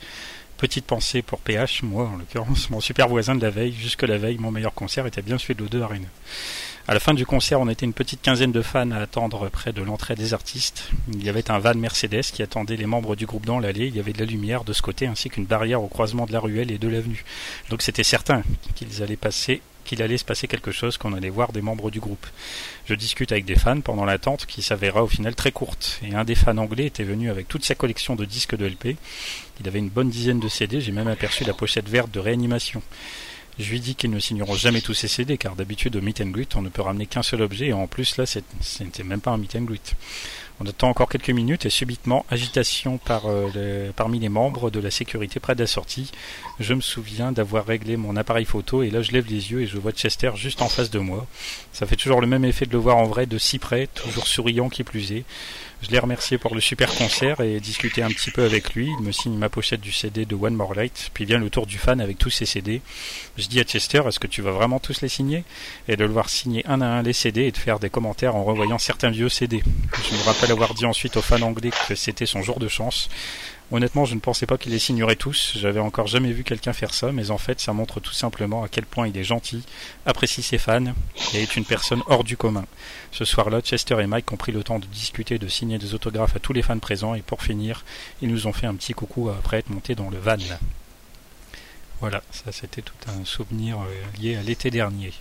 [0.58, 3.74] Petite pensée pour PH, moi en l'occurrence, mon super voisin de la veille.
[3.74, 6.08] Jusque la veille, mon meilleur concert était bien celui de l'O2 Arena.
[6.88, 9.74] À la fin du concert, on était une petite quinzaine de fans à attendre près
[9.74, 10.90] de l'entrée des artistes.
[11.12, 13.88] Il y avait un van Mercedes qui attendait les membres du groupe dans l'allée.
[13.88, 16.32] Il y avait de la lumière de ce côté ainsi qu'une barrière au croisement de
[16.32, 17.26] la ruelle et de l'avenue.
[17.70, 18.44] Donc c'était certain
[18.76, 22.02] qu'ils allaient passer qu'il allait se passer quelque chose, qu'on allait voir des membres du
[22.02, 22.26] groupe.
[22.86, 26.00] Je discute avec des fans pendant l'attente qui s'avéra au final très courte.
[26.04, 28.98] Et un des fans anglais était venu avec toute sa collection de disques de LP.
[29.62, 32.82] Il avait une bonne dizaine de CD, j'ai même aperçu la pochette verte de réanimation.
[33.58, 36.28] Je lui dis qu'ils ne signeront jamais tous ces CD, car d'habitude au meet and
[36.28, 39.32] greet, on ne peut ramener qu'un seul objet, et en plus là, c'était même pas
[39.32, 39.96] un meet and greet.
[40.62, 44.90] On attend encore quelques minutes et subitement, agitation par, euh, parmi les membres de la
[44.90, 46.12] sécurité près de la sortie.
[46.62, 49.68] Je me souviens d'avoir réglé mon appareil photo et là je lève les yeux et
[49.68, 51.28] je vois Chester juste en face de moi.
[51.74, 54.28] Ça fait toujours le même effet de le voir en vrai de si près, toujours
[54.28, 55.26] souriant qui plus est.
[55.82, 58.90] Je l'ai remercié pour le super concert et discuté un petit peu avec lui.
[58.98, 61.68] Il me signe ma pochette du CD de One More Light, puis vient le tour
[61.68, 62.82] du fan avec tous ses CD.
[63.38, 65.44] Je dis à Chester, est-ce que tu vas vraiment tous les signer?
[65.88, 68.36] Et de le voir signer un à un les CD et de faire des commentaires
[68.36, 69.62] en revoyant certains vieux CD.
[70.52, 73.10] Avoir dit ensuite aux fans anglais que c'était son jour de chance.
[73.72, 75.54] Honnêtement, je ne pensais pas qu'il les signerait tous.
[75.56, 78.70] J'avais encore jamais vu quelqu'un faire ça, mais en fait, ça montre tout simplement à
[78.70, 79.64] quel point il est gentil,
[80.06, 80.94] apprécie ses fans
[81.34, 82.66] et est une personne hors du commun.
[83.12, 86.36] Ce soir-là, Chester et Mike ont pris le temps de discuter, de signer des autographes
[86.36, 87.84] à tous les fans présents, et pour finir,
[88.22, 90.38] ils nous ont fait un petit coucou après être montés dans le van.
[92.02, 95.14] Voilà, ça c'était tout un souvenir euh, lié à l'été dernier.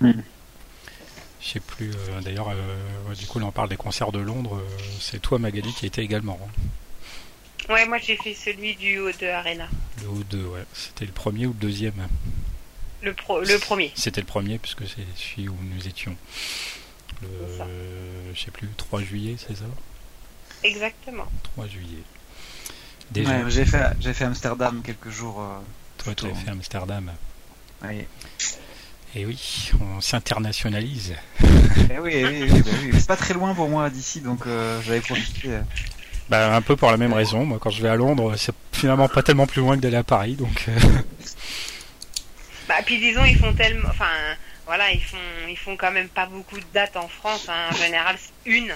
[0.00, 0.12] Mm.
[1.42, 4.62] Je sais plus, euh, d'ailleurs, euh, du coup, là on parle des concerts de Londres,
[5.00, 6.38] c'est toi Magali qui était également.
[6.42, 7.72] Hein.
[7.72, 9.68] Ouais, moi j'ai fait celui du O2 Arena.
[10.02, 10.64] Le O2, ouais.
[10.72, 12.08] C'était le premier ou le deuxième?
[13.02, 13.92] Le, pro le premier.
[13.94, 16.16] C'était le premier, puisque c'est celui où nous étions.
[17.22, 17.28] Le,
[18.34, 19.64] je sais plus, 3 juillet, c'est ça?
[20.62, 21.26] Exactement.
[21.54, 22.02] 3 juillet.
[23.10, 23.30] Déjà.
[23.30, 25.40] Ouais, j'ai fait, j'ai fait Amsterdam quelques jours.
[25.40, 25.58] Euh,
[25.98, 27.10] Toi, tu as fait Amsterdam.
[27.82, 28.04] Oui.
[29.14, 31.14] Et oui, on s'internationalise.
[31.90, 32.90] Eh oui, oui, oui, bah oui.
[32.94, 35.48] c'est pas très loin pour moi d'ici, donc euh, j'avais profité.
[36.28, 37.44] Bah, un peu pour la même raison.
[37.44, 40.04] Moi, quand je vais à Londres, c'est finalement pas tellement plus loin que d'aller à
[40.04, 40.66] Paris, donc.
[40.68, 40.78] Euh.
[42.68, 44.04] Bah, puis disons, ils font tellement, enfin,
[44.64, 45.16] voilà, ils font,
[45.48, 47.48] ils font quand même pas beaucoup de dates en France.
[47.48, 47.66] Hein.
[47.68, 48.72] En général, une,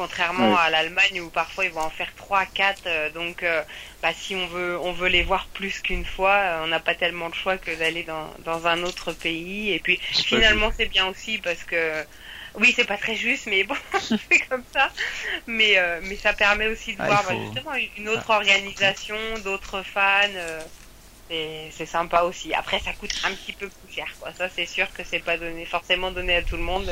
[0.00, 2.84] contrairement à l'Allemagne où parfois ils vont en faire trois, quatre.
[2.86, 3.62] Euh, donc, euh,
[4.00, 7.28] bah, si on veut, on veut les voir plus qu'une fois, on n'a pas tellement
[7.28, 9.72] de choix que d'aller dans, dans un autre pays.
[9.72, 12.02] Et puis, finalement, c'est bien aussi parce que
[12.54, 14.90] oui, c'est pas très juste, mais bon, c'est comme ça.
[15.46, 18.36] Mais, euh, mais ça permet aussi de ah, voir bah, justement une autre ah.
[18.36, 20.34] organisation, d'autres fans.
[20.34, 20.62] Euh,
[21.30, 22.54] c'est sympa aussi.
[22.54, 24.06] Après, ça coûte un petit peu plus cher.
[24.18, 24.32] Quoi.
[24.32, 26.90] Ça, c'est sûr que c'est pas donné, forcément donné à tout le monde.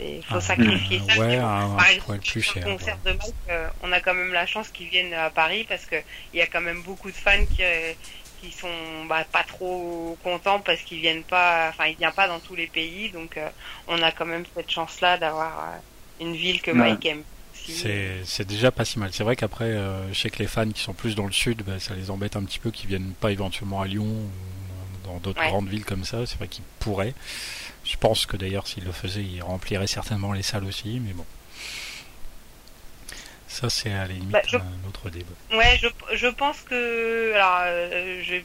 [0.00, 1.20] Il faut ah, sacrifier ça.
[1.20, 4.68] Ouais, Par exemple, plus cher, concert de Mike, euh, on a quand même la chance
[4.68, 6.02] qu'ils viennent à Paris parce qu'il
[6.34, 7.62] y a quand même beaucoup de fans qui,
[8.44, 12.40] qui sont bah, pas trop contents parce qu'ils viennent pas, enfin ils viennent pas dans
[12.40, 13.48] tous les pays, donc euh,
[13.88, 17.22] on a quand même cette chance-là d'avoir euh, une ville que Mike aime.
[17.54, 19.10] C'est déjà pas si mal.
[19.12, 21.62] C'est vrai qu'après, euh, je sais que les fans qui sont plus dans le sud,
[21.62, 25.18] bah, ça les embête un petit peu qu'ils viennent pas éventuellement à Lyon ou dans
[25.18, 26.26] d'autres grandes villes comme ça.
[26.26, 27.14] C'est vrai qu'ils pourraient.
[27.84, 31.26] Je pense que d'ailleurs s'ils le faisaient, ils rempliraient certainement les salles aussi, mais bon.
[33.46, 35.30] Ça, c'est à la limite bah, un autre débat.
[35.52, 37.32] Ouais, je, je pense que.
[37.34, 38.36] Alors, euh, je,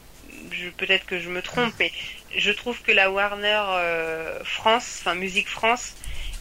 [0.52, 1.90] je peut-être que je me trompe, mais
[2.36, 5.94] je trouve que la Warner euh, France, enfin Musique France,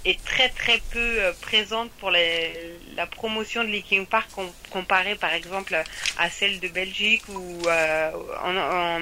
[0.05, 2.53] est très très peu euh, présente pour les,
[2.95, 4.29] la promotion de Linkin Park
[4.69, 5.75] comparée par exemple
[6.17, 9.01] à celle de Belgique ou en, en,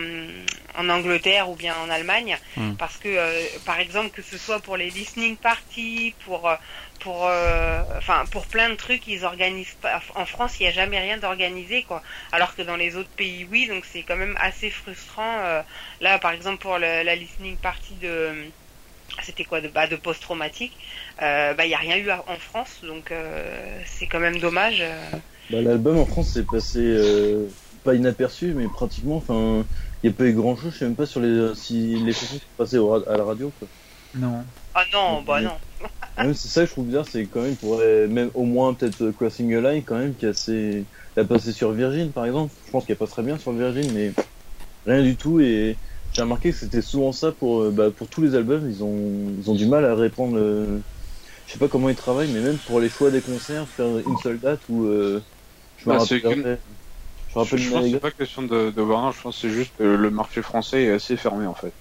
[0.77, 2.37] en, Angleterre ou bien en Allemagne.
[2.55, 2.73] Hmm.
[2.73, 6.49] Parce que, par exemple, que ce soit pour les listening parties, pour
[6.99, 10.71] pour euh, enfin pour plein de trucs ils organisent pas en France il n'y a
[10.71, 14.35] jamais rien d'organisé quoi alors que dans les autres pays oui donc c'est quand même
[14.39, 15.61] assez frustrant euh,
[16.01, 18.49] là par exemple pour la listening party de
[19.23, 20.73] c'était quoi de bah, de post traumatique
[21.21, 23.11] euh, bah il n'y a rien eu en France donc
[23.85, 24.83] c'est quand même dommage
[25.49, 26.97] bah, l'album en France c'est passé
[27.83, 29.65] pas inaperçu mais pratiquement enfin
[30.03, 32.13] il n'y a pas eu grand chose je sais même pas sur les si les
[32.13, 33.67] chansons sont passées à la radio quoi
[34.15, 34.43] non
[34.75, 35.57] ah non bah non
[36.33, 39.11] c'est ça que je trouve bizarre, c'est quand même pour même au moins peut-être euh,
[39.11, 40.83] Crossing a Line quand même qui a assez,
[41.15, 42.53] a passé sur Virgin par exemple.
[42.65, 44.11] Je pense qu'elle passe très bien sur Virgin, mais
[44.85, 45.39] rien du tout.
[45.39, 45.77] Et
[46.17, 48.67] j'ai remarqué que c'était souvent ça pour, euh, bah, pour tous les albums.
[48.67, 50.35] Ils ont, ils ont du mal à répondre.
[50.35, 50.79] Euh,
[51.45, 54.17] je sais pas comment ils travaillent, mais même pour les choix des concerts, faire une
[54.23, 55.21] seule date ou je me
[55.85, 56.19] bah, rappelle.
[56.19, 59.53] Je, rappelle je pense que c'est pas question de, de Warner, je pense que c'est
[59.53, 61.71] juste que le marché français est assez fermé en fait.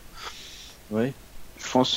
[0.91, 1.13] Oui.
[1.59, 1.97] Je pense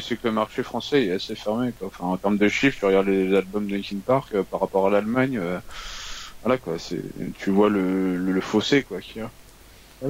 [0.00, 1.72] c'est que le marché français est assez fermé.
[1.78, 1.88] Quoi.
[1.88, 4.86] Enfin, en termes de chiffres, tu regardes les albums de Linkin Park euh, par rapport
[4.86, 5.58] à l'Allemagne, euh,
[6.42, 6.78] voilà quoi.
[6.78, 7.02] C'est
[7.38, 9.30] tu vois le, le, fossé quoi qu'il y a.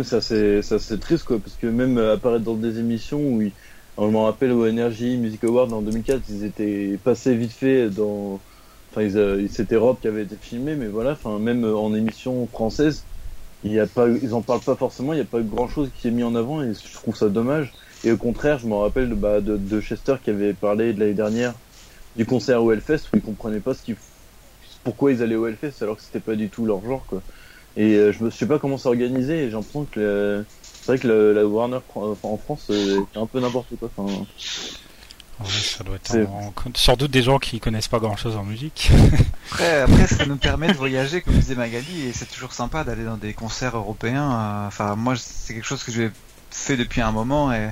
[0.05, 3.41] Ça c'est ça c'est triste quoi parce que même euh, apparaître dans des émissions où
[3.97, 7.91] Alors, je me rappelle au Energy Music Award en 2004, ils étaient passés vite fait
[7.91, 8.45] dans.
[8.93, 11.95] Enfin, ils, euh, c'était Rob qui avait été filmé, mais voilà, enfin, même euh, en
[11.95, 13.09] émission française,
[13.63, 15.93] il y a pas, ils en parlent pas forcément, il n'y a pas grand chose
[15.93, 17.77] qui est mis en avant et je trouve ça dommage.
[18.05, 21.15] Et au contraire, je me rappelle bah, de, de Chester qui avait parlé de l'année
[21.15, 21.61] dernière
[22.17, 23.97] du concert au Hellfest où ils comprenaient pas ce qu'ils,
[24.85, 27.25] pourquoi ils allaient au Hellfest alors que c'était pas du tout leur genre quoi.
[27.77, 30.47] Et euh, je me je sais pas comment c'est organisé et j'ai l'impression que le-
[30.63, 33.91] c'est vrai que le- la Warner fran- en France euh, c'est un peu n'importe quoi.
[33.97, 34.25] Enfin,
[35.41, 38.43] Ouais, ça doit être en- sans doute des gens qui connaissent pas grand chose en
[38.43, 38.91] musique.
[39.53, 43.05] Après, après, ça nous permet de voyager, comme disait Magali, et c'est toujours sympa d'aller
[43.05, 44.33] dans des concerts européens.
[44.33, 46.11] euh, Enfin, moi, c'est quelque chose que j'ai
[46.51, 47.69] fait depuis un moment, et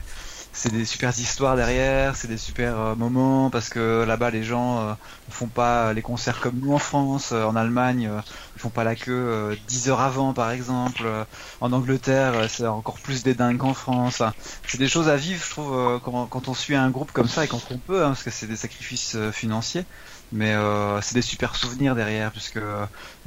[0.57, 4.81] c'est des super histoires derrière, c'est des super euh, moments, parce que là-bas, les gens
[4.81, 4.93] euh,
[5.29, 7.31] ne font pas les concerts comme nous en France.
[7.33, 8.21] Euh, En Allemagne, euh,
[8.57, 11.03] ils font pas la queue euh, 10 heures avant, par exemple.
[11.05, 11.25] Euh,
[11.61, 14.23] En Angleterre, euh, c'est encore plus des dingues qu'en France.
[14.67, 17.45] C'est des choses à vivre, je trouve, euh, quand, on suit un groupe comme ça,
[17.45, 19.85] et quand on peut, hein, parce que c'est des sacrifices euh, financiers
[20.33, 22.85] mais euh, c'est des super souvenirs derrière puisque euh,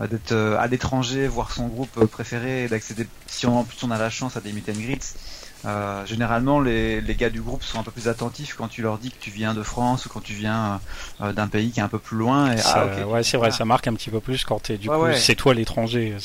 [0.09, 3.97] d'être euh, à l'étranger voir son groupe euh, préféré d'accéder si on, en on a
[3.97, 5.15] la chance à des meet and greets
[5.65, 8.97] euh, généralement les, les gars du groupe sont un peu plus attentifs quand tu leur
[8.97, 10.79] dis que tu viens de France ou quand tu viens
[11.21, 13.11] euh, d'un pays qui est un peu plus loin et Ça- ah, ok.
[13.11, 13.55] Ouais, c'est vrai, Ah.
[13.57, 15.17] ça marque un petit peu plus quand t'es du Ouais, coup, ouais.
[15.17, 16.15] c'est toi l'étranger.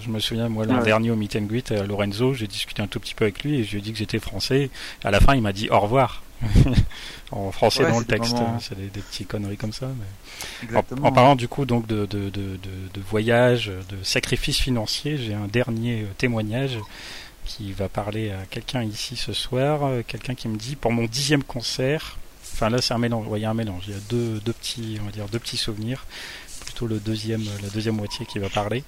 [0.00, 0.84] Je me souviens, moi, l'an Ouais.
[0.84, 3.56] dernier au meet and greet à Lorenzo, j'ai discuté un tout petit peu avec lui
[3.60, 4.70] et je lui ai dit que j'étais français.
[5.04, 6.22] À la fin, il m'a dit au revoir.
[7.30, 9.86] en français dans le texte, moments- c'est des, des petites conneries comme ça.
[9.86, 12.58] mais- En, exactement en parlant du coup donc de, de, de, de,
[12.94, 16.78] de voyage, de sacrifice financier, j'ai un dernier euh, témoignage
[17.44, 21.04] qui va parler à quelqu'un ici ce soir, euh, quelqu'un qui me dit pour mon
[21.04, 22.18] dixième concert,
[22.52, 24.52] enfin là c'est un mélange, il y a un mélange, il y a deux, deux
[24.52, 26.06] petits, on va dire deux petits souvenirs,
[26.64, 28.84] plutôt le deuxième, la deuxième moitié qui va parler.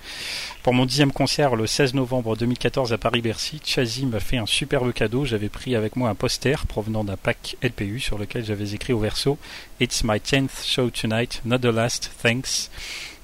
[0.63, 4.93] Pour mon dixième concert le 16 novembre 2014 à Paris-Bercy, Chazy m'a fait un superbe
[4.93, 5.25] cadeau.
[5.25, 8.99] J'avais pris avec moi un poster provenant d'un pack LPU sur lequel j'avais écrit au
[8.99, 9.39] verso
[9.81, 12.71] It's my 10th show tonight, not the last, thanks.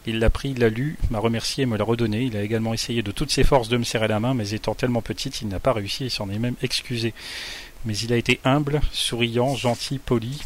[0.06, 2.22] Il l'a pris, il l'a lu, m'a remercié et me l'a redonné.
[2.22, 4.74] Il a également essayé de toutes ses forces de me serrer la main, mais étant
[4.74, 7.12] tellement petite, il n'a pas réussi et s'en est même excusé.
[7.85, 10.40] Mais il a été humble, souriant, gentil, poli.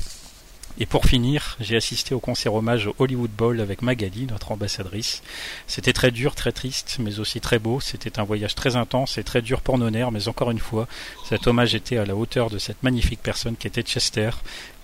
[0.81, 5.23] Et pour finir, j'ai assisté au concert hommage au Hollywood Bowl avec Magali, notre ambassadrice.
[5.69, 7.79] C'était très dur, très triste, mais aussi très beau.
[7.79, 10.89] C'était un voyage très intense et très dur pour nos nerfs, mais encore une fois,
[11.29, 14.31] cet hommage était à la hauteur de cette magnifique personne qui était Chester.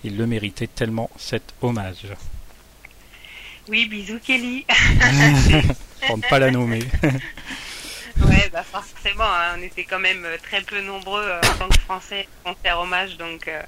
[0.05, 2.07] Il le méritait tellement cet hommage.
[3.67, 4.65] Oui, bisous Kelly.
[6.07, 6.79] Pour ne pas la nommer.
[8.27, 11.69] Ouais, bah forcément, hein, on était quand même euh, très peu nombreux euh, en tant
[11.69, 13.61] que Français pour faire hommage, donc euh,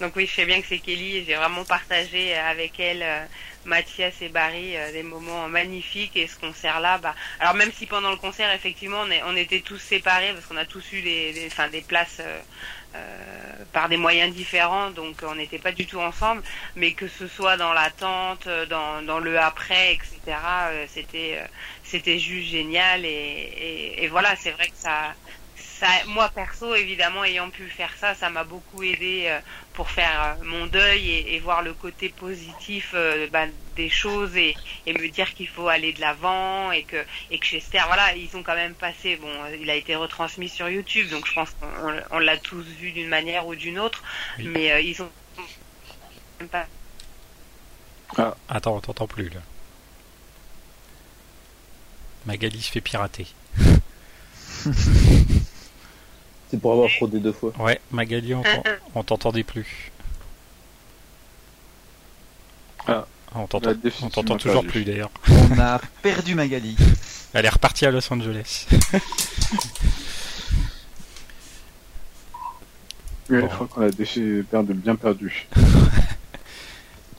[0.00, 3.24] donc oui, je sais bien que c'est Kelly et j'ai vraiment partagé avec elle, euh,
[3.66, 8.16] Mathias et Barry des moments magnifiques et ce concert-là, bah alors même si pendant le
[8.16, 11.46] concert effectivement on, est- on était tous séparés parce qu'on a tous eu des, des,
[11.48, 12.20] enfin, des places
[13.72, 16.42] par des moyens différents, donc on n'était pas du tout ensemble,
[16.76, 20.18] mais que ce soit dans l'attente, euh, dans, dans le après, etc.
[20.26, 21.46] euh, c'était euh,
[21.84, 25.14] c'était juste génial et, et, et voilà, c'est vrai que ça,
[25.78, 29.38] ça, moi perso évidemment ayant pu faire ça, ça m'a beaucoup aidé euh,
[29.74, 33.46] pour faire euh, mon deuil et, et voir le côté positif euh, bah,
[33.76, 34.56] des choses et,
[34.86, 38.36] et me dire qu'il faut aller de l'avant et que et que Chester, voilà, ils
[38.36, 39.30] ont quand même passé, bon,
[39.60, 43.08] il a été retransmis sur YouTube, donc je pense qu'on on l'a tous vu d'une
[43.08, 44.02] manière ou d'une autre,
[44.38, 44.48] Oui.
[44.48, 45.10] mais euh, ils ont
[46.50, 46.66] pas
[48.48, 49.40] Attends, on t'entend plus là.
[52.26, 53.26] Magali se fait pirater.
[56.50, 57.52] c'est pour avoir fraudé deux fois.
[57.58, 58.62] Ouais, Magali, on t'en-
[58.94, 59.90] on t'entendait plus.
[62.86, 63.06] Ah.
[63.34, 63.72] On t'entend,
[64.02, 64.68] on t'entend toujours perdu.
[64.68, 65.10] plus d'ailleurs.
[65.28, 66.74] on a perdu Magali
[67.34, 68.66] Elle est repartie à Los Angeles.
[73.30, 73.48] Oui, Bon.
[73.48, 73.90] je crois qu'on a
[74.50, 75.46] perdu, bien perdu.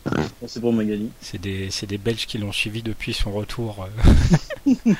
[0.06, 1.12] Bon, c'est pour Magali.
[1.22, 3.88] C'est des, c'est des Belges qui l'ont suivi depuis son retour.
[4.66, 4.96] euh.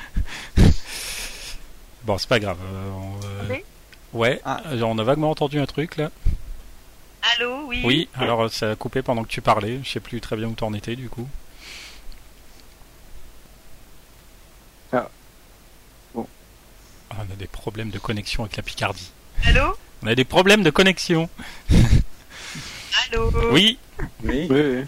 [2.04, 2.58] bon, c'est pas grave.
[2.62, 3.64] euh, on, euh, Oui.
[4.12, 4.62] Ouais, Ah.
[4.66, 6.10] euh, on a vaguement entendu un truc là.
[7.36, 7.80] Allô, oui.
[7.84, 9.78] Oui, alors euh, ça a coupé pendant que tu parlais.
[9.84, 11.28] Je sais plus très bien où t'en étais du coup.
[14.92, 15.08] Ah.
[16.14, 16.26] Bon.
[17.10, 19.10] Ah, on a des problèmes de connexion avec la Picardie.
[19.44, 21.28] Allô, On a des problèmes de connexion.
[23.12, 23.30] allô.
[23.52, 23.78] Oui,
[24.24, 24.46] Oui.
[24.50, 24.84] Oui, oui,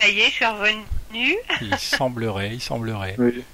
[0.00, 1.36] Ça y est, je suis revenue.
[1.60, 3.16] il semblerait, il semblerait.
[3.18, 3.44] oui.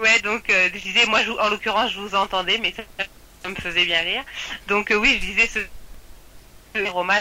[0.00, 2.82] Ouais, donc euh, je disais, moi, je, en l'occurrence, je vous entendais, mais ça,
[3.44, 4.24] ça me faisait bien rire.
[4.68, 5.58] Donc euh, oui, je disais ce,
[6.74, 7.20] ce roman.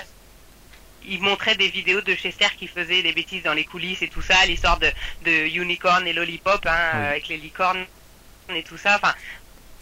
[1.06, 4.22] Il montrait des vidéos de Chester qui faisait des bêtises dans les coulisses et tout
[4.22, 4.90] ça, l'histoire de,
[5.26, 7.06] de Unicorn et Lollipop, hein, Oui.
[7.08, 7.86] avec les licornes
[8.56, 8.96] et tout ça.
[8.96, 9.14] Enfin,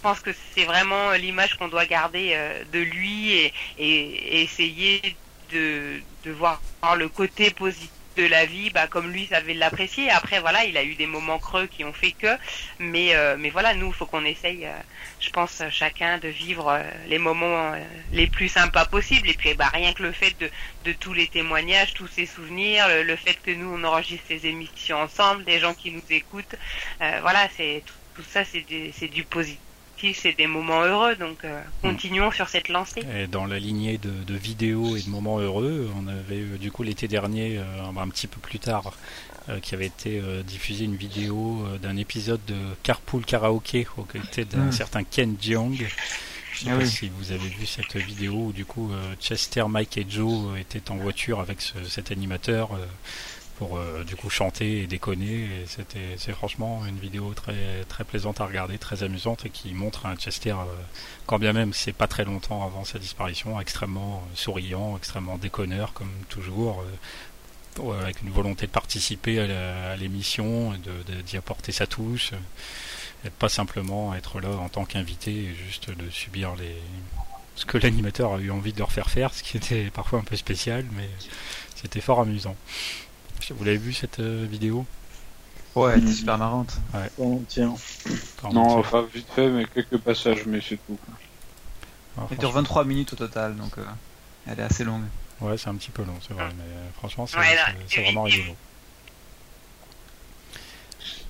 [0.01, 5.15] pense que c'est vraiment l'image qu'on doit garder euh, de lui et, et- et essayer
[5.51, 6.59] de, de voir
[6.97, 7.91] le côté positif
[8.23, 10.09] la vie, bah, comme lui savait l'apprécier.
[10.09, 12.37] Après, voilà, il a eu des moments creux qui ont fait que,
[12.79, 14.73] mais, euh, mais voilà, nous, il faut qu'on essaye, euh,
[15.19, 17.73] je pense, chacun de vivre euh, les moments
[18.11, 19.29] les plus sympas possibles.
[19.29, 23.15] Et puis, bah, rien que le fait de, tous les témoignages, tous ces souvenirs, le,
[23.15, 26.55] fait que nous, on enregistre ces émissions ensemble, des gens qui nous écoutent,
[26.99, 29.23] voilà, c'est tout, ça, c'est du, du
[30.01, 31.15] positif, c'est des moments heureux.
[31.15, 33.03] Donc, euh, continuons sur cette lancée.
[33.15, 36.71] Et dans la lignée de, de vidéos et de moments heureux, on avait euh, du
[36.71, 37.63] coup l'été dernier, euh,
[38.01, 38.93] un petit peu plus tard,
[39.49, 44.03] euh, qui avait été euh, diffusée une vidéo euh, d'un épisode de Carpool Karaoke aux
[44.03, 44.71] côtés d'un Mm.
[44.71, 45.75] certain Ken Jeong.
[46.53, 46.87] Je sais Ah pas oui.
[46.89, 50.91] si vous avez vu cette vidéo où du coup euh, Chester, Mike et Joe étaient
[50.91, 52.85] en voiture avec ce- cet animateur euh,
[53.61, 55.47] pour euh, du coup chanter et déconner.
[55.67, 60.07] C'était c'est franchement une vidéo très très plaisante à regarder, très amusante et qui montre
[60.07, 60.65] un Chester, euh,
[61.27, 65.93] quand bien même c'est pas très longtemps avant sa disparition, extrêmement euh, souriant, extrêmement déconneur
[65.93, 66.83] comme toujours.
[68.03, 72.31] avec une volonté de participer à l'émission, de- d'y apporter sa touche,
[73.25, 76.53] et pas simplement être là en tant qu'invité et juste de subir
[77.55, 80.23] ce que l'animateur a eu envie de leur faire faire, ce qui était parfois un
[80.23, 81.09] peu spécial, mais
[81.75, 82.55] c'était fort amusant.
[83.49, 84.85] Vous l'avez vu cette euh, vidéo?
[85.75, 86.13] Ouais, elle était Mhm.
[86.15, 86.77] super marrante.
[87.17, 87.73] Bon, tiens.
[88.51, 90.97] Non, on- enfin, vite fait, mais quelques passages, mais c'est tout.
[92.17, 93.83] Ah, Elle dure 23 minutes au total, donc euh,
[94.47, 95.03] elle est assez longue.
[95.39, 98.55] Ouais, c'est un petit peu long, c'est vrai, mais euh, franchement, c'est Ouais, vraiment rigolo.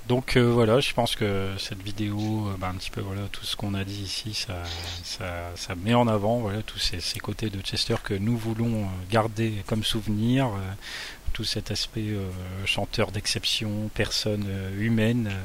[0.08, 3.56] Donc euh, voilà, je pense que cette vidéo, bah, un petit peu voilà, tout ce
[3.56, 4.56] qu'on a dit ici, ça,
[5.04, 8.88] ça, ça met en avant voilà tous ces, ces côtés de Chester que nous voulons
[9.10, 10.74] garder comme souvenir, euh,
[11.34, 12.30] tout cet aspect euh,
[12.66, 15.28] chanteur d'exception, personne euh, humaine.
[15.32, 15.44] euh,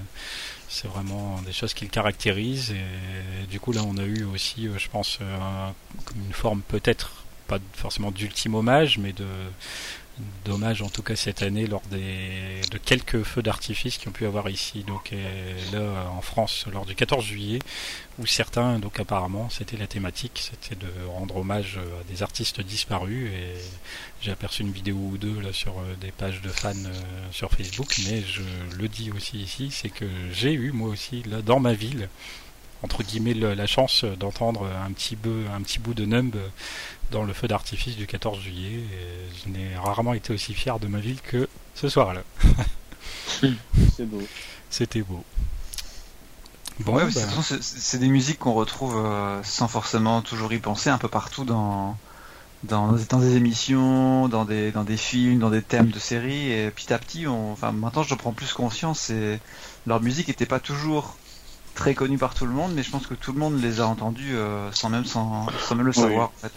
[0.69, 4.69] c'est vraiment des choses qui le caractérisent et, du coup là on a eu aussi,
[4.77, 5.73] je pense, un-
[6.27, 9.25] une forme peut-être pas forcément d'ultime hommage, mais de
[10.47, 14.24] d'hommage en tout cas cette année lors des de quelques feux d'artifice qui ont pu
[14.26, 14.82] avoir ici.
[14.84, 17.59] Donc euh, là en France lors du 14 juillet
[18.18, 23.28] où certains donc apparemment c'était la thématique c'était de rendre hommage à des artistes disparus.
[23.30, 23.55] Et
[24.22, 26.93] j'ai aperçu une vidéo ou deux là sur euh, des pages de fans euh,
[27.30, 27.94] sur Facebook.
[28.06, 28.43] Mais je
[28.78, 32.09] le dis aussi ici c'est que j'ai eu moi aussi là dans ma ville
[32.82, 36.36] entre guillemets le- la chance d'entendre un petit peu un petit bout de numb
[37.11, 38.78] dans le feu d'artifice du 14 juillet.
[38.81, 42.23] Et je n'ai rarement été aussi fier de ma ville que ce soir-là.
[43.97, 44.23] C'est beau.
[44.70, 45.24] C'était beau.
[46.81, 47.20] Bon, ouais, bah,
[47.62, 51.97] c'est des musiques qu'on retrouve euh, sans forcément toujours y penser un peu partout dans,
[52.65, 56.53] dans, dans des émissions, dans des, dans des films, dans des thèmes de séries.
[56.53, 59.41] Et petit à petit, on, enfin, maintenant je prends plus conscience et
[59.87, 61.16] leur musique n'était pas toujours
[61.74, 63.87] très connue par tout le monde, mais je pense que tout le monde les a
[63.87, 66.03] entendus euh, sans, même, sans, sans même le Oui.
[66.03, 66.28] savoir.
[66.37, 66.53] En fait.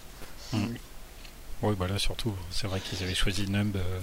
[0.52, 3.76] Oui, voilà, surtout, c'est vrai qu'ils avaient choisi Numb.
[3.76, 4.00] euh,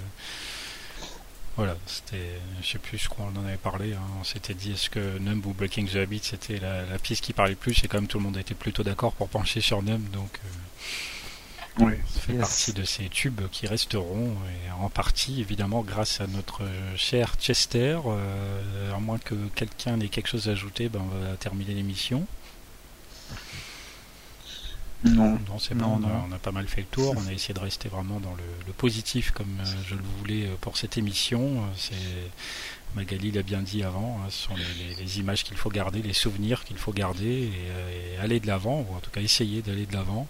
[1.55, 3.93] voilà, c'était, je sais plus, je crois qu'on en avait parlé.
[3.93, 7.19] hein, on s'était dit est-ce que Numb ou Breaking the Habit c'était la, la pièce
[7.19, 9.59] qui parlait le plus et quand même tout le monde était plutôt d'accord pour pencher
[9.61, 11.93] sur Numb, donc euh, Oui.
[12.13, 12.41] ça fait Yes.
[12.41, 14.35] partie de ces tubes qui resteront
[14.67, 16.61] et en partie évidemment grâce à notre
[16.95, 17.99] cher Chester.
[18.05, 22.27] euh, à moins que quelqu'un ait quelque chose à ajouter, ben on va terminer l'émission.
[25.03, 25.37] Non.
[25.47, 26.23] Non, c'est Non, bon, on a, non.
[26.29, 27.13] on a pas mal fait le tour.
[27.17, 30.45] On a essayé de rester vraiment dans le, le positif comme euh, je le voulais
[30.47, 31.39] euh, pour cette émission.
[31.61, 31.93] Euh, C'est
[32.95, 34.19] Magali l'a bien dit avant.
[34.23, 37.25] hein, ce sont les, les- les images qu'il faut garder, les souvenirs qu'il faut garder
[37.25, 40.27] et, et aller de l'avant, ou en tout cas essayer d'aller de l'avant.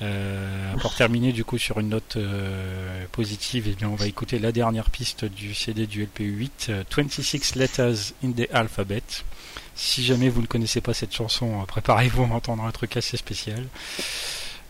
[0.00, 4.40] Euh, pour terminer du coup sur une note euh, positive, eh bien on va écouter
[4.40, 9.02] la dernière piste du CD du LPU8, euh, 26 Letters in the Alphabet.
[9.74, 13.16] Si jamais vous ne connaissez pas cette chanson, euh, préparez-vous à entendre un truc assez
[13.16, 13.66] spécial.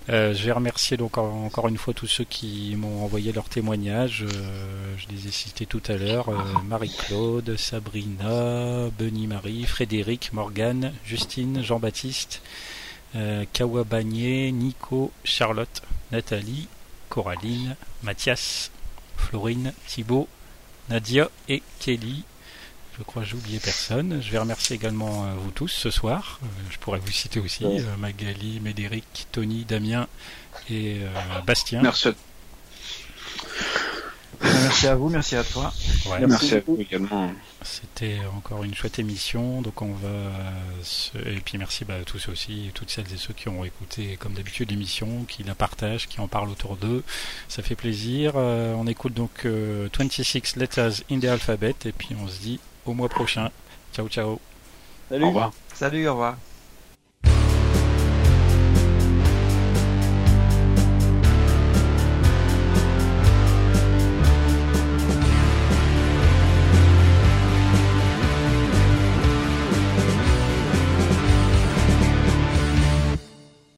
[0.09, 3.49] Euh, je vais remercier donc en- encore une fois tous ceux qui m'ont envoyé leurs
[3.49, 4.25] témoignages.
[4.29, 6.27] Euh, je les ai cités tout à l'heure.
[6.65, 12.43] Marie-Claude, Sabrina, Benny Marie, Frédéric, Morgane, Justine, Jean-Baptiste,
[13.15, 16.67] euh, Kawa Bagné, Nico, Charlotte, Nathalie,
[17.09, 18.71] Coraline, Mathias,
[19.17, 20.27] Florine, Thibaut,
[20.89, 22.25] Nadia et Kelly.
[22.99, 24.21] Je crois que j'ai oublié personne.
[24.23, 26.39] Je vais remercier également euh, vous tous ce soir.
[26.43, 30.07] Euh, je pourrais vous citer aussi euh, Magali, Médéric, Tony, Damien
[30.71, 30.99] et
[31.47, 31.83] Bastien.
[31.83, 32.15] Merci à,
[34.45, 35.73] Merci à vous, merci à toi.
[36.07, 37.33] Ouais, merci à vous également.
[37.63, 39.63] C'était encore une chouette émission.
[39.63, 40.09] Donc on va
[40.83, 44.17] se- et puis merci bah, à tous aussi, toutes celles et ceux qui ont écouté
[44.19, 47.05] comme d'habitude l'émission, qui la partagent, qui en parlent autour d'eux.
[47.49, 48.33] Ça fait plaisir.
[48.37, 52.59] Euh, on écoute donc euh, 26 Letters in the Alphabet et puis on se dit
[52.87, 53.51] au mois prochain.
[53.93, 54.41] Ciao ciao.
[55.09, 55.25] Salut.
[55.25, 55.53] Au revoir.
[55.75, 56.37] Salut, au revoir.